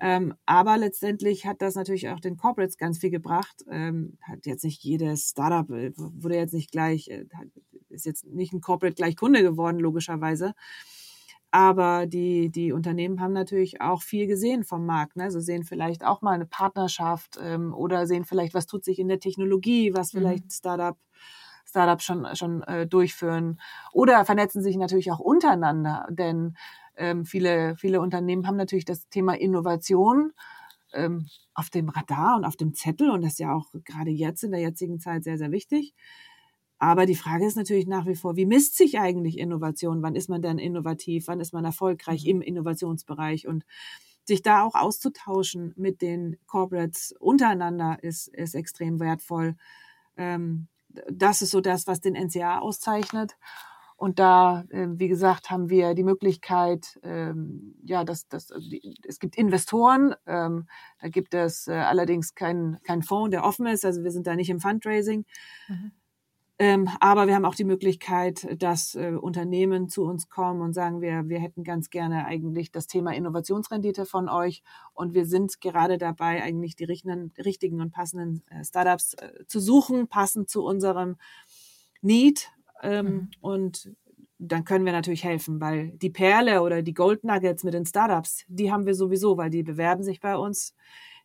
Ähm, 0.00 0.34
aber 0.46 0.78
letztendlich 0.78 1.46
hat 1.46 1.60
das 1.60 1.74
natürlich 1.74 2.08
auch 2.08 2.20
den 2.20 2.38
Corporates 2.38 2.78
ganz 2.78 2.98
viel 2.98 3.10
gebracht. 3.10 3.64
Ähm, 3.70 4.16
hat 4.22 4.46
jetzt 4.46 4.64
nicht 4.64 4.82
jedes 4.82 5.28
Startup, 5.28 5.68
äh, 5.70 5.92
wurde 5.94 6.36
jetzt 6.36 6.54
nicht 6.54 6.72
gleich, 6.72 7.08
äh, 7.08 7.26
ist 7.90 8.06
jetzt 8.06 8.26
nicht 8.26 8.52
ein 8.52 8.60
Corporate 8.60 8.94
gleich 8.94 9.16
Kunde 9.16 9.42
geworden, 9.42 9.78
logischerweise. 9.78 10.54
Aber 11.52 12.06
die, 12.06 12.50
die 12.50 12.72
Unternehmen 12.72 13.20
haben 13.20 13.32
natürlich 13.32 13.80
auch 13.80 14.02
viel 14.02 14.26
gesehen 14.28 14.62
vom 14.62 14.86
Markt. 14.86 15.16
Ne? 15.16 15.24
Also 15.24 15.40
sehen 15.40 15.64
vielleicht 15.64 16.04
auch 16.04 16.22
mal 16.22 16.32
eine 16.32 16.46
Partnerschaft 16.46 17.38
ähm, 17.42 17.74
oder 17.74 18.06
sehen 18.06 18.24
vielleicht, 18.24 18.54
was 18.54 18.66
tut 18.66 18.84
sich 18.84 19.00
in 19.00 19.08
der 19.08 19.18
Technologie, 19.18 19.92
was 19.92 20.12
mhm. 20.12 20.18
vielleicht 20.18 20.44
mhm. 20.44 20.50
Startup 20.50 20.96
Startups 21.70 22.04
schon, 22.04 22.26
schon 22.34 22.62
äh, 22.64 22.86
durchführen. 22.86 23.60
Oder 23.92 24.24
vernetzen 24.24 24.62
sich 24.62 24.76
natürlich 24.76 25.12
auch 25.12 25.20
untereinander, 25.20 26.06
denn 26.10 26.56
ähm, 26.96 27.24
viele, 27.24 27.76
viele 27.76 28.00
Unternehmen 28.00 28.46
haben 28.46 28.56
natürlich 28.56 28.84
das 28.84 29.08
Thema 29.08 29.34
Innovation 29.34 30.32
ähm, 30.92 31.28
auf 31.54 31.70
dem 31.70 31.88
Radar 31.88 32.36
und 32.36 32.44
auf 32.44 32.56
dem 32.56 32.74
Zettel 32.74 33.10
und 33.10 33.22
das 33.22 33.32
ist 33.32 33.38
ja 33.38 33.54
auch 33.54 33.70
gerade 33.84 34.10
jetzt 34.10 34.42
in 34.42 34.50
der 34.50 34.60
jetzigen 34.60 34.98
Zeit 34.98 35.24
sehr, 35.24 35.38
sehr 35.38 35.52
wichtig. 35.52 35.94
Aber 36.80 37.04
die 37.04 37.14
Frage 37.14 37.46
ist 37.46 37.56
natürlich 37.56 37.86
nach 37.86 38.06
wie 38.06 38.16
vor, 38.16 38.36
wie 38.36 38.46
misst 38.46 38.74
sich 38.74 38.98
eigentlich 38.98 39.38
Innovation? 39.38 40.02
Wann 40.02 40.16
ist 40.16 40.30
man 40.30 40.40
denn 40.40 40.58
innovativ? 40.58 41.28
Wann 41.28 41.38
ist 41.38 41.52
man 41.52 41.66
erfolgreich 41.66 42.24
mhm. 42.24 42.30
im 42.30 42.40
Innovationsbereich? 42.40 43.46
Und 43.46 43.64
sich 44.24 44.42
da 44.42 44.64
auch 44.64 44.74
auszutauschen 44.74 45.74
mit 45.76 46.00
den 46.00 46.38
Corporates 46.46 47.14
untereinander 47.18 47.98
ist, 48.02 48.28
ist 48.28 48.54
extrem 48.54 48.98
wertvoll. 48.98 49.56
Ähm, 50.16 50.68
das 51.10 51.42
ist 51.42 51.50
so 51.50 51.60
das, 51.60 51.86
was 51.86 52.00
den 52.00 52.14
NCA 52.14 52.60
auszeichnet. 52.60 53.36
Und 53.96 54.18
da, 54.18 54.64
äh, 54.70 54.86
wie 54.92 55.08
gesagt, 55.08 55.50
haben 55.50 55.68
wir 55.68 55.92
die 55.92 56.02
Möglichkeit, 56.02 56.98
ähm, 57.02 57.74
ja, 57.84 58.04
dass 58.04 58.26
das, 58.28 58.50
also 58.50 58.66
es 59.06 59.18
gibt 59.18 59.36
Investoren, 59.36 60.14
ähm, 60.26 60.66
da 60.98 61.08
gibt 61.08 61.34
es 61.34 61.68
äh, 61.68 61.72
allerdings 61.72 62.34
keinen 62.34 62.82
kein 62.82 63.02
Fonds, 63.02 63.32
der 63.32 63.44
offen 63.44 63.66
ist, 63.66 63.84
also 63.84 64.02
wir 64.02 64.10
sind 64.10 64.26
da 64.26 64.34
nicht 64.34 64.48
im 64.48 64.60
Fundraising. 64.60 65.26
Mhm. 65.68 65.92
Ähm, 66.62 66.90
aber 67.00 67.26
wir 67.26 67.34
haben 67.34 67.46
auch 67.46 67.54
die 67.54 67.64
Möglichkeit, 67.64 68.46
dass 68.60 68.94
äh, 68.94 69.14
Unternehmen 69.18 69.88
zu 69.88 70.04
uns 70.04 70.28
kommen 70.28 70.60
und 70.60 70.74
sagen, 70.74 71.00
wir, 71.00 71.26
wir 71.26 71.40
hätten 71.40 71.64
ganz 71.64 71.88
gerne 71.88 72.26
eigentlich 72.26 72.70
das 72.70 72.86
Thema 72.86 73.14
Innovationsrendite 73.14 74.04
von 74.04 74.28
euch. 74.28 74.62
Und 74.92 75.14
wir 75.14 75.24
sind 75.24 75.60
gerade 75.62 75.96
dabei, 75.96 76.42
eigentlich 76.42 76.76
die 76.76 76.84
richtigen, 76.84 77.80
und 77.80 77.92
passenden 77.92 78.42
äh, 78.50 78.62
Startups 78.62 79.14
äh, 79.14 79.46
zu 79.46 79.58
suchen, 79.58 80.06
passend 80.08 80.50
zu 80.50 80.62
unserem 80.62 81.16
Need 82.02 82.50
ähm, 82.82 83.06
mhm. 83.06 83.28
Und 83.40 83.90
dann 84.38 84.64
können 84.64 84.84
wir 84.84 84.92
natürlich 84.92 85.24
helfen, 85.24 85.60
weil 85.60 85.90
die 85.92 86.10
Perle 86.10 86.62
oder 86.62 86.82
die 86.82 86.94
Gold 86.94 87.24
Nuggets 87.24 87.64
mit 87.64 87.74
den 87.74 87.84
Startups, 87.84 88.44
die 88.48 88.72
haben 88.72 88.86
wir 88.86 88.94
sowieso, 88.94 89.36
weil 89.36 89.50
die 89.50 89.62
bewerben 89.62 90.02
sich 90.02 90.20
bei 90.20 90.36
uns, 90.36 90.74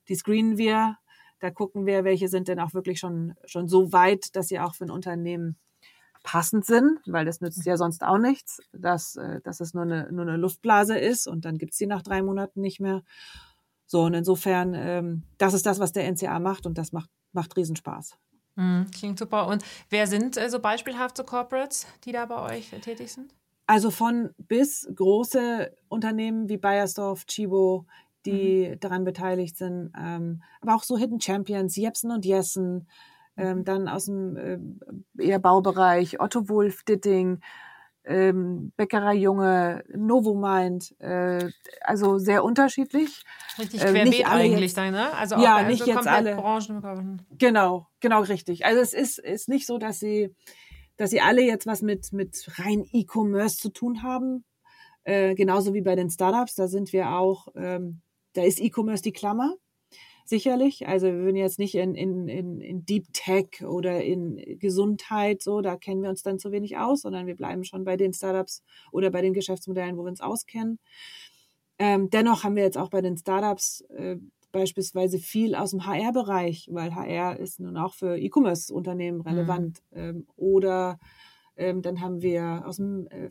die 0.10 0.16
screenen 0.16 0.58
wir, 0.58 0.98
da 1.46 1.52
gucken 1.52 1.86
wir, 1.86 2.04
welche 2.04 2.28
sind 2.28 2.48
denn 2.48 2.60
auch 2.60 2.74
wirklich 2.74 3.00
schon, 3.00 3.36
schon 3.46 3.68
so 3.68 3.94
weit, 3.94 4.36
dass 4.36 4.48
sie 4.48 4.60
auch 4.60 4.74
für 4.74 4.86
ein 4.86 4.90
Unternehmen 4.90 5.58
passend 6.24 6.66
sind, 6.66 7.00
weil 7.06 7.24
das 7.24 7.40
nützt 7.40 7.64
ja 7.68 7.78
sonst 7.78 8.04
auch 8.04 8.18
nichts, 8.18 8.64
dass, 8.74 9.16
äh, 9.16 9.42
dass 9.42 9.60
es 9.60 9.76
nur 9.76 9.84
eine, 9.84 10.12
nur 10.12 10.24
eine 10.24 10.38
Luftblase 10.38 10.98
ist 10.98 11.28
und 11.28 11.46
dann 11.46 11.60
gibt's 11.60 11.78
die 11.78 11.86
nach 11.86 12.02
drei 12.02 12.24
Monaten 12.24 12.62
nicht 12.62 12.80
mehr. 12.80 13.04
So, 13.86 14.02
und 14.02 14.16
insofern, 14.16 14.74
ähm, 14.74 15.24
das 15.38 15.54
ist 15.54 15.68
das, 15.68 15.78
was 15.78 15.92
der 15.92 16.12
NCA 16.12 16.40
macht 16.40 16.66
und 16.66 16.80
das 16.80 16.92
macht, 16.92 17.12
macht 17.32 17.56
Riesenspaß. 17.56 18.18
Mhm, 18.56 18.90
klingt 18.90 19.20
super. 19.20 19.48
Und 19.48 19.64
wer 19.92 20.08
sind 20.08 20.36
äh, 20.36 20.50
so 20.50 20.60
beispielhafte 20.60 21.24
Corporates, 21.24 21.86
die 22.06 22.12
da 22.12 22.26
bei 22.26 22.56
euch 22.56 22.74
äh, 22.74 22.80
tätig 22.80 23.14
sind? 23.14 23.36
Also 23.68 23.92
von 23.92 24.32
bis 24.40 24.90
große 24.96 25.76
Unternehmen 25.90 26.50
wie 26.50 26.58
Bayersdorf, 26.58 27.26
Chibo, 27.26 27.86
die 28.26 28.70
mhm. 28.70 28.80
daran 28.80 29.04
beteiligt 29.04 29.58
sind, 29.58 29.92
ähm, 29.98 30.42
aber 30.62 30.76
auch 30.76 30.84
so 30.84 30.98
Hidden 30.98 31.22
Champions, 31.22 31.76
Jepsen 31.76 32.12
und 32.12 32.26
Jessen, 32.26 32.88
ähm, 33.38 33.60
mhm. 33.60 33.64
dann 33.66 33.88
aus 33.88 34.06
dem 34.06 34.38
äh, 34.38 34.58
eher 35.24 35.40
Baubereich, 35.40 36.20
Otto 36.20 36.50
Wolf, 36.50 36.84
Ditting, 36.84 37.42
ähm, 38.06 38.72
Bäckerei 38.78 39.16
Junge, 39.16 39.84
Novomind, 39.96 41.00
äh, 41.00 41.50
also 41.82 42.18
sehr 42.18 42.44
unterschiedlich. 42.44 43.24
Richtig 43.58 43.82
äh, 43.82 43.92
querbeet 43.92 44.30
eigentlich 44.30 44.62
jetzt, 44.62 44.78
dann, 44.78 44.92
ne? 44.92 45.14
Also 45.14 45.36
auch 45.36 45.42
ja, 45.42 45.56
also 45.58 45.70
nicht 45.70 45.86
jetzt 45.86 46.08
alle 46.08 46.36
Branchen. 46.36 47.22
Genau, 47.38 47.88
genau 48.00 48.22
richtig. 48.22 48.66
Also 48.66 48.82
es 48.82 48.94
ist, 48.94 49.20
ist 49.20 49.50
nicht 49.50 49.66
so, 49.66 49.78
dass 49.78 50.00
sie, 50.00 50.36
dass 50.98 51.10
sie 51.10 51.22
alle 51.22 51.42
jetzt 51.42 51.66
was 51.66 51.82
mit, 51.82 52.14
mit 52.14 52.48
rein 52.60 52.86
E-Commerce 52.92 53.58
zu 53.58 53.70
tun 53.70 54.04
haben. 54.04 54.46
Äh, 55.04 55.36
genauso 55.36 55.74
wie 55.74 55.82
bei 55.82 55.96
den 55.96 56.10
Startups, 56.10 56.56
da 56.56 56.68
sind 56.68 56.94
wir 56.94 57.12
auch, 57.12 57.48
ähm, 57.56 58.02
da 58.36 58.44
ist 58.44 58.62
E-Commerce 58.62 59.04
die 59.04 59.14
Klammer 59.14 59.56
sicherlich. 60.26 60.88
Also 60.88 61.08
wir 61.08 61.20
würden 61.20 61.36
jetzt 61.36 61.60
nicht 61.60 61.76
in, 61.76 61.96
in, 61.96 62.28
in, 62.28 62.60
in 62.60 62.86
Deep 62.86 63.06
Tech 63.14 63.64
oder 63.64 64.04
in 64.04 64.60
Gesundheit, 64.60 65.42
so, 65.42 65.62
da 65.62 65.78
kennen 65.78 66.02
wir 66.02 66.10
uns 66.10 66.24
dann 66.24 66.40
zu 66.40 66.52
wenig 66.52 66.78
aus, 66.78 67.02
sondern 67.02 67.28
wir 67.28 67.36
bleiben 67.36 67.64
schon 67.64 67.84
bei 67.86 67.96
den 67.96 68.12
Startups 68.12 68.64
oder 68.92 69.12
bei 69.12 69.22
den 69.22 69.34
Geschäftsmodellen, 69.34 69.98
wo 69.98 70.04
wir 70.04 70.10
uns 70.10 70.22
auskennen. 70.22 70.80
Ähm, 71.78 72.10
dennoch 72.10 72.44
haben 72.44 72.56
wir 72.56 72.64
jetzt 72.64 72.78
auch 72.78 72.90
bei 72.90 73.02
den 73.02 73.18
Startups 73.18 73.82
äh, 73.90 74.18
beispielsweise 74.52 75.20
viel 75.20 75.54
aus 75.54 75.72
dem 75.72 75.86
HR-Bereich, 75.86 76.70
weil 76.72 76.96
HR 76.96 77.38
ist 77.40 77.60
nun 77.60 77.78
auch 77.78 77.94
für 77.94 78.18
E-Commerce-Unternehmen 78.18 79.20
mhm. 79.20 79.28
relevant. 79.28 79.84
Mhm. 79.92 80.00
Ähm, 80.00 80.28
oder 80.38 80.98
ähm, 81.58 81.82
dann 81.82 82.02
haben 82.02 82.22
wir 82.22 82.64
aus 82.66 82.78
dem 82.78 83.08
äh, 83.08 83.30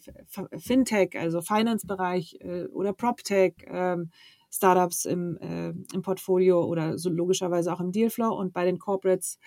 Fintech, 0.58 1.18
also 1.18 1.40
Finance-Bereich 1.40 2.38
äh, 2.40 2.66
oder 2.66 2.92
PropTech, 2.92 3.54
ähm, 3.66 4.10
Startups 4.54 5.04
im, 5.04 5.36
äh, 5.38 5.70
im 5.70 6.02
Portfolio 6.02 6.64
oder 6.64 6.98
so 6.98 7.10
logischerweise 7.10 7.72
auch 7.72 7.80
im 7.80 7.92
Dealflow. 7.92 8.32
Und 8.34 8.52
bei 8.52 8.64
den 8.64 8.78
Corporates 8.78 9.38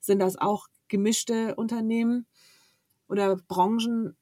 sind 0.00 0.20
das 0.20 0.36
auch 0.36 0.66
gemischte 0.88 1.54
Unternehmen 1.56 2.26
oder 3.08 3.36
Branchen, 3.36 4.16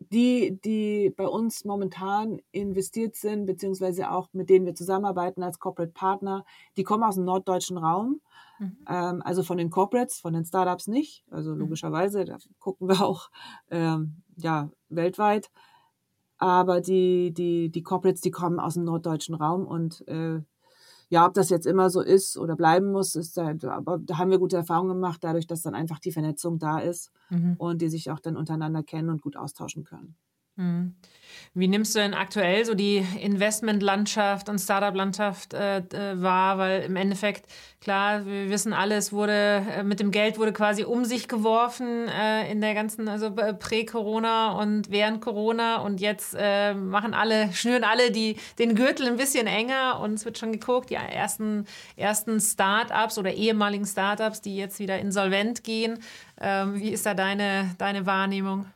die, 0.00 0.60
die 0.64 1.12
bei 1.16 1.26
uns 1.26 1.64
momentan 1.64 2.38
investiert 2.52 3.16
sind, 3.16 3.46
beziehungsweise 3.46 4.10
auch 4.10 4.28
mit 4.32 4.50
denen 4.50 4.66
wir 4.66 4.74
zusammenarbeiten 4.74 5.42
als 5.42 5.58
Corporate 5.58 5.92
Partner, 5.92 6.44
die 6.76 6.84
kommen 6.84 7.04
aus 7.04 7.14
dem 7.14 7.24
norddeutschen 7.24 7.78
Raum. 7.78 8.20
Mhm. 8.58 8.78
Ähm, 8.88 9.22
also 9.24 9.42
von 9.42 9.58
den 9.58 9.70
Corporates, 9.70 10.20
von 10.20 10.34
den 10.34 10.44
Startups 10.44 10.88
nicht. 10.88 11.24
Also 11.30 11.52
mhm. 11.52 11.60
logischerweise, 11.60 12.24
da 12.24 12.38
gucken 12.58 12.88
wir 12.88 13.00
auch 13.04 13.30
ähm, 13.70 14.22
ja, 14.36 14.70
weltweit. 14.88 15.50
Aber 16.44 16.82
die, 16.82 17.32
die, 17.32 17.70
die 17.70 17.82
Corporates, 17.82 18.20
die 18.20 18.30
kommen 18.30 18.60
aus 18.60 18.74
dem 18.74 18.84
norddeutschen 18.84 19.34
Raum 19.34 19.66
und 19.66 20.06
äh, 20.08 20.42
ja, 21.08 21.26
ob 21.26 21.32
das 21.32 21.48
jetzt 21.48 21.66
immer 21.66 21.88
so 21.88 22.02
ist 22.02 22.36
oder 22.36 22.54
bleiben 22.54 22.92
muss, 22.92 23.14
ist 23.14 23.38
da, 23.38 23.54
aber 23.70 23.98
da 23.98 24.18
haben 24.18 24.30
wir 24.30 24.38
gute 24.38 24.56
Erfahrungen 24.56 24.90
gemacht, 24.90 25.24
dadurch, 25.24 25.46
dass 25.46 25.62
dann 25.62 25.74
einfach 25.74 26.00
die 26.00 26.12
Vernetzung 26.12 26.58
da 26.58 26.80
ist 26.80 27.10
mhm. 27.30 27.54
und 27.56 27.80
die 27.80 27.88
sich 27.88 28.10
auch 28.10 28.20
dann 28.20 28.36
untereinander 28.36 28.82
kennen 28.82 29.08
und 29.08 29.22
gut 29.22 29.38
austauschen 29.38 29.84
können. 29.84 30.16
Mhm. 30.56 30.94
Wie 31.56 31.68
nimmst 31.68 31.94
du 31.94 32.00
denn 32.00 32.14
aktuell 32.14 32.64
so 32.64 32.74
die 32.74 33.04
Investmentlandschaft 33.20 34.48
und 34.48 34.58
Startup-Landschaft 34.58 35.54
äh, 35.54 35.78
äh, 35.78 36.20
wahr? 36.20 36.58
Weil 36.58 36.82
im 36.82 36.96
Endeffekt, 36.96 37.46
klar, 37.80 38.26
wir 38.26 38.50
wissen 38.50 38.72
alle, 38.72 38.96
es 38.96 39.12
wurde, 39.12 39.32
äh, 39.32 39.82
mit 39.84 40.00
dem 40.00 40.10
Geld 40.10 40.38
wurde 40.38 40.52
quasi 40.52 40.84
um 40.84 41.04
sich 41.04 41.28
geworfen 41.28 42.08
äh, 42.08 42.50
in 42.50 42.60
der 42.60 42.74
ganzen, 42.74 43.08
also 43.08 43.32
prä-Corona 43.32 44.52
und 44.52 44.90
während 44.90 45.20
Corona 45.20 45.76
und 45.78 46.00
jetzt 46.00 46.36
äh, 46.38 46.74
machen 46.74 47.14
alle, 47.14 47.52
schnüren 47.52 47.84
alle 47.84 48.10
die, 48.10 48.36
den 48.58 48.74
Gürtel 48.74 49.06
ein 49.06 49.16
bisschen 49.16 49.46
enger 49.46 50.00
und 50.00 50.14
es 50.14 50.24
wird 50.24 50.38
schon 50.38 50.52
geguckt, 50.52 50.90
die 50.90 50.94
ersten, 50.94 51.66
ersten 51.96 52.40
Startups 52.40 53.18
oder 53.18 53.32
ehemaligen 53.32 53.86
Startups, 53.86 54.40
die 54.40 54.56
jetzt 54.56 54.78
wieder 54.78 54.98
insolvent 54.98 55.64
gehen. 55.64 55.98
Ähm, 56.40 56.80
wie 56.80 56.90
ist 56.90 57.06
da 57.06 57.14
deine, 57.14 57.74
deine 57.78 58.06
Wahrnehmung? 58.06 58.66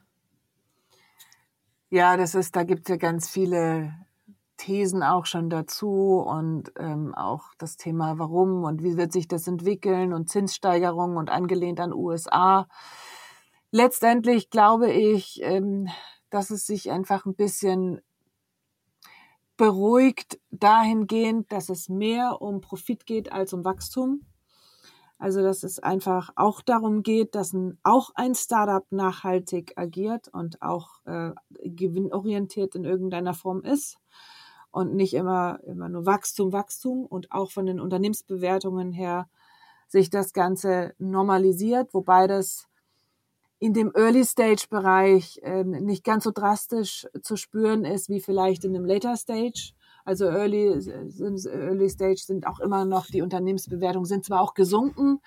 Ja, 1.90 2.16
das 2.18 2.34
ist, 2.34 2.54
da 2.54 2.64
gibt 2.64 2.82
es 2.82 2.90
ja 2.90 2.96
ganz 2.96 3.30
viele 3.30 3.94
Thesen 4.58 5.02
auch 5.02 5.24
schon 5.24 5.48
dazu 5.48 6.18
und 6.18 6.72
ähm, 6.78 7.14
auch 7.14 7.54
das 7.56 7.76
Thema 7.76 8.18
Warum 8.18 8.64
und 8.64 8.82
wie 8.82 8.98
wird 8.98 9.12
sich 9.12 9.26
das 9.26 9.46
entwickeln 9.46 10.12
und 10.12 10.28
Zinssteigerungen 10.28 11.16
und 11.16 11.30
angelehnt 11.30 11.80
an 11.80 11.94
USA. 11.94 12.68
Letztendlich 13.70 14.50
glaube 14.50 14.90
ich, 14.90 15.40
ähm, 15.42 15.88
dass 16.28 16.50
es 16.50 16.66
sich 16.66 16.90
einfach 16.90 17.24
ein 17.24 17.34
bisschen 17.34 18.02
beruhigt 19.56 20.38
dahingehend, 20.50 21.50
dass 21.52 21.70
es 21.70 21.88
mehr 21.88 22.42
um 22.42 22.60
Profit 22.60 23.06
geht 23.06 23.32
als 23.32 23.52
um 23.54 23.64
Wachstum. 23.64 24.26
Also 25.18 25.42
dass 25.42 25.64
es 25.64 25.80
einfach 25.80 26.30
auch 26.36 26.62
darum 26.62 27.02
geht, 27.02 27.34
dass 27.34 27.52
ein, 27.52 27.78
auch 27.82 28.10
ein 28.14 28.34
Startup 28.34 28.86
nachhaltig 28.90 29.72
agiert 29.76 30.28
und 30.28 30.62
auch 30.62 31.04
äh, 31.06 31.32
gewinnorientiert 31.50 32.76
in 32.76 32.84
irgendeiner 32.84 33.34
Form 33.34 33.62
ist 33.62 33.98
und 34.70 34.94
nicht 34.94 35.14
immer, 35.14 35.58
immer 35.64 35.88
nur 35.88 36.06
Wachstum, 36.06 36.52
Wachstum 36.52 37.04
und 37.04 37.32
auch 37.32 37.50
von 37.50 37.66
den 37.66 37.80
Unternehmensbewertungen 37.80 38.92
her 38.92 39.28
sich 39.88 40.08
das 40.08 40.32
Ganze 40.32 40.94
normalisiert, 40.98 41.94
wobei 41.94 42.26
das 42.26 42.68
in 43.58 43.74
dem 43.74 43.92
Early-Stage-Bereich 43.94 45.40
äh, 45.42 45.64
nicht 45.64 46.04
ganz 46.04 46.24
so 46.24 46.30
drastisch 46.30 47.08
zu 47.22 47.36
spüren 47.36 47.84
ist 47.84 48.08
wie 48.08 48.20
vielleicht 48.20 48.64
in 48.64 48.72
dem 48.72 48.84
Later-Stage. 48.84 49.72
Also 50.08 50.24
Early, 50.24 50.68
Early 51.18 51.90
Stage 51.90 52.22
sind 52.24 52.46
auch 52.46 52.60
immer 52.60 52.86
noch, 52.86 53.08
die 53.08 53.20
Unternehmensbewertungen 53.20 54.06
sind 54.06 54.24
zwar 54.24 54.40
auch 54.40 54.54
gesunken, 54.54 55.20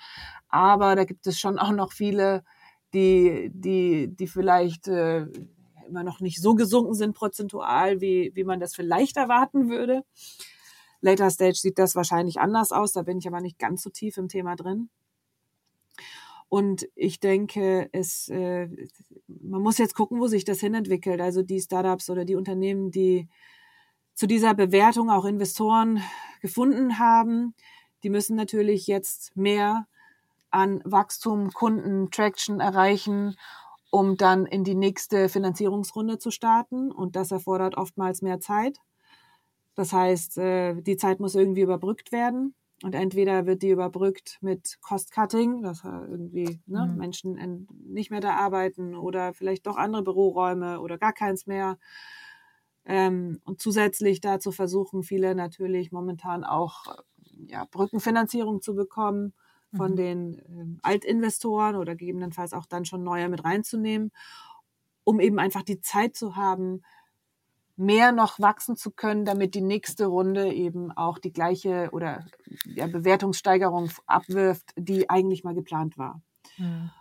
aber 0.49 0.95
da 0.95 1.03
gibt 1.03 1.27
es 1.27 1.39
schon 1.39 1.59
auch 1.59 1.71
noch 1.71 1.91
viele, 1.91 2.43
die, 2.91 3.51
die, 3.53 4.07
die 4.07 4.25
vielleicht 4.25 4.88
äh, 4.88 5.27
immer 5.88 6.03
noch 6.03 6.19
nicht 6.19 6.41
so 6.41 6.55
gesunken 6.55 6.95
sind 6.95 7.13
prozentual, 7.13 8.01
wie, 8.01 8.32
wie 8.34 8.43
man 8.43 8.59
das 8.59 8.73
vielleicht 8.73 9.17
erwarten 9.17 9.69
würde. 9.69 10.01
Later 10.99 11.29
Stage 11.29 11.59
sieht 11.59 11.77
das 11.77 11.95
wahrscheinlich 11.95 12.39
anders 12.39 12.71
aus, 12.71 12.91
da 12.91 13.03
bin 13.03 13.19
ich 13.19 13.27
aber 13.27 13.39
nicht 13.39 13.59
ganz 13.59 13.84
so 13.84 13.91
tief 13.91 14.17
im 14.17 14.29
Thema 14.29 14.55
drin. 14.55 14.89
Und 16.49 16.89
ich 16.95 17.19
denke, 17.19 17.88
es, 17.91 18.29
äh, 18.29 18.67
man 19.27 19.61
muss 19.61 19.77
jetzt 19.77 19.93
gucken, 19.93 20.19
wo 20.19 20.25
sich 20.25 20.43
das 20.43 20.59
hinentwickelt. 20.59 21.21
Also 21.21 21.43
die 21.43 21.61
Startups 21.61 22.09
oder 22.09 22.25
die 22.25 22.36
Unternehmen, 22.36 22.89
die 22.89 23.29
zu 24.14 24.28
dieser 24.28 24.53
Bewertung 24.53 25.09
auch 25.09 25.26
Investoren 25.26 26.01
gefunden 26.41 26.99
haben. 26.99 27.53
Die 28.03 28.09
müssen 28.09 28.36
natürlich 28.36 28.88
jetzt 28.88 29.36
mehr 29.36 29.88
an 30.49 30.82
Wachstum, 30.84 31.51
Kunden, 31.51 32.12
Traction 32.12 32.59
erreichen, 32.59 33.36
um 33.89 34.18
dann 34.18 34.45
in 34.45 34.64
die 34.64 34.76
nächste 34.76 35.30
Finanzierungsrunde 35.30 36.18
zu 36.18 36.32
starten. 36.32 36.91
Und 36.91 37.16
das 37.16 37.32
erfordert 37.32 37.78
oftmals 37.78 38.22
mehr 38.22 38.39
Zeit. 38.39 38.80
Das 39.76 39.93
heißt, 39.93 40.38
äh, 40.38 40.82
die 40.82 40.97
Zeit 40.97 41.20
muss 41.20 41.36
irgendwie 41.36 41.62
überbrückt 41.62 42.12
werden. 42.12 42.55
Und 42.84 42.95
entweder 42.95 43.45
wird 43.45 43.62
die 43.62 43.70
überbrückt 43.70 44.39
mit 44.41 44.80
Cost-Cutting, 44.82 45.62
dass 45.62 45.84
irgendwie 45.84 46.59
ne, 46.66 46.88
mhm. 46.88 46.97
Menschen 46.97 47.68
nicht 47.86 48.09
mehr 48.09 48.22
da 48.22 48.36
arbeiten 48.36 48.95
oder 48.95 49.34
vielleicht 49.34 49.68
doch 49.68 49.78
andere 49.78 50.03
Büroräume 50.03 50.80
oder 50.80 50.97
gar 50.97 51.14
keins 51.14 51.45
mehr 51.45 51.78
ähm, 52.86 53.39
und 53.45 53.61
zusätzlich 53.61 54.21
dazu 54.21 54.51
versuchen 54.51 55.03
viele 55.03 55.36
natürlich 55.36 55.91
momentan 55.91 56.43
auch 56.43 56.86
ja, 57.47 57.65
Brückenfinanzierung 57.65 58.61
zu 58.61 58.75
bekommen 58.75 59.34
von 59.75 59.91
mhm. 59.91 59.95
den 59.95 60.41
ähm, 60.49 60.79
Altinvestoren 60.82 61.75
oder 61.75 61.95
gegebenenfalls 61.95 62.53
auch 62.53 62.65
dann 62.65 62.86
schon 62.86 63.03
neue 63.03 63.29
mit 63.29 63.43
reinzunehmen, 63.43 64.11
um 65.03 65.19
eben 65.19 65.39
einfach 65.39 65.63
die 65.63 65.82
Zeit 65.82 66.15
zu 66.15 66.36
haben, 66.36 66.82
mehr 67.77 68.11
noch 68.11 68.39
wachsen 68.39 68.75
zu 68.75 68.91
können, 68.91 69.25
damit 69.25 69.55
die 69.55 69.61
nächste 69.61 70.05
Runde 70.05 70.53
eben 70.53 70.91
auch 70.91 71.17
die 71.17 71.34
gleiche 71.34 71.89
oder 71.93 72.25
ja, 72.65 72.88
Bewertungssteigerung 72.88 73.89
abwirft, 74.05 74.73
die 74.75 75.09
eigentlich 75.09 75.43
mal 75.43 75.55
geplant 75.55 75.97
war. 75.97 76.21
Mhm. 76.57 76.91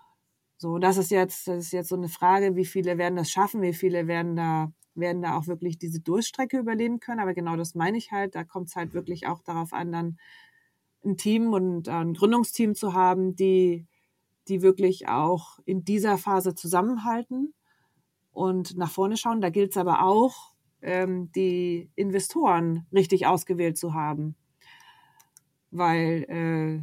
So, 0.56 0.78
das 0.78 0.96
ist 0.96 1.10
jetzt, 1.10 1.48
das 1.48 1.58
ist 1.58 1.72
jetzt 1.72 1.88
so 1.88 1.96
eine 1.96 2.08
Frage, 2.08 2.54
wie 2.54 2.66
viele 2.66 2.98
werden 2.98 3.16
das 3.16 3.30
schaffen, 3.30 3.62
wie 3.62 3.72
viele 3.72 4.06
werden 4.06 4.36
da 4.36 4.72
werden 4.94 5.22
da 5.22 5.36
auch 5.36 5.46
wirklich 5.46 5.78
diese 5.78 6.00
Durchstrecke 6.00 6.58
überleben 6.58 7.00
können. 7.00 7.20
Aber 7.20 7.34
genau 7.34 7.56
das 7.56 7.74
meine 7.74 7.98
ich 7.98 8.12
halt. 8.12 8.34
Da 8.34 8.44
kommt 8.44 8.68
es 8.68 8.76
halt 8.76 8.94
wirklich 8.94 9.26
auch 9.26 9.42
darauf 9.42 9.72
an, 9.72 9.92
dann 9.92 10.18
ein 11.04 11.16
Team 11.16 11.52
und 11.52 11.88
ein 11.88 12.14
Gründungsteam 12.14 12.74
zu 12.74 12.92
haben, 12.92 13.34
die, 13.34 13.86
die 14.48 14.62
wirklich 14.62 15.08
auch 15.08 15.58
in 15.64 15.84
dieser 15.84 16.18
Phase 16.18 16.54
zusammenhalten 16.54 17.54
und 18.32 18.76
nach 18.76 18.90
vorne 18.90 19.16
schauen. 19.16 19.40
Da 19.40 19.50
gilt 19.50 19.70
es 19.70 19.76
aber 19.76 20.02
auch, 20.02 20.54
ähm, 20.82 21.30
die 21.32 21.90
Investoren 21.94 22.86
richtig 22.92 23.26
ausgewählt 23.26 23.76
zu 23.76 23.94
haben. 23.94 24.34
Weil 25.70 26.24
äh, 26.28 26.80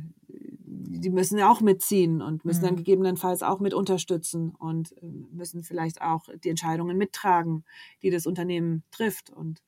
die 0.80 1.09
müssen 1.09 1.38
ja 1.38 1.51
auch 1.51 1.61
mitziehen 1.61 2.21
und 2.21 2.45
müssen 2.45 2.63
dann 2.63 2.73
mhm. 2.73 2.78
gegebenenfalls 2.78 3.43
auch 3.43 3.59
mit 3.59 3.73
unterstützen 3.73 4.51
und 4.51 4.91
äh, 5.01 5.05
müssen 5.32 5.63
vielleicht 5.63 6.01
auch 6.01 6.28
die 6.43 6.49
Entscheidungen 6.49 6.97
mittragen, 6.97 7.65
die 8.01 8.09
das 8.09 8.28
Unternehmen 8.28 8.84
trifft. 8.91 9.30
Und 9.30 9.61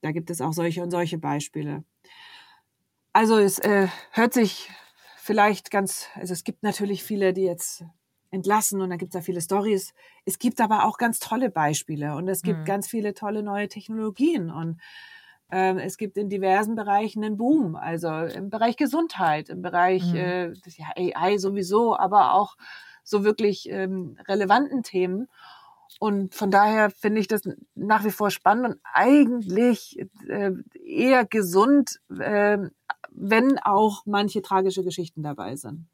da 0.00 0.12
gibt 0.12 0.30
es 0.30 0.40
auch 0.40 0.52
solche 0.52 0.82
und 0.82 0.90
solche 0.90 1.18
Beispiele. 1.18 1.84
Also 3.12 3.38
es 3.38 3.58
äh, 3.58 3.88
hört 4.10 4.34
sich 4.34 4.70
vielleicht 5.16 5.70
ganz, 5.70 6.08
also 6.14 6.32
es 6.32 6.44
gibt 6.44 6.62
natürlich 6.62 7.02
viele, 7.02 7.32
die 7.32 7.44
jetzt 7.44 7.84
entlassen 8.30 8.80
und 8.80 8.90
dann 8.90 8.98
gibt 8.98 9.14
es 9.14 9.20
da 9.20 9.24
viele 9.24 9.40
Stories. 9.40 9.94
Es 10.24 10.38
gibt 10.38 10.60
aber 10.60 10.84
auch 10.84 10.98
ganz 10.98 11.20
tolle 11.20 11.50
Beispiele 11.50 12.16
und 12.16 12.28
es 12.28 12.42
gibt 12.42 12.60
mhm. 12.60 12.64
ganz 12.64 12.88
viele 12.88 13.14
tolle 13.14 13.42
neue 13.42 13.68
Technologien 13.68 14.50
und 14.50 14.80
es 15.50 15.98
gibt 15.98 16.16
in 16.16 16.28
diversen 16.28 16.74
Bereichen 16.74 17.22
einen 17.22 17.36
Boom, 17.36 17.76
also 17.76 18.08
im 18.10 18.50
Bereich 18.50 18.76
Gesundheit, 18.76 19.48
im 19.50 19.62
Bereich 19.62 20.04
mhm. 20.04 20.16
äh, 20.16 20.52
ja, 20.76 20.88
AI 20.96 21.38
sowieso, 21.38 21.96
aber 21.96 22.34
auch 22.34 22.56
so 23.04 23.22
wirklich 23.22 23.68
ähm, 23.70 24.16
relevanten 24.26 24.82
Themen. 24.82 25.28
Und 26.00 26.34
von 26.34 26.50
daher 26.50 26.90
finde 26.90 27.20
ich 27.20 27.28
das 27.28 27.42
nach 27.74 28.04
wie 28.04 28.10
vor 28.10 28.30
spannend 28.30 28.66
und 28.66 28.80
eigentlich 28.92 29.98
äh, 30.28 30.50
eher 30.84 31.24
gesund, 31.24 32.00
äh, 32.18 32.58
wenn 33.10 33.58
auch 33.58 34.02
manche 34.06 34.42
tragische 34.42 34.82
Geschichten 34.82 35.22
dabei 35.22 35.56
sind. 35.56 35.86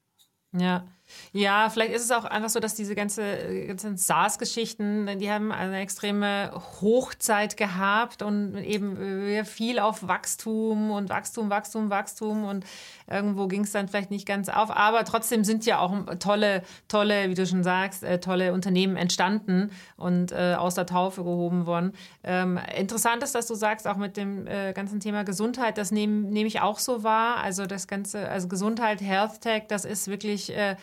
Ja. 0.52 0.86
Ja, 1.32 1.68
vielleicht 1.70 1.92
ist 1.92 2.04
es 2.04 2.10
auch 2.10 2.24
einfach 2.24 2.50
so, 2.50 2.60
dass 2.60 2.74
diese 2.74 2.94
ganze, 2.94 3.66
ganzen 3.66 3.96
SARS-Geschichten, 3.96 5.18
die 5.18 5.30
haben 5.30 5.52
eine 5.52 5.80
extreme 5.80 6.52
Hochzeit 6.80 7.56
gehabt 7.56 8.22
und 8.22 8.56
eben 8.56 9.44
viel 9.44 9.78
auf 9.78 10.06
Wachstum 10.06 10.90
und 10.90 11.08
Wachstum, 11.08 11.50
Wachstum, 11.50 11.90
Wachstum 11.90 12.44
und 12.44 12.64
irgendwo 13.08 13.46
ging 13.48 13.64
es 13.64 13.72
dann 13.72 13.88
vielleicht 13.88 14.10
nicht 14.10 14.26
ganz 14.26 14.48
auf. 14.48 14.70
Aber 14.70 15.04
trotzdem 15.04 15.44
sind 15.44 15.66
ja 15.66 15.80
auch 15.80 15.94
tolle, 16.18 16.62
tolle, 16.88 17.28
wie 17.28 17.34
du 17.34 17.46
schon 17.46 17.62
sagst, 17.64 18.02
äh, 18.02 18.20
tolle 18.20 18.52
Unternehmen 18.52 18.96
entstanden 18.96 19.70
und 19.96 20.32
äh, 20.32 20.54
aus 20.56 20.74
der 20.74 20.86
Taufe 20.86 21.24
gehoben 21.24 21.66
worden. 21.66 21.92
Ähm, 22.22 22.58
interessant 22.76 23.22
ist, 23.22 23.34
dass 23.34 23.46
du 23.46 23.54
sagst, 23.54 23.86
auch 23.86 23.96
mit 23.96 24.16
dem 24.16 24.46
äh, 24.46 24.72
ganzen 24.72 25.00
Thema 25.00 25.24
Gesundheit, 25.24 25.78
das 25.78 25.90
nehme 25.90 26.28
nehm 26.28 26.46
ich 26.46 26.60
auch 26.60 26.78
so 26.78 27.02
wahr. 27.02 27.38
Also 27.38 27.66
das 27.66 27.86
ganze, 27.88 28.28
also 28.28 28.48
Gesundheit, 28.48 29.00
Health 29.00 29.40
Tech, 29.40 29.64
das 29.68 29.84
ist 29.84 30.08
wirklich 30.08 30.56
äh, 30.56 30.76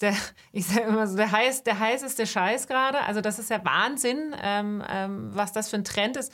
der, 0.00 0.14
ich 0.52 0.66
sage 0.66 0.86
immer 0.86 1.06
so, 1.06 1.16
der, 1.16 1.30
heiß, 1.30 1.62
der 1.64 1.78
heißeste 1.78 2.26
Scheiß 2.26 2.66
gerade. 2.66 3.00
Also 3.02 3.20
das 3.20 3.38
ist 3.38 3.50
ja 3.50 3.64
Wahnsinn, 3.64 4.34
ähm, 4.42 4.82
ähm, 4.88 5.30
was 5.32 5.52
das 5.52 5.68
für 5.68 5.76
ein 5.76 5.84
Trend 5.84 6.16
ist. 6.16 6.32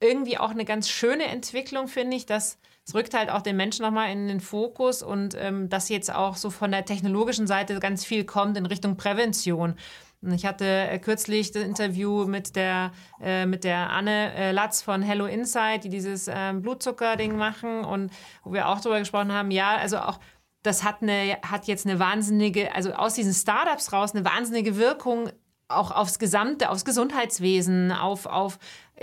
Irgendwie 0.00 0.38
auch 0.38 0.50
eine 0.50 0.64
ganz 0.64 0.88
schöne 0.88 1.24
Entwicklung, 1.24 1.88
finde 1.88 2.16
ich, 2.16 2.26
dass 2.26 2.58
es 2.86 2.94
rückt 2.94 3.12
halt 3.12 3.30
auch 3.30 3.42
den 3.42 3.56
Menschen 3.56 3.84
nochmal 3.84 4.10
in 4.10 4.28
den 4.28 4.40
Fokus 4.40 5.02
und 5.02 5.34
ähm, 5.38 5.68
dass 5.68 5.90
jetzt 5.90 6.14
auch 6.14 6.36
so 6.36 6.48
von 6.48 6.70
der 6.70 6.86
technologischen 6.86 7.46
Seite 7.46 7.78
ganz 7.80 8.04
viel 8.04 8.24
kommt 8.24 8.56
in 8.56 8.64
Richtung 8.64 8.96
Prävention. 8.96 9.74
Ich 10.22 10.46
hatte 10.46 10.64
äh, 10.64 10.98
kürzlich 10.98 11.52
das 11.52 11.62
Interview 11.62 12.26
mit 12.26 12.56
der, 12.56 12.92
äh, 13.22 13.46
mit 13.46 13.62
der 13.62 13.90
Anne 13.90 14.32
äh, 14.34 14.52
Latz 14.52 14.82
von 14.82 15.02
Hello 15.02 15.26
Insight, 15.26 15.84
die 15.84 15.90
dieses 15.90 16.28
ähm, 16.32 16.62
Blutzucker-Ding 16.62 17.36
machen 17.36 17.84
und 17.84 18.10
wo 18.42 18.52
wir 18.52 18.68
auch 18.68 18.80
darüber 18.80 18.98
gesprochen 18.98 19.32
haben, 19.32 19.50
ja, 19.50 19.76
also 19.76 19.98
auch 19.98 20.18
das 20.62 20.84
hat, 20.84 21.02
eine, 21.02 21.38
hat 21.42 21.66
jetzt 21.66 21.86
eine 21.86 21.98
wahnsinnige, 21.98 22.74
also 22.74 22.92
aus 22.92 23.14
diesen 23.14 23.34
Startups 23.34 23.92
raus 23.92 24.14
eine 24.14 24.24
wahnsinnige 24.24 24.76
Wirkung 24.76 25.30
auch 25.68 25.90
aufs 25.90 26.18
Gesamte, 26.18 26.70
aufs 26.70 26.84
Gesundheitswesen, 26.84 27.92
auf, 27.92 28.26
auf 28.26 28.58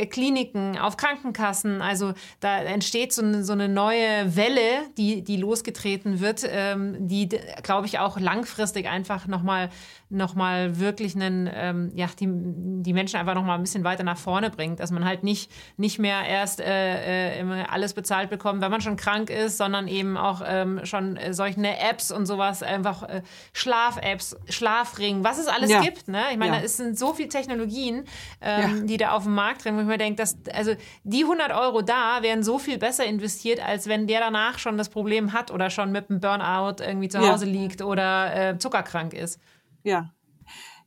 Kliniken, 0.09 0.77
auf 0.77 0.97
Krankenkassen. 0.97 1.81
Also 1.81 2.13
da 2.39 2.57
entsteht 2.57 3.13
so 3.13 3.21
eine, 3.21 3.43
so 3.43 3.53
eine 3.53 3.69
neue 3.69 4.35
Welle, 4.35 4.89
die, 4.97 5.23
die 5.23 5.37
losgetreten 5.37 6.19
wird, 6.19 6.43
ähm, 6.47 7.07
die, 7.07 7.29
glaube 7.63 7.87
ich, 7.87 7.99
auch 7.99 8.19
langfristig 8.19 8.87
einfach 8.87 9.27
nochmal 9.27 9.69
noch 10.09 10.35
mal 10.35 10.79
wirklich 10.79 11.15
einen, 11.15 11.49
ähm, 11.51 11.91
ja, 11.95 12.07
die, 12.19 12.27
die 12.29 12.93
Menschen 12.93 13.19
einfach 13.19 13.33
nochmal 13.33 13.57
ein 13.57 13.63
bisschen 13.63 13.83
weiter 13.83 14.03
nach 14.03 14.17
vorne 14.17 14.49
bringt. 14.49 14.79
Dass 14.79 14.91
man 14.91 15.03
halt 15.03 15.23
nicht, 15.23 15.51
nicht 15.77 15.97
mehr 15.97 16.25
erst 16.27 16.61
äh, 16.61 17.39
äh, 17.39 17.63
alles 17.69 17.93
bezahlt 17.93 18.29
bekommt, 18.29 18.61
wenn 18.61 18.71
man 18.71 18.81
schon 18.81 18.97
krank 18.97 19.29
ist, 19.29 19.57
sondern 19.57 19.87
eben 19.87 20.15
auch 20.15 20.41
ähm, 20.45 20.81
schon 20.83 21.17
äh, 21.17 21.33
solche 21.33 21.55
Apps 21.55 22.11
und 22.11 22.25
sowas, 22.25 22.61
einfach 22.61 23.03
äh, 23.03 23.21
Schlaf-Apps, 23.53 24.37
Schlafring, 24.49 25.23
was 25.23 25.39
es 25.39 25.47
alles 25.47 25.71
ja. 25.71 25.81
gibt. 25.81 26.07
Ne? 26.07 26.21
Ich 26.31 26.37
meine, 26.37 26.57
ja. 26.57 26.63
es 26.63 26.77
sind 26.77 26.97
so 26.97 27.13
viele 27.13 27.29
Technologien, 27.29 28.05
ähm, 28.41 28.77
ja. 28.77 28.83
die 28.83 28.97
da 28.97 29.11
auf 29.11 29.23
dem 29.23 29.33
Markt 29.33 29.65
drin, 29.65 29.84
ich 29.85 29.91
mir 29.91 29.97
denke, 29.97 30.17
dass, 30.17 30.37
also 30.53 30.73
die 31.03 31.23
100 31.23 31.51
Euro 31.51 31.81
da 31.81 32.21
wären 32.21 32.43
so 32.43 32.57
viel 32.57 32.77
besser 32.77 33.05
investiert, 33.05 33.65
als 33.65 33.87
wenn 33.87 34.07
der 34.07 34.19
danach 34.19 34.59
schon 34.59 34.77
das 34.77 34.89
Problem 34.89 35.33
hat 35.33 35.51
oder 35.51 35.69
schon 35.69 35.91
mit 35.91 36.09
einem 36.09 36.19
Burnout 36.19 36.83
irgendwie 36.83 37.09
zu 37.09 37.19
Hause 37.19 37.45
liegt 37.45 37.81
oder 37.81 38.51
äh, 38.51 38.57
zuckerkrank 38.57 39.13
ist. 39.13 39.39
Ja, 39.83 40.11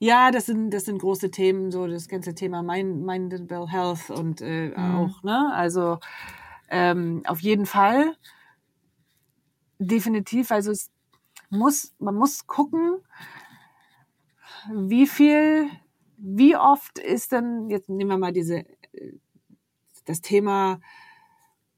ja, 0.01 0.31
das 0.31 0.47
sind, 0.47 0.71
das 0.71 0.85
sind 0.85 0.99
große 0.99 1.31
Themen, 1.31 1.73
so 1.73 1.87
das 1.89 2.09
ganze 2.09 2.35
Thema 2.35 2.63
Mind, 2.63 3.05
Mindable 3.05 3.69
Health 3.69 4.11
und 4.11 4.41
äh, 4.41 4.69
mhm. 4.69 4.95
auch, 4.95 5.23
ne? 5.25 5.53
Also 5.53 5.99
ähm, 6.71 7.23
auf 7.27 7.41
jeden 7.41 7.67
Fall. 7.67 8.15
Definitiv. 9.81 10.53
Also 10.53 10.71
es 10.71 10.91
muss, 11.51 11.95
man 11.99 12.15
muss 12.15 12.47
gucken, 12.47 12.99
wie 14.73 15.07
viel, 15.07 15.69
wie 16.17 16.57
oft 16.57 16.99
ist 16.99 17.33
denn, 17.33 17.69
jetzt 17.69 17.89
nehmen 17.89 18.11
wir 18.11 18.19
mal 18.19 18.33
diese, 18.33 18.65
das 20.05 20.21
Thema, 20.21 20.81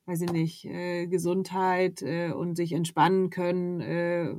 weiß 0.06 0.22
ich 0.22 0.32
nicht, 0.32 0.64
äh, 0.64 1.06
Gesundheit 1.06 2.02
äh, 2.02 2.32
und 2.32 2.56
sich 2.56 2.72
entspannen 2.72 3.30
können. 3.30 3.80
Äh, 3.80 4.34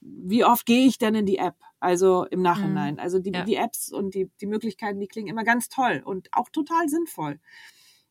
wie 0.00 0.44
oft 0.44 0.66
gehe 0.66 0.86
ich 0.86 0.98
denn 0.98 1.14
in 1.14 1.26
die 1.26 1.38
App? 1.38 1.56
Also 1.80 2.24
im 2.24 2.42
Nachhinein. 2.42 2.94
Mhm. 2.94 3.00
Also 3.00 3.18
die, 3.18 3.32
ja. 3.32 3.44
die 3.44 3.56
Apps 3.56 3.92
und 3.92 4.14
die, 4.14 4.30
die 4.40 4.46
Möglichkeiten, 4.46 5.00
die 5.00 5.08
klingen 5.08 5.28
immer 5.28 5.44
ganz 5.44 5.68
toll 5.68 6.02
und 6.04 6.28
auch 6.32 6.48
total 6.50 6.88
sinnvoll. 6.88 7.40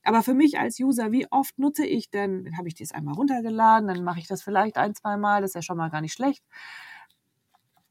Aber 0.04 0.22
für 0.22 0.34
mich 0.34 0.60
als 0.60 0.80
User, 0.80 1.12
wie 1.12 1.32
oft 1.32 1.58
nutze 1.58 1.86
ich 1.86 2.10
denn, 2.10 2.58
habe 2.58 2.68
ich 2.68 2.76
das 2.76 2.92
einmal 2.92 3.14
runtergeladen, 3.16 3.88
dann 3.88 4.04
mache 4.04 4.20
ich 4.20 4.28
das 4.28 4.44
vielleicht 4.44 4.78
ein, 4.78 4.94
zwei 4.96 5.16
Mal, 5.16 5.42
das 5.42 5.52
ist 5.52 5.56
ja 5.56 5.62
schon 5.62 5.78
mal 5.78 5.90
gar 5.90 6.02
nicht 6.02 6.14
schlecht. 6.14 6.44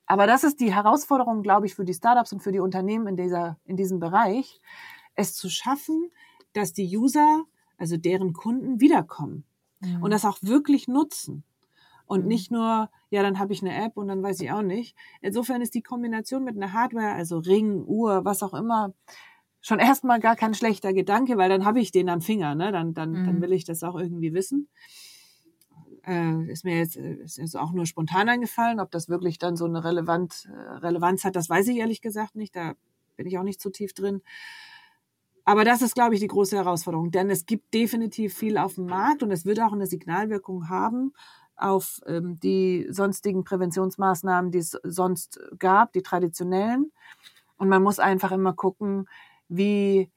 Aber 0.06 0.26
das 0.26 0.44
ist 0.44 0.60
die 0.60 0.74
Herausforderung, 0.74 1.42
glaube 1.42 1.66
ich, 1.66 1.74
für 1.74 1.86
die 1.86 1.94
Startups 1.94 2.32
und 2.32 2.42
für 2.42 2.52
die 2.52 2.60
Unternehmen 2.60 3.06
in, 3.06 3.16
dieser, 3.16 3.58
in 3.64 3.76
diesem 3.76 3.98
Bereich, 3.98 4.60
es 5.14 5.34
zu 5.34 5.48
schaffen, 5.48 6.10
dass 6.52 6.72
die 6.72 6.96
User, 6.96 7.44
also 7.76 7.96
deren 7.96 8.32
Kunden, 8.32 8.80
wiederkommen 8.80 9.44
mhm. 9.80 10.02
und 10.02 10.10
das 10.10 10.24
auch 10.24 10.38
wirklich 10.42 10.88
nutzen. 10.88 11.44
Und 12.06 12.22
mhm. 12.22 12.28
nicht 12.28 12.50
nur, 12.50 12.90
ja, 13.10 13.22
dann 13.22 13.38
habe 13.38 13.52
ich 13.52 13.62
eine 13.62 13.74
App 13.74 13.96
und 13.96 14.08
dann 14.08 14.22
weiß 14.22 14.40
ich 14.40 14.50
auch 14.52 14.62
nicht. 14.62 14.96
Insofern 15.20 15.62
ist 15.62 15.74
die 15.74 15.82
Kombination 15.82 16.44
mit 16.44 16.56
einer 16.56 16.72
Hardware, 16.72 17.12
also 17.12 17.38
Ring, 17.38 17.84
Uhr, 17.86 18.24
was 18.24 18.42
auch 18.42 18.54
immer, 18.54 18.92
schon 19.60 19.78
erstmal 19.78 20.20
gar 20.20 20.36
kein 20.36 20.54
schlechter 20.54 20.92
Gedanke, 20.92 21.38
weil 21.38 21.48
dann 21.48 21.64
habe 21.64 21.80
ich 21.80 21.92
den 21.92 22.08
am 22.08 22.20
Finger, 22.20 22.54
ne? 22.54 22.72
Dann, 22.72 22.94
dann, 22.94 23.12
mhm. 23.12 23.26
dann 23.26 23.40
will 23.40 23.52
ich 23.52 23.64
das 23.64 23.82
auch 23.82 23.94
irgendwie 23.98 24.34
wissen. 24.34 24.68
Äh, 26.04 26.50
ist 26.50 26.64
mir 26.64 26.78
jetzt 26.78 26.96
ist 26.96 27.38
jetzt 27.38 27.56
auch 27.56 27.70
nur 27.72 27.86
spontan 27.86 28.28
eingefallen, 28.28 28.80
ob 28.80 28.90
das 28.90 29.08
wirklich 29.08 29.38
dann 29.38 29.56
so 29.56 29.66
eine 29.66 29.84
relevant, 29.84 30.48
äh, 30.52 30.72
Relevanz 30.78 31.24
hat, 31.24 31.36
das 31.36 31.48
weiß 31.48 31.68
ich 31.68 31.76
ehrlich 31.76 32.02
gesagt 32.02 32.34
nicht. 32.34 32.56
Da 32.56 32.74
bin 33.16 33.26
ich 33.26 33.38
auch 33.38 33.44
nicht 33.44 33.60
zu 33.60 33.70
tief 33.70 33.94
drin. 33.94 34.20
Aber 35.52 35.64
das 35.66 35.82
ist, 35.82 35.94
glaube 35.94 36.14
ich, 36.14 36.20
die 36.22 36.28
große 36.28 36.56
Herausforderung, 36.56 37.10
denn 37.10 37.28
es 37.28 37.44
gibt 37.44 37.74
definitiv 37.74 38.32
viel 38.32 38.56
auf 38.56 38.76
dem 38.76 38.86
Markt 38.86 39.22
und 39.22 39.30
es 39.30 39.44
wird 39.44 39.60
auch 39.60 39.74
eine 39.74 39.84
Signalwirkung 39.84 40.70
haben 40.70 41.12
auf 41.56 42.00
ähm, 42.06 42.40
die 42.40 42.86
sonstigen 42.88 43.44
Präventionsmaßnahmen, 43.44 44.50
die 44.50 44.60
es 44.60 44.70
sonst 44.82 45.38
gab, 45.58 45.92
die 45.92 46.00
traditionellen. 46.00 46.90
Und 47.58 47.68
man 47.68 47.82
muss 47.82 47.98
einfach 47.98 48.32
immer 48.32 48.54
gucken, 48.54 49.10
wie, 49.50 50.10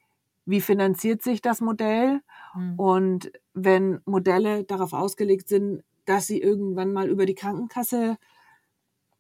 wie 0.46 0.62
finanziert 0.62 1.22
sich 1.22 1.42
das 1.42 1.60
Modell? 1.60 2.22
Mhm. 2.56 2.80
Und 2.80 3.32
wenn 3.54 4.00
Modelle 4.06 4.64
darauf 4.64 4.94
ausgelegt 4.94 5.50
sind, 5.50 5.84
dass 6.06 6.28
sie 6.28 6.40
irgendwann 6.40 6.94
mal 6.94 7.10
über 7.10 7.26
die 7.26 7.36
Krankenkasse 7.36 8.16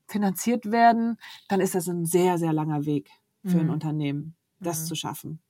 finanziert 0.07 0.71
werden, 0.71 1.17
dann 1.49 1.59
ist 1.59 1.75
das 1.75 1.89
ein 1.89 2.05
sehr, 2.05 2.37
sehr 2.37 2.53
langer 2.53 2.85
Weg 2.85 3.09
für 3.43 3.57
mhm. 3.57 3.63
ein 3.63 3.69
Unternehmen, 3.71 4.37
das 4.61 4.83
mhm. 4.83 4.85
zu 4.85 4.95
schaffen. 4.95 5.41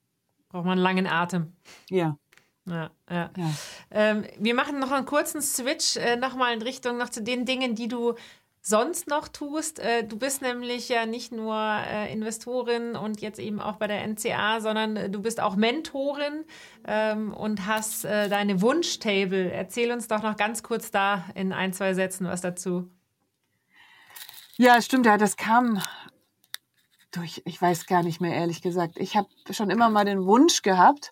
Braucht 0.56 0.64
man 0.64 0.78
einen 0.78 0.84
langen 0.84 1.06
Atem. 1.06 1.51
Ja. 1.89 2.18
Ja, 2.66 2.89
ja. 3.10 3.30
ja. 3.36 3.51
Ähm, 3.91 4.24
wir 4.39 4.56
machen 4.56 4.80
noch 4.80 4.91
einen 4.91 5.06
kurzen 5.06 5.41
Switch 5.41 5.97
äh, 5.97 6.16
nochmal 6.16 6.53
in 6.53 6.62
Richtung 6.62 6.95
noch 6.95 7.10
zu 7.10 7.22
den 7.22 7.43
Dingen, 7.45 7.76
die 7.76 7.89
du 7.89 8.14
sonst 8.62 9.10
noch 9.10 9.28
tust. 9.28 9.80
Äh, 9.80 10.06
du 10.06 10.18
bist 10.18 10.41
nämlich 10.41 10.88
ja 10.88 11.06
nicht 11.06 11.34
nur 11.34 11.58
äh, 11.58 12.10
Investorin 12.10 12.95
und 12.95 13.20
jetzt 13.20 13.38
eben 13.38 13.60
auch 13.60 13.76
bei 13.76 13.88
der 13.88 14.08
NCA, 14.08 14.62
sondern 14.62 14.95
äh, 14.95 15.10
du 15.10 15.22
bist 15.22 15.41
auch 15.41 15.58
Mentorin 15.58 16.45
ähm, 16.88 17.34
und 17.34 17.66
hast 17.66 18.06
deine 18.06 18.62
Wunschtable. 18.62 19.51
Erzähl 19.51 19.91
uns 19.91 20.08
doch 20.08 20.24
noch 20.24 20.38
ganz 20.38 20.64
kurz 20.64 20.89
da 20.89 21.26
in 21.36 21.51
ein, 21.51 21.74
zwei 21.74 21.93
Sätzen 21.93 22.28
was 22.28 22.39
dazu. 22.39 22.89
Ja, 24.56 24.82
stimmt, 24.82 25.06
ja, 25.06 25.18
das 25.18 25.36
kam 25.36 25.82
durch, 27.16 27.41
ich 27.45 27.61
weiß 27.61 27.86
gar 27.86 28.03
nicht 28.03 28.22
mehr 28.22 28.34
ehrlich 28.34 28.61
gesagt. 28.61 28.97
Ich 28.97 29.16
habe 29.16 29.30
schon 29.51 29.70
immer 29.70 29.89
mal 29.89 30.05
den 30.05 30.26
Wunsch 30.26 30.61
gehabt, 30.61 31.11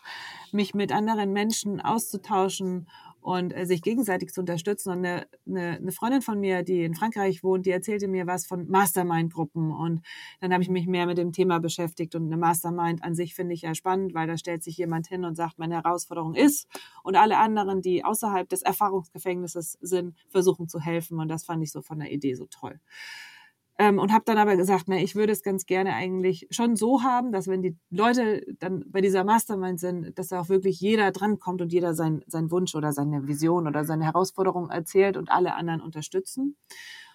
mich 0.51 0.74
mit 0.74 0.91
anderen 0.91 1.34
Menschen 1.34 1.82
auszutauschen 1.82 2.88
und 3.24 3.56
äh, 3.56 3.66
sich 3.66 3.82
gegenseitig 3.82 4.32
zu 4.34 4.41
unterstützen. 4.41 4.91
Und 4.91 4.97
eine, 4.99 5.28
eine, 5.47 5.78
eine 5.78 5.91
Freundin 5.91 6.22
von 6.22 6.39
mir, 6.39 6.64
die 6.64 6.84
in 6.84 6.93
Frankreich 6.93 7.43
wohnt, 7.43 7.66
die 7.66 7.72
erzählte 7.72 8.08
mir 8.08 8.28
was 8.28 8.45
von 8.45 8.68
Mastermind-Gruppen. 8.68 9.72
Und 9.72 10.01
dann 10.41 10.51
habe 10.54 10.62
ich 10.62 10.70
mich 10.70 10.88
mehr 10.88 11.06
mit 11.06 11.18
dem 11.18 11.32
Thema 11.32 11.60
beschäftigt. 11.60 12.16
Und 12.16 12.26
eine 12.26 12.38
Mastermind 12.38 13.04
an 13.04 13.16
sich 13.16 13.34
finde 13.34 13.54
ich 13.54 13.62
ja 13.62 13.74
spannend, 13.74 14.14
weil 14.14 14.28
da 14.28 14.38
stellt 14.38 14.64
sich 14.64 14.78
jemand 14.78 15.08
hin 15.08 15.24
und 15.24 15.36
sagt, 15.36 15.58
meine 15.58 15.76
Herausforderung 15.76 16.36
ist. 16.36 16.68
Und 17.04 17.16
alle 17.16 17.38
anderen, 17.38 17.82
die 17.82 18.04
außerhalb 18.04 18.47
des 18.49 18.62
Erfahrungsgefängnisses 18.62 19.78
sind, 19.82 20.16
versuchen 20.30 20.68
zu 20.68 20.80
helfen. 20.80 21.20
Und 21.20 21.30
das 21.30 21.45
fand 21.45 21.64
ich 21.64 21.72
so 21.72 21.82
von 21.82 21.99
der 21.99 22.12
Idee 22.12 22.36
so 22.36 22.45
toll. 22.45 22.80
Ähm, 23.80 23.98
und 23.98 24.14
habe 24.14 24.24
dann 24.26 24.38
aber 24.38 24.56
gesagt, 24.56 24.84
na, 24.88 24.98
ich 24.98 25.16
würde 25.16 25.34
es 25.34 25.42
ganz 25.42 25.66
gerne 25.66 25.94
eigentlich 25.94 26.48
schon 26.52 26.76
so 26.76 27.02
haben, 27.02 27.32
dass 27.32 27.48
wenn 27.48 27.64
die 27.64 27.76
Leute 27.90 28.46
dann 28.60 28.86
bei 28.88 29.02
dieser 29.02 29.24
Mastermind 29.24 29.80
sind, 29.80 30.18
dass 30.20 30.28
da 30.28 30.42
auch 30.42 30.50
wirklich 30.50 30.80
jeder 30.80 31.12
drankommt 31.12 31.62
und 31.62 31.74
jeder 31.74 31.96
sein, 31.96 32.24
sein 32.28 32.52
Wunsch 32.52 32.76
oder 32.76 32.94
seine 32.94 33.28
Vision 33.28 33.68
oder 33.68 33.84
seine 33.84 34.06
Herausforderung 34.06 34.70
erzählt 34.70 35.18
und 35.18 35.32
alle 35.32 35.56
anderen 35.56 35.82
unterstützen. 35.82 36.56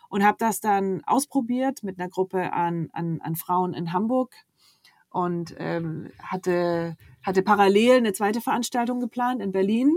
Und 0.08 0.24
habe 0.24 0.38
das 0.40 0.60
dann 0.60 1.02
ausprobiert 1.04 1.82
mit 1.84 2.00
einer 2.00 2.08
Gruppe 2.08 2.52
an, 2.52 2.88
an, 2.92 3.20
an 3.20 3.36
Frauen 3.36 3.72
in 3.74 3.92
Hamburg 3.92 4.34
und 5.10 5.54
ähm, 5.58 6.10
hatte, 6.18 6.96
hatte 7.22 7.42
parallel 7.42 7.98
eine 7.98 8.12
zweite 8.14 8.40
Veranstaltung 8.40 9.00
geplant 9.00 9.42
in 9.42 9.52
Berlin 9.52 9.96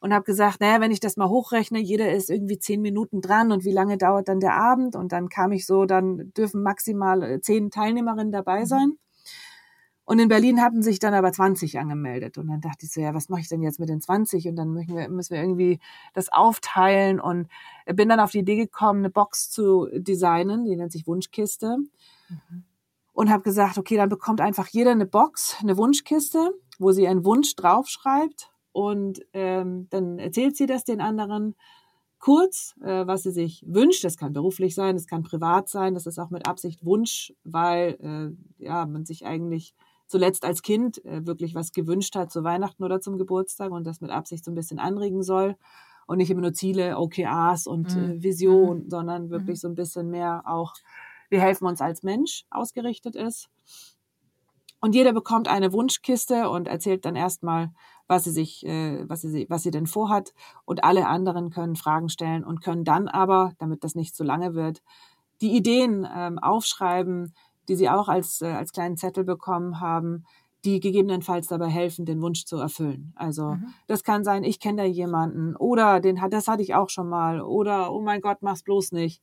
und 0.00 0.14
habe 0.14 0.24
gesagt, 0.24 0.60
naja, 0.60 0.80
wenn 0.80 0.92
ich 0.92 1.00
das 1.00 1.16
mal 1.16 1.28
hochrechne, 1.28 1.80
jeder 1.80 2.12
ist 2.12 2.30
irgendwie 2.30 2.58
zehn 2.58 2.80
Minuten 2.80 3.20
dran 3.20 3.50
und 3.50 3.64
wie 3.64 3.72
lange 3.72 3.98
dauert 3.98 4.28
dann 4.28 4.40
der 4.40 4.54
Abend? 4.54 4.94
Und 4.94 5.12
dann 5.12 5.28
kam 5.28 5.52
ich 5.52 5.66
so, 5.66 5.86
dann 5.86 6.32
dürfen 6.34 6.62
maximal 6.62 7.22
äh, 7.22 7.40
zehn 7.40 7.70
Teilnehmerinnen 7.70 8.32
dabei 8.32 8.60
mhm. 8.60 8.66
sein. 8.66 8.92
Und 10.04 10.20
in 10.20 10.28
Berlin 10.28 10.62
hatten 10.62 10.82
sich 10.82 11.00
dann 11.00 11.12
aber 11.12 11.32
20 11.32 11.78
angemeldet. 11.78 12.38
Und 12.38 12.48
dann 12.48 12.62
dachte 12.62 12.86
ich 12.86 12.92
so, 12.92 13.00
ja, 13.00 13.12
was 13.12 13.28
mache 13.28 13.42
ich 13.42 13.48
denn 13.48 13.60
jetzt 13.60 13.78
mit 13.78 13.90
den 13.90 14.00
20? 14.00 14.48
Und 14.48 14.56
dann 14.56 14.70
müssen 14.72 14.96
wir, 14.96 15.06
müssen 15.10 15.34
wir 15.34 15.42
irgendwie 15.42 15.80
das 16.14 16.32
aufteilen. 16.32 17.20
Und 17.20 17.48
bin 17.84 18.08
dann 18.08 18.18
auf 18.18 18.30
die 18.30 18.38
Idee 18.38 18.56
gekommen, 18.56 19.00
eine 19.00 19.10
Box 19.10 19.50
zu 19.50 19.86
designen, 19.92 20.64
die 20.64 20.76
nennt 20.76 20.92
sich 20.92 21.06
Wunschkiste. 21.06 21.76
Mhm. 22.30 22.64
Und 23.12 23.28
habe 23.28 23.42
gesagt, 23.42 23.76
okay, 23.76 23.96
dann 23.96 24.08
bekommt 24.08 24.40
einfach 24.40 24.68
jeder 24.68 24.92
eine 24.92 25.04
Box, 25.04 25.56
eine 25.60 25.76
Wunschkiste, 25.76 26.54
wo 26.78 26.92
sie 26.92 27.06
einen 27.06 27.26
Wunsch 27.26 27.54
draufschreibt 27.56 28.50
und 28.72 29.20
ähm, 29.32 29.88
dann 29.90 30.18
erzählt 30.18 30.56
sie 30.56 30.66
das 30.66 30.84
den 30.84 31.00
anderen 31.00 31.54
kurz, 32.18 32.74
äh, 32.82 33.06
was 33.06 33.22
sie 33.22 33.30
sich 33.30 33.64
wünscht. 33.66 34.04
Das 34.04 34.16
kann 34.16 34.32
beruflich 34.32 34.74
sein, 34.74 34.96
das 34.96 35.06
kann 35.06 35.22
privat 35.22 35.68
sein, 35.68 35.94
das 35.94 36.06
ist 36.06 36.18
auch 36.18 36.30
mit 36.30 36.46
Absicht 36.46 36.84
Wunsch, 36.84 37.32
weil 37.44 37.98
äh, 38.58 38.64
ja 38.64 38.86
man 38.86 39.04
sich 39.04 39.24
eigentlich 39.24 39.74
zuletzt 40.06 40.44
als 40.44 40.62
Kind 40.62 41.04
äh, 41.04 41.26
wirklich 41.26 41.54
was 41.54 41.72
gewünscht 41.72 42.16
hat 42.16 42.32
zu 42.32 42.42
Weihnachten 42.42 42.82
oder 42.82 43.00
zum 43.00 43.18
Geburtstag 43.18 43.70
und 43.70 43.86
das 43.86 44.00
mit 44.00 44.10
Absicht 44.10 44.44
so 44.44 44.50
ein 44.50 44.54
bisschen 44.56 44.78
anregen 44.78 45.22
soll 45.22 45.56
und 46.06 46.18
nicht 46.18 46.30
immer 46.30 46.40
nur 46.40 46.54
Ziele, 46.54 46.96
OKRs 46.98 47.66
und 47.66 47.94
mhm. 47.94 48.10
äh, 48.10 48.22
Vision, 48.22 48.84
mhm. 48.84 48.90
sondern 48.90 49.30
wirklich 49.30 49.58
mhm. 49.58 49.60
so 49.60 49.68
ein 49.68 49.74
bisschen 49.74 50.10
mehr 50.10 50.42
auch 50.46 50.74
wir 51.28 51.40
helfen 51.40 51.66
uns 51.66 51.80
als 51.80 52.02
Mensch 52.02 52.44
ausgerichtet 52.50 53.14
ist. 53.14 53.48
Und 54.80 54.94
jeder 54.94 55.12
bekommt 55.12 55.48
eine 55.48 55.72
Wunschkiste 55.72 56.50
und 56.50 56.68
erzählt 56.68 57.04
dann 57.04 57.16
erstmal, 57.16 57.70
was 58.06 58.24
sie 58.24 58.30
sich, 58.30 58.64
äh, 58.64 59.08
was 59.08 59.22
sie, 59.22 59.46
was 59.48 59.62
sie 59.62 59.70
denn 59.70 59.86
vorhat. 59.86 60.32
Und 60.64 60.84
alle 60.84 61.06
anderen 61.06 61.50
können 61.50 61.76
Fragen 61.76 62.08
stellen 62.08 62.44
und 62.44 62.62
können 62.62 62.84
dann 62.84 63.08
aber, 63.08 63.52
damit 63.58 63.84
das 63.84 63.94
nicht 63.94 64.14
zu 64.14 64.24
lange 64.24 64.54
wird, 64.54 64.82
die 65.40 65.56
Ideen 65.56 66.06
ähm, 66.14 66.38
aufschreiben, 66.38 67.34
die 67.68 67.76
sie 67.76 67.88
auch 67.88 68.08
als, 68.08 68.40
äh, 68.40 68.46
als 68.46 68.72
kleinen 68.72 68.96
Zettel 68.96 69.24
bekommen 69.24 69.80
haben, 69.80 70.24
die 70.64 70.80
gegebenenfalls 70.80 71.46
dabei 71.46 71.68
helfen, 71.68 72.04
den 72.04 72.20
Wunsch 72.20 72.44
zu 72.44 72.56
erfüllen. 72.56 73.12
Also 73.14 73.54
mhm. 73.54 73.74
das 73.86 74.02
kann 74.02 74.24
sein, 74.24 74.42
ich 74.42 74.58
kenne 74.58 74.82
da 74.82 74.88
jemanden 74.88 75.54
oder 75.54 76.00
den 76.00 76.20
hat, 76.20 76.32
das 76.32 76.48
hatte 76.48 76.62
ich 76.62 76.74
auch 76.74 76.88
schon 76.90 77.08
mal 77.08 77.40
oder 77.40 77.92
oh 77.92 78.00
mein 78.00 78.20
Gott, 78.20 78.38
mach's 78.40 78.64
bloß 78.64 78.92
nicht. 78.92 79.22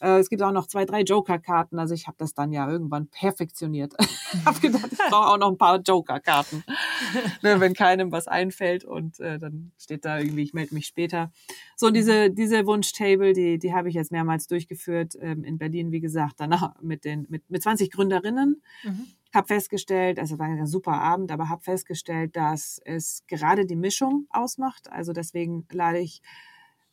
Äh, 0.00 0.18
es 0.18 0.28
gibt 0.28 0.42
auch 0.42 0.52
noch 0.52 0.66
zwei, 0.66 0.84
drei 0.84 1.02
Joker-Karten. 1.02 1.78
Also 1.78 1.94
ich 1.94 2.06
habe 2.06 2.16
das 2.18 2.34
dann 2.34 2.52
ja 2.52 2.70
irgendwann 2.70 3.08
perfektioniert. 3.08 3.94
ich 4.32 4.44
habe 4.44 4.60
gedacht, 4.60 4.88
ich 4.92 4.98
brauche 4.98 5.28
auch 5.28 5.38
noch 5.38 5.50
ein 5.50 5.58
paar 5.58 5.80
Joker-Karten, 5.80 6.64
ne, 7.42 7.60
wenn 7.60 7.74
keinem 7.74 8.12
was 8.12 8.28
einfällt 8.28 8.84
und 8.84 9.20
äh, 9.20 9.38
dann 9.38 9.72
steht 9.78 10.04
da 10.04 10.18
irgendwie, 10.18 10.42
ich 10.42 10.54
melde 10.54 10.74
mich 10.74 10.86
später. 10.86 11.32
So 11.76 11.88
und 11.88 11.94
diese 11.94 12.30
diese 12.30 12.66
Wunschtable, 12.66 13.32
die 13.32 13.58
die 13.58 13.74
habe 13.74 13.88
ich 13.88 13.94
jetzt 13.94 14.12
mehrmals 14.12 14.46
durchgeführt 14.46 15.14
ähm, 15.20 15.44
in 15.44 15.58
Berlin, 15.58 15.92
wie 15.92 16.00
gesagt, 16.00 16.34
danach 16.38 16.80
mit 16.80 17.04
den 17.04 17.26
mit 17.28 17.48
mit 17.50 17.62
20 17.62 17.90
Gründerinnen. 17.90 18.62
Mhm. 18.84 19.06
Hab 19.34 19.48
festgestellt, 19.48 20.18
also 20.18 20.38
war 20.38 20.46
ein 20.46 20.66
super 20.66 20.94
Abend, 20.94 21.30
aber 21.30 21.50
habe 21.50 21.62
festgestellt, 21.62 22.34
dass 22.34 22.80
es 22.86 23.24
gerade 23.26 23.66
die 23.66 23.76
Mischung 23.76 24.26
ausmacht. 24.30 24.90
Also 24.90 25.12
deswegen 25.12 25.66
lade 25.70 25.98
ich 25.98 26.22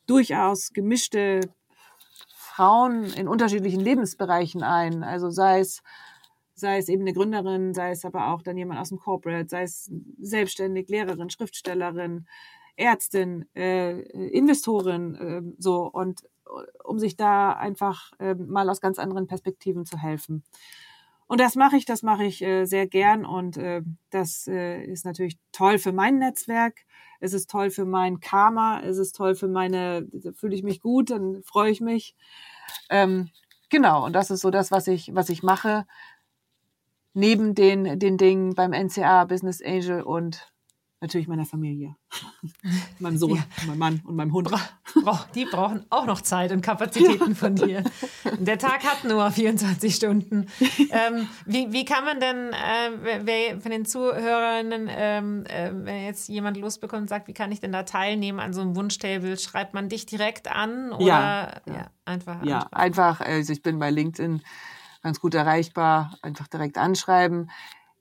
durchaus 0.06 0.72
gemischte 0.74 1.40
Frauen 2.56 3.04
in 3.12 3.28
unterschiedlichen 3.28 3.80
Lebensbereichen 3.80 4.62
ein. 4.62 5.04
Also 5.04 5.28
sei 5.28 5.60
es, 5.60 5.82
sei 6.54 6.78
es 6.78 6.88
eben 6.88 7.02
eine 7.02 7.12
Gründerin, 7.12 7.74
sei 7.74 7.90
es 7.90 8.06
aber 8.06 8.28
auch 8.28 8.40
dann 8.40 8.56
jemand 8.56 8.80
aus 8.80 8.88
dem 8.88 8.98
Corporate, 8.98 9.46
sei 9.50 9.64
es 9.64 9.92
selbstständig, 10.18 10.88
Lehrerin, 10.88 11.28
Schriftstellerin, 11.28 12.26
Ärztin, 12.76 13.44
äh, 13.54 14.00
Investorin, 14.28 15.14
äh, 15.16 15.42
so 15.58 15.82
und 15.86 16.22
um 16.82 16.98
sich 16.98 17.16
da 17.16 17.52
einfach 17.52 18.12
äh, 18.20 18.34
mal 18.34 18.70
aus 18.70 18.80
ganz 18.80 18.98
anderen 18.98 19.26
Perspektiven 19.26 19.84
zu 19.84 19.98
helfen. 19.98 20.42
Und 21.28 21.40
das 21.40 21.56
mache 21.56 21.76
ich, 21.76 21.84
das 21.84 22.02
mache 22.02 22.24
ich 22.24 22.42
äh, 22.42 22.66
sehr 22.66 22.86
gern 22.86 23.24
und 23.24 23.56
äh, 23.56 23.82
das 24.10 24.46
äh, 24.46 24.84
ist 24.84 25.04
natürlich 25.04 25.38
toll 25.50 25.78
für 25.78 25.92
mein 25.92 26.18
Netzwerk. 26.18 26.84
Es 27.18 27.32
ist 27.32 27.50
toll 27.50 27.70
für 27.70 27.84
mein 27.84 28.20
Karma, 28.20 28.80
es 28.80 28.98
ist 28.98 29.16
toll 29.16 29.34
für 29.34 29.48
meine, 29.48 30.06
fühle 30.34 30.54
ich 30.54 30.62
mich 30.62 30.80
gut, 30.80 31.10
dann 31.10 31.42
freue 31.42 31.70
ich 31.70 31.80
mich. 31.80 32.14
Ähm, 32.90 33.30
genau, 33.70 34.04
und 34.04 34.12
das 34.12 34.30
ist 34.30 34.40
so 34.40 34.50
das, 34.50 34.70
was 34.70 34.86
ich, 34.86 35.14
was 35.14 35.28
ich 35.28 35.42
mache. 35.42 35.86
Neben 37.12 37.54
den, 37.54 37.98
den 37.98 38.18
Dingen 38.18 38.54
beim 38.54 38.72
NCA, 38.72 39.24
Business 39.24 39.62
Angel 39.62 40.02
und 40.02 40.52
natürlich 41.00 41.28
meiner 41.28 41.44
Familie. 41.44 41.96
meinem 42.98 43.18
Sohn, 43.18 43.36
ja. 43.36 43.44
meinem 43.66 43.78
Mann 43.78 44.02
und 44.04 44.16
meinem 44.16 44.32
Hund. 44.32 44.48
Bra 44.48 44.60
die 45.34 45.44
brauchen 45.44 45.84
auch 45.90 46.06
noch 46.06 46.20
Zeit 46.20 46.52
und 46.52 46.62
Kapazitäten 46.62 47.34
von 47.34 47.54
dir. 47.54 47.84
Der 48.38 48.58
Tag 48.58 48.84
hat 48.84 49.04
nur 49.04 49.30
24 49.30 49.94
Stunden. 49.94 50.46
Ähm, 50.90 51.28
wie, 51.44 51.72
wie 51.72 51.84
kann 51.84 52.04
man 52.04 52.20
denn, 52.20 52.52
äh, 52.52 53.20
wer 53.24 53.60
von 53.60 53.70
den 53.70 53.84
Zuhörerinnen, 53.84 54.88
ähm, 54.90 55.44
äh, 55.46 55.70
wenn 55.72 56.04
jetzt 56.04 56.28
jemand 56.28 56.56
Lust 56.56 56.80
bekommt 56.80 57.02
und 57.02 57.08
sagt, 57.08 57.28
wie 57.28 57.34
kann 57.34 57.52
ich 57.52 57.60
denn 57.60 57.72
da 57.72 57.82
teilnehmen 57.82 58.40
an 58.40 58.52
so 58.52 58.60
einem 58.60 58.76
Wunschtable, 58.76 59.38
schreibt 59.38 59.74
man 59.74 59.88
dich 59.88 60.06
direkt 60.06 60.50
an 60.50 60.92
oder 60.92 61.06
ja, 61.06 61.52
ja. 61.66 61.90
einfach? 62.04 62.44
Ja, 62.44 62.58
ansprechen? 62.58 62.74
einfach. 62.74 63.20
Also 63.20 63.52
ich 63.52 63.62
bin 63.62 63.78
bei 63.78 63.90
LinkedIn 63.90 64.42
ganz 65.02 65.20
gut 65.20 65.34
erreichbar, 65.34 66.16
einfach 66.22 66.48
direkt 66.48 66.78
anschreiben 66.78 67.50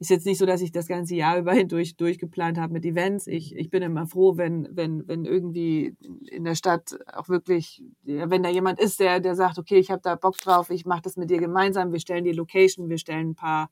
ist 0.05 0.09
jetzt 0.09 0.25
nicht 0.25 0.37
so, 0.37 0.45
dass 0.45 0.61
ich 0.61 0.71
das 0.71 0.87
ganze 0.87 1.15
Jahr 1.15 1.37
über 1.37 1.53
hindurch 1.53 1.97
durchgeplant 1.97 2.57
habe 2.57 2.73
mit 2.73 2.85
Events. 2.85 3.27
Ich, 3.27 3.55
ich 3.55 3.69
bin 3.69 3.81
immer 3.81 4.05
froh, 4.05 4.37
wenn, 4.37 4.67
wenn, 4.71 5.07
wenn 5.07 5.25
irgendwie 5.25 5.95
in 6.27 6.43
der 6.43 6.55
Stadt 6.55 6.97
auch 7.11 7.27
wirklich, 7.27 7.83
wenn 8.03 8.43
da 8.43 8.49
jemand 8.49 8.79
ist, 8.79 8.99
der, 8.99 9.19
der 9.19 9.35
sagt, 9.35 9.57
okay, 9.57 9.77
ich 9.77 9.91
habe 9.91 10.01
da 10.03 10.15
Bock 10.15 10.37
drauf, 10.37 10.69
ich 10.69 10.85
mache 10.85 11.01
das 11.01 11.17
mit 11.17 11.29
dir 11.29 11.39
gemeinsam, 11.39 11.91
wir 11.91 11.99
stellen 11.99 12.23
die 12.23 12.31
Location, 12.31 12.89
wir 12.89 12.97
stellen 12.97 13.31
ein 13.31 13.35
paar 13.35 13.69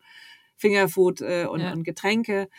Fingerfood 0.56 1.22
äh, 1.22 1.46
und, 1.46 1.62
ja. 1.62 1.72
und 1.72 1.84
Getränke. 1.84 2.50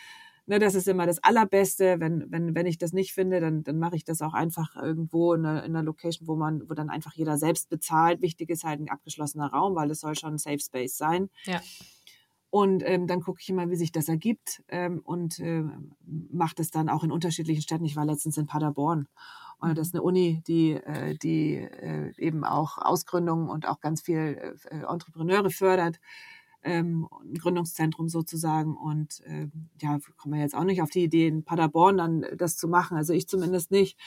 Ne, 0.47 0.59
das 0.59 0.75
ist 0.75 0.87
immer 0.87 1.07
das 1.07 1.23
Allerbeste. 1.23 1.99
Wenn, 1.99 2.25
wenn, 2.29 2.53
wenn 2.53 2.67
ich 2.67 2.77
das 2.77 2.93
nicht 2.93 3.13
finde, 3.13 3.39
dann, 3.39 3.63
dann 3.63 3.79
mache 3.79 3.95
ich 3.95 4.03
das 4.03 4.21
auch 4.21 4.33
einfach 4.33 4.75
irgendwo 4.75 5.33
in 5.33 5.45
einer, 5.45 5.63
in 5.63 5.75
einer 5.75 5.83
Location, 5.83 6.27
wo 6.27 6.35
man, 6.35 6.69
wo 6.69 6.75
dann 6.75 6.91
einfach 6.91 7.13
jeder 7.13 7.37
selbst 7.37 7.69
bezahlt. 7.69 8.21
Wichtig 8.21 8.51
ist 8.51 8.63
halt 8.63 8.79
ein 8.79 8.89
abgeschlossener 8.89 9.47
Raum, 9.47 9.75
weil 9.75 9.89
es 9.89 10.01
soll 10.01 10.15
schon 10.15 10.35
ein 10.35 10.37
Safe 10.37 10.59
Space 10.59 10.97
sein. 10.97 11.29
Ja. 11.45 11.61
Und 12.55 12.83
ähm, 12.85 13.05
dann 13.05 13.21
gucke 13.21 13.41
ich 13.41 13.49
immer, 13.49 13.69
wie 13.69 13.75
sich 13.75 13.91
das 13.91 14.07
ergibt 14.07 14.63
ähm, 14.69 15.01
und 15.03 15.39
äh, 15.39 15.65
mache 16.31 16.55
das 16.55 16.71
dann 16.71 16.87
auch 16.87 17.03
in 17.03 17.11
unterschiedlichen 17.11 17.61
Städten. 17.61 17.83
Ich 17.83 17.97
war 17.97 18.05
letztens 18.05 18.37
in 18.37 18.47
Paderborn. 18.47 19.09
Und 19.59 19.77
das 19.77 19.87
ist 19.87 19.93
eine 19.93 20.03
Uni, 20.03 20.41
die, 20.47 20.71
äh, 20.71 21.17
die 21.17 21.55
äh, 21.55 22.13
eben 22.15 22.45
auch 22.45 22.77
Ausgründungen 22.77 23.49
und 23.49 23.67
auch 23.67 23.81
ganz 23.81 24.01
viel 24.03 24.55
äh, 24.71 24.85
Entrepreneure 24.89 25.49
fördert. 25.49 25.99
Ähm, 26.63 27.09
ein 27.25 27.33
Gründungszentrum 27.33 28.07
sozusagen. 28.07 28.77
Und 28.77 29.19
äh, 29.25 29.49
ja, 29.81 29.99
kommen 30.15 30.35
wir 30.35 30.39
jetzt 30.39 30.55
auch 30.55 30.63
nicht 30.63 30.81
auf 30.81 30.91
die 30.91 31.03
Idee, 31.03 31.27
in 31.27 31.43
Paderborn 31.43 31.97
dann 31.97 32.25
das 32.37 32.55
zu 32.55 32.69
machen. 32.69 32.95
Also 32.95 33.11
ich 33.11 33.27
zumindest 33.27 33.69
nicht. 33.69 33.99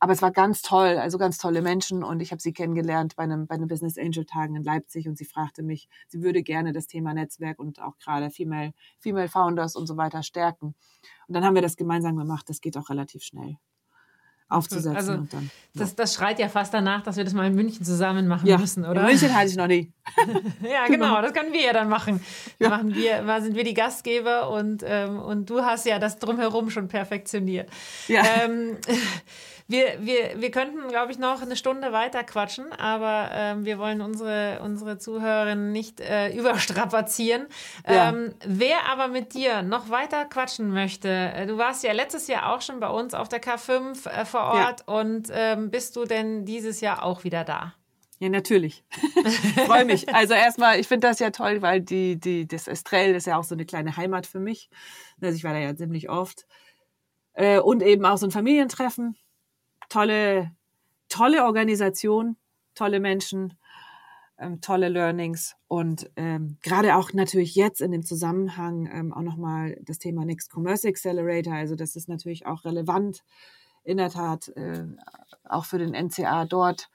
Aber 0.00 0.12
es 0.12 0.22
war 0.22 0.30
ganz 0.30 0.62
toll, 0.62 0.96
also 0.98 1.18
ganz 1.18 1.38
tolle 1.38 1.60
Menschen 1.62 2.04
und 2.04 2.20
ich 2.20 2.30
habe 2.30 2.40
sie 2.40 2.52
kennengelernt 2.52 3.16
bei 3.16 3.24
einem, 3.24 3.46
bei 3.46 3.56
einem 3.56 3.68
Business 3.68 3.98
Angel 3.98 4.24
Tagen 4.24 4.54
in 4.54 4.62
Leipzig 4.62 5.08
und 5.08 5.18
sie 5.18 5.24
fragte 5.24 5.62
mich, 5.62 5.88
sie 6.06 6.22
würde 6.22 6.42
gerne 6.42 6.72
das 6.72 6.86
Thema 6.86 7.14
Netzwerk 7.14 7.58
und 7.58 7.80
auch 7.80 7.98
gerade 7.98 8.30
Female, 8.30 8.72
Female 9.00 9.28
Founders 9.28 9.74
und 9.76 9.86
so 9.86 9.96
weiter 9.96 10.22
stärken. 10.22 10.74
Und 11.26 11.34
dann 11.34 11.44
haben 11.44 11.54
wir 11.54 11.62
das 11.62 11.76
gemeinsam 11.76 12.16
gemacht. 12.16 12.48
Das 12.48 12.60
geht 12.60 12.76
auch 12.76 12.90
relativ 12.90 13.22
schnell 13.22 13.56
aufzusetzen. 14.48 14.96
Also, 14.96 15.12
und 15.12 15.32
dann, 15.32 15.50
ja. 15.74 15.80
das, 15.80 15.94
das 15.94 16.14
schreit 16.14 16.38
ja 16.38 16.48
fast 16.48 16.72
danach, 16.72 17.02
dass 17.02 17.16
wir 17.16 17.24
das 17.24 17.34
mal 17.34 17.46
in 17.46 17.54
München 17.54 17.84
zusammen 17.84 18.26
machen 18.26 18.46
ja, 18.46 18.58
müssen, 18.58 18.84
oder? 18.84 19.02
In 19.02 19.06
München 19.06 19.34
hatte 19.34 19.48
ich 19.48 19.56
noch 19.56 19.66
nie. 19.66 19.92
ja, 20.62 20.86
genau, 20.86 21.06
genau, 21.08 21.22
das 21.22 21.32
können 21.32 21.52
wir 21.52 21.62
ja 21.62 21.72
dann 21.72 21.88
machen. 21.88 22.20
Ja. 22.58 22.70
Machen 22.70 22.94
wir, 22.94 23.40
sind 23.40 23.56
wir 23.56 23.64
die 23.64 23.74
Gastgeber 23.74 24.50
und, 24.50 24.82
ähm, 24.86 25.18
und 25.18 25.50
du 25.50 25.62
hast 25.62 25.86
ja 25.86 25.98
das 25.98 26.18
drumherum 26.18 26.70
schon 26.70 26.88
perfektioniert. 26.88 27.68
Ja. 28.08 28.22
Ähm, 28.42 28.78
wir, 29.68 29.98
wir, 30.00 30.40
wir 30.40 30.50
könnten, 30.50 30.88
glaube 30.88 31.12
ich, 31.12 31.18
noch 31.18 31.42
eine 31.42 31.54
Stunde 31.54 31.92
weiter 31.92 32.24
quatschen, 32.24 32.72
aber 32.72 33.28
ähm, 33.32 33.66
wir 33.66 33.78
wollen 33.78 34.00
unsere, 34.00 34.60
unsere 34.64 34.96
Zuhörerinnen 34.96 35.72
nicht 35.72 36.00
äh, 36.00 36.30
überstrapazieren. 36.36 37.46
Ja. 37.86 38.08
Ähm, 38.08 38.34
wer 38.46 38.88
aber 38.90 39.08
mit 39.08 39.34
dir 39.34 39.62
noch 39.62 39.90
weiter 39.90 40.24
quatschen 40.24 40.72
möchte, 40.72 41.08
äh, 41.08 41.46
du 41.46 41.58
warst 41.58 41.84
ja 41.84 41.92
letztes 41.92 42.28
Jahr 42.28 42.54
auch 42.54 42.62
schon 42.62 42.80
bei 42.80 42.88
uns 42.88 43.12
auf 43.12 43.28
der 43.28 43.42
K5 43.42 44.08
äh, 44.08 44.24
vor 44.38 44.54
Ort 44.54 44.84
ja. 44.86 44.94
und 44.94 45.28
ähm, 45.32 45.70
bist 45.70 45.96
du 45.96 46.04
denn 46.04 46.44
dieses 46.44 46.80
Jahr 46.80 47.02
auch 47.02 47.24
wieder 47.24 47.44
da? 47.44 47.74
Ja, 48.20 48.28
natürlich. 48.28 48.84
Freue 49.66 49.84
mich. 49.84 50.12
Also 50.12 50.34
erstmal, 50.34 50.80
ich 50.80 50.88
finde 50.88 51.06
das 51.06 51.20
ja 51.20 51.30
toll, 51.30 51.62
weil 51.62 51.80
die, 51.80 52.18
die, 52.18 52.48
das 52.48 52.66
Estrell 52.66 53.14
ist 53.14 53.26
ja 53.26 53.38
auch 53.38 53.44
so 53.44 53.54
eine 53.54 53.64
kleine 53.64 53.96
Heimat 53.96 54.26
für 54.26 54.40
mich. 54.40 54.70
Also 55.20 55.36
ich 55.36 55.44
war 55.44 55.52
da 55.52 55.60
ja 55.60 55.76
ziemlich 55.76 56.08
oft. 56.08 56.46
Äh, 57.34 57.60
und 57.60 57.82
eben 57.82 58.04
auch 58.04 58.18
so 58.18 58.26
ein 58.26 58.32
Familientreffen 58.32 59.16
tolle, 59.88 60.50
tolle 61.08 61.44
Organisation, 61.44 62.36
tolle 62.74 62.98
Menschen, 62.98 63.56
ähm, 64.38 64.60
tolle 64.60 64.88
Learnings 64.88 65.54
und 65.66 66.10
ähm, 66.16 66.58
gerade 66.62 66.96
auch 66.96 67.12
natürlich 67.12 67.54
jetzt 67.54 67.80
in 67.80 67.90
dem 67.90 68.04
Zusammenhang 68.04 68.88
ähm, 68.92 69.12
auch 69.12 69.22
nochmal 69.22 69.76
das 69.82 69.98
Thema 69.98 70.24
Next 70.24 70.52
Commerce 70.54 70.86
Accelerator. 70.86 71.54
Also 71.54 71.74
das 71.74 71.96
ist 71.96 72.08
natürlich 72.08 72.46
auch 72.46 72.64
relevant, 72.64 73.24
in 73.88 73.96
der 73.96 74.10
Tat 74.10 74.48
äh, 74.48 74.84
auch 75.48 75.64
für 75.64 75.78
den 75.78 75.94
NCA 75.94 76.44
dort 76.44 76.90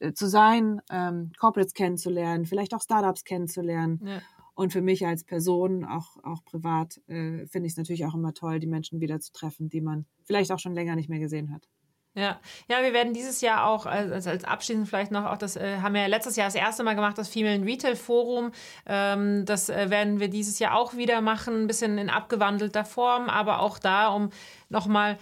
äh, 0.00 0.12
zu 0.12 0.26
sein, 0.28 0.82
ähm, 0.90 1.30
Corporates 1.38 1.74
kennenzulernen, 1.74 2.44
vielleicht 2.44 2.74
auch 2.74 2.82
Startups 2.82 3.22
kennenzulernen. 3.22 4.00
Ja. 4.04 4.20
Und 4.54 4.72
für 4.72 4.82
mich 4.82 5.06
als 5.06 5.24
Person, 5.24 5.84
auch, 5.84 6.16
auch 6.24 6.44
privat, 6.44 6.98
äh, 7.06 7.46
finde 7.46 7.66
ich 7.66 7.72
es 7.72 7.76
natürlich 7.76 8.04
auch 8.04 8.14
immer 8.14 8.34
toll, 8.34 8.58
die 8.58 8.66
Menschen 8.66 9.00
wieder 9.00 9.20
zu 9.20 9.32
treffen, 9.32 9.68
die 9.68 9.80
man 9.80 10.06
vielleicht 10.24 10.50
auch 10.50 10.58
schon 10.58 10.74
länger 10.74 10.96
nicht 10.96 11.08
mehr 11.08 11.20
gesehen 11.20 11.52
hat. 11.52 11.68
Ja, 12.16 12.40
ja, 12.68 12.82
wir 12.82 12.92
werden 12.92 13.12
dieses 13.12 13.40
Jahr 13.40 13.66
auch 13.66 13.86
als, 13.86 14.26
als 14.26 14.44
abschließend 14.44 14.88
vielleicht 14.88 15.10
noch 15.10 15.24
auch 15.24 15.36
das 15.36 15.56
äh, 15.56 15.78
haben 15.78 15.94
wir 15.94 16.02
ja 16.02 16.06
letztes 16.06 16.36
Jahr 16.36 16.46
das 16.46 16.54
erste 16.54 16.84
Mal 16.84 16.94
gemacht, 16.94 17.18
das 17.18 17.28
Female 17.28 17.64
Retail 17.64 17.96
Forum. 17.96 18.52
Ähm, 18.86 19.44
das 19.44 19.68
äh, 19.68 19.90
werden 19.90 20.20
wir 20.20 20.28
dieses 20.28 20.60
Jahr 20.60 20.76
auch 20.76 20.94
wieder 20.94 21.20
machen, 21.20 21.62
ein 21.62 21.66
bisschen 21.66 21.98
in 21.98 22.10
abgewandelter 22.10 22.84
Form, 22.84 23.28
aber 23.28 23.60
auch 23.60 23.80
da, 23.80 24.08
um 24.08 24.30
nochmal 24.68 25.18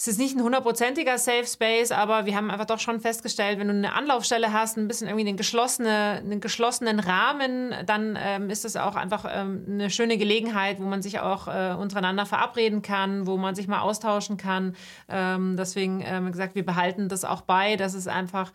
es 0.00 0.08
ist 0.08 0.18
nicht 0.18 0.34
ein 0.34 0.42
hundertprozentiger 0.42 1.18
Safe 1.18 1.44
Space, 1.46 1.92
aber 1.92 2.24
wir 2.24 2.34
haben 2.34 2.50
einfach 2.50 2.64
doch 2.64 2.78
schon 2.78 3.00
festgestellt, 3.00 3.58
wenn 3.58 3.68
du 3.68 3.74
eine 3.74 3.92
Anlaufstelle 3.92 4.50
hast, 4.50 4.78
ein 4.78 4.88
bisschen 4.88 5.08
irgendwie 5.08 5.28
einen, 5.28 5.36
geschlossene, 5.36 6.22
einen 6.24 6.40
geschlossenen 6.40 7.00
Rahmen, 7.00 7.74
dann 7.84 8.18
ähm, 8.18 8.48
ist 8.48 8.64
es 8.64 8.76
auch 8.76 8.96
einfach 8.96 9.26
ähm, 9.30 9.66
eine 9.68 9.90
schöne 9.90 10.16
Gelegenheit, 10.16 10.80
wo 10.80 10.84
man 10.84 11.02
sich 11.02 11.20
auch 11.20 11.48
äh, 11.48 11.74
untereinander 11.78 12.24
verabreden 12.24 12.80
kann, 12.80 13.26
wo 13.26 13.36
man 13.36 13.54
sich 13.54 13.68
mal 13.68 13.80
austauschen 13.80 14.38
kann. 14.38 14.74
Ähm, 15.10 15.56
deswegen 15.58 16.02
ähm, 16.02 16.32
gesagt, 16.32 16.54
wir 16.54 16.64
behalten 16.64 17.10
das 17.10 17.26
auch 17.26 17.42
bei, 17.42 17.76
dass 17.76 17.92
es 17.92 18.08
einfach 18.08 18.52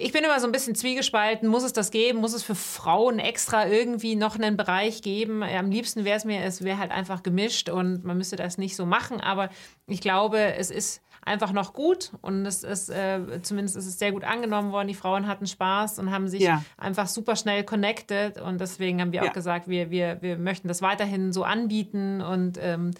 ich 0.00 0.12
bin 0.12 0.22
immer 0.22 0.38
so 0.38 0.46
ein 0.46 0.52
bisschen 0.52 0.76
zwiegespalten. 0.76 1.48
Muss 1.48 1.64
es 1.64 1.72
das 1.72 1.90
geben? 1.90 2.20
Muss 2.20 2.32
es 2.32 2.44
für 2.44 2.54
Frauen 2.54 3.18
extra 3.18 3.66
irgendwie 3.66 4.14
noch 4.14 4.36
einen 4.36 4.56
Bereich 4.56 5.02
geben? 5.02 5.42
Am 5.42 5.72
liebsten 5.72 6.04
wäre 6.04 6.16
es 6.16 6.24
mir, 6.24 6.40
es 6.44 6.62
wäre 6.62 6.78
halt 6.78 6.92
einfach 6.92 7.24
gemischt 7.24 7.68
und 7.68 8.04
man 8.04 8.16
müsste 8.16 8.36
das 8.36 8.58
nicht 8.58 8.76
so 8.76 8.86
machen. 8.86 9.20
Aber 9.20 9.50
ich 9.88 10.00
glaube, 10.00 10.54
es 10.54 10.70
ist 10.70 11.02
einfach 11.28 11.52
noch 11.52 11.74
gut 11.74 12.12
und 12.22 12.46
es 12.46 12.64
ist 12.64 12.88
äh, 12.88 13.42
zumindest 13.42 13.76
ist 13.76 13.86
es 13.86 13.98
sehr 13.98 14.12
gut 14.12 14.24
angenommen 14.24 14.72
worden. 14.72 14.88
Die 14.88 14.94
Frauen 14.94 15.26
hatten 15.26 15.46
Spaß 15.46 15.98
und 15.98 16.10
haben 16.10 16.28
sich 16.28 16.42
ja. 16.42 16.64
einfach 16.76 17.06
super 17.06 17.36
schnell 17.36 17.64
connected 17.64 18.40
und 18.40 18.60
deswegen 18.60 19.00
haben 19.00 19.12
wir 19.12 19.22
ja. 19.22 19.28
auch 19.28 19.34
gesagt, 19.34 19.68
wir, 19.68 19.90
wir, 19.90 20.22
wir 20.22 20.38
möchten 20.38 20.68
das 20.68 20.82
weiterhin 20.82 21.32
so 21.32 21.44
anbieten 21.44 22.22
und 22.22 22.58
ähm, 22.60 22.92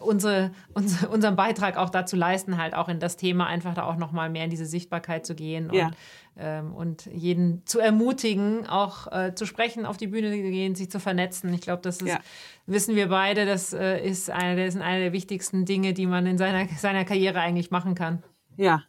unsere, 0.00 0.50
unsere, 0.74 1.08
unseren 1.08 1.36
Beitrag 1.36 1.76
auch 1.76 1.90
dazu 1.90 2.16
leisten, 2.16 2.58
halt 2.58 2.74
auch 2.74 2.88
in 2.88 2.98
das 2.98 3.16
Thema 3.16 3.46
einfach 3.46 3.74
da 3.74 3.84
auch 3.84 3.96
nochmal 3.96 4.30
mehr 4.30 4.44
in 4.44 4.50
diese 4.50 4.66
Sichtbarkeit 4.66 5.24
zu 5.24 5.34
gehen 5.34 5.70
und, 5.70 5.94
ähm, 6.36 6.74
und 6.74 7.06
jeden 7.06 7.64
zu 7.66 7.78
ermutigen, 7.78 8.66
auch 8.66 9.10
äh, 9.12 9.34
zu 9.34 9.46
sprechen, 9.46 9.86
auf 9.86 9.96
die 9.96 10.06
Bühne 10.06 10.30
zu 10.30 10.36
gehen, 10.36 10.74
sich 10.74 10.90
zu 10.90 11.00
vernetzen. 11.00 11.52
Ich 11.54 11.62
glaube, 11.62 11.82
das 11.82 12.00
ist, 12.00 12.08
ja. 12.08 12.20
wissen 12.66 12.96
wir 12.96 13.08
beide, 13.08 13.46
das 13.46 13.72
äh, 13.72 13.98
ist 14.06 14.30
eine, 14.30 14.64
das 14.64 14.74
sind 14.74 14.82
eine 14.82 15.00
der 15.00 15.12
wichtigsten 15.12 15.64
Dinge, 15.64 15.92
die 15.92 16.06
man 16.06 16.26
in 16.26 16.38
seiner, 16.38 16.68
seiner 16.68 17.04
Karriere 17.04 17.40
eigentlich 17.40 17.70
machen 17.70 17.94
kann. 17.94 18.22
Ja, 18.56 18.82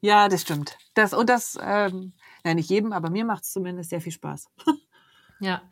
ja, 0.00 0.28
das 0.28 0.42
stimmt. 0.42 0.78
Das, 0.94 1.12
und 1.12 1.28
das, 1.28 1.58
ähm, 1.60 2.12
ja, 2.44 2.54
nicht 2.54 2.70
jedem, 2.70 2.92
aber 2.92 3.10
mir 3.10 3.24
macht 3.24 3.44
es 3.44 3.52
zumindest 3.52 3.90
sehr 3.90 4.00
viel 4.00 4.12
Spaß. 4.12 4.48
ja. 5.40 5.62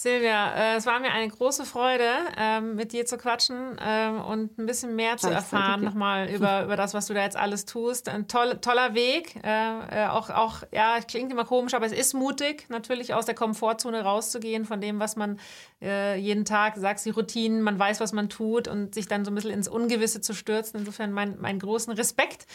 Silvia, 0.00 0.54
äh, 0.54 0.76
es 0.76 0.86
war 0.86 0.98
mir 0.98 1.12
eine 1.12 1.28
große 1.28 1.66
Freude, 1.66 2.08
ähm, 2.38 2.74
mit 2.74 2.92
dir 2.92 3.04
zu 3.04 3.18
quatschen 3.18 3.76
ähm, 3.84 4.22
und 4.22 4.56
ein 4.56 4.64
bisschen 4.64 4.96
mehr 4.96 5.18
zu 5.18 5.28
erfahren 5.28 5.84
nochmal 5.84 6.30
über, 6.34 6.64
über 6.64 6.74
das, 6.74 6.94
was 6.94 7.04
du 7.04 7.12
da 7.12 7.22
jetzt 7.22 7.36
alles 7.36 7.66
tust. 7.66 8.08
Ein 8.08 8.26
toll, 8.26 8.56
toller 8.62 8.94
Weg. 8.94 9.36
Äh, 9.44 10.04
äh, 10.04 10.06
auch, 10.06 10.30
auch, 10.30 10.62
ja, 10.72 11.00
klingt 11.06 11.30
immer 11.30 11.44
komisch, 11.44 11.74
aber 11.74 11.84
es 11.84 11.92
ist 11.92 12.14
mutig, 12.14 12.64
natürlich 12.70 13.12
aus 13.12 13.26
der 13.26 13.34
Komfortzone 13.34 14.00
rauszugehen, 14.00 14.64
von 14.64 14.80
dem, 14.80 15.00
was 15.00 15.16
man 15.16 15.38
äh, 15.82 16.16
jeden 16.16 16.44
Tag, 16.44 16.76
sagst 16.76 17.06
die 17.06 17.10
Routinen, 17.10 17.62
man 17.62 17.78
weiß, 17.78 18.00
was 18.00 18.12
man 18.12 18.28
tut 18.28 18.68
und 18.68 18.94
sich 18.94 19.08
dann 19.08 19.24
so 19.24 19.30
ein 19.30 19.34
bisschen 19.34 19.50
ins 19.50 19.68
Ungewisse 19.68 20.20
zu 20.20 20.34
stürzen. 20.34 20.80
Insofern 20.80 21.12
mein, 21.12 21.40
meinen 21.40 21.58
großen 21.58 21.92
Respekt. 21.94 22.46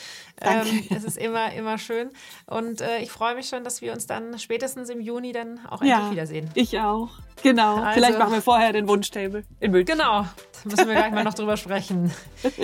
Ähm, 0.42 0.88
es 0.96 1.04
ist 1.04 1.18
immer, 1.18 1.54
immer 1.54 1.78
schön. 1.78 2.10
Und 2.46 2.82
äh, 2.82 3.00
ich 3.00 3.12
freue 3.12 3.36
mich 3.36 3.48
schon, 3.48 3.64
dass 3.64 3.82
wir 3.82 3.94
uns 3.94 4.06
dann 4.06 4.38
spätestens 4.38 4.90
im 4.90 5.02
Juni 5.02 5.32
dann 5.32 5.60
auch 5.68 5.82
endlich 5.82 5.90
ja, 5.90 6.12
wiedersehen. 6.12 6.50
Ich 6.54 6.80
auch. 6.80 7.10
Genau. 7.42 7.76
Also, 7.76 8.00
Vielleicht 8.00 8.20
machen 8.20 8.34
wir 8.34 8.42
vorher 8.42 8.74
den 8.74 8.88
Wunschtable 8.88 9.44
in 9.60 9.72
München. 9.72 9.98
Genau. 9.98 10.22
Da 10.22 10.30
müssen 10.64 10.88
wir 10.88 10.96
gleich 10.96 11.12
mal 11.12 11.24
noch 11.24 11.34
drüber 11.34 11.58
sprechen. 11.58 12.12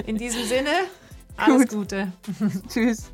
In 0.05 0.17
diesem 0.17 0.43
Sinne, 0.43 0.69
alles 1.37 1.67
Gut. 1.67 1.69
Gute. 1.69 2.11
Tschüss. 2.67 3.11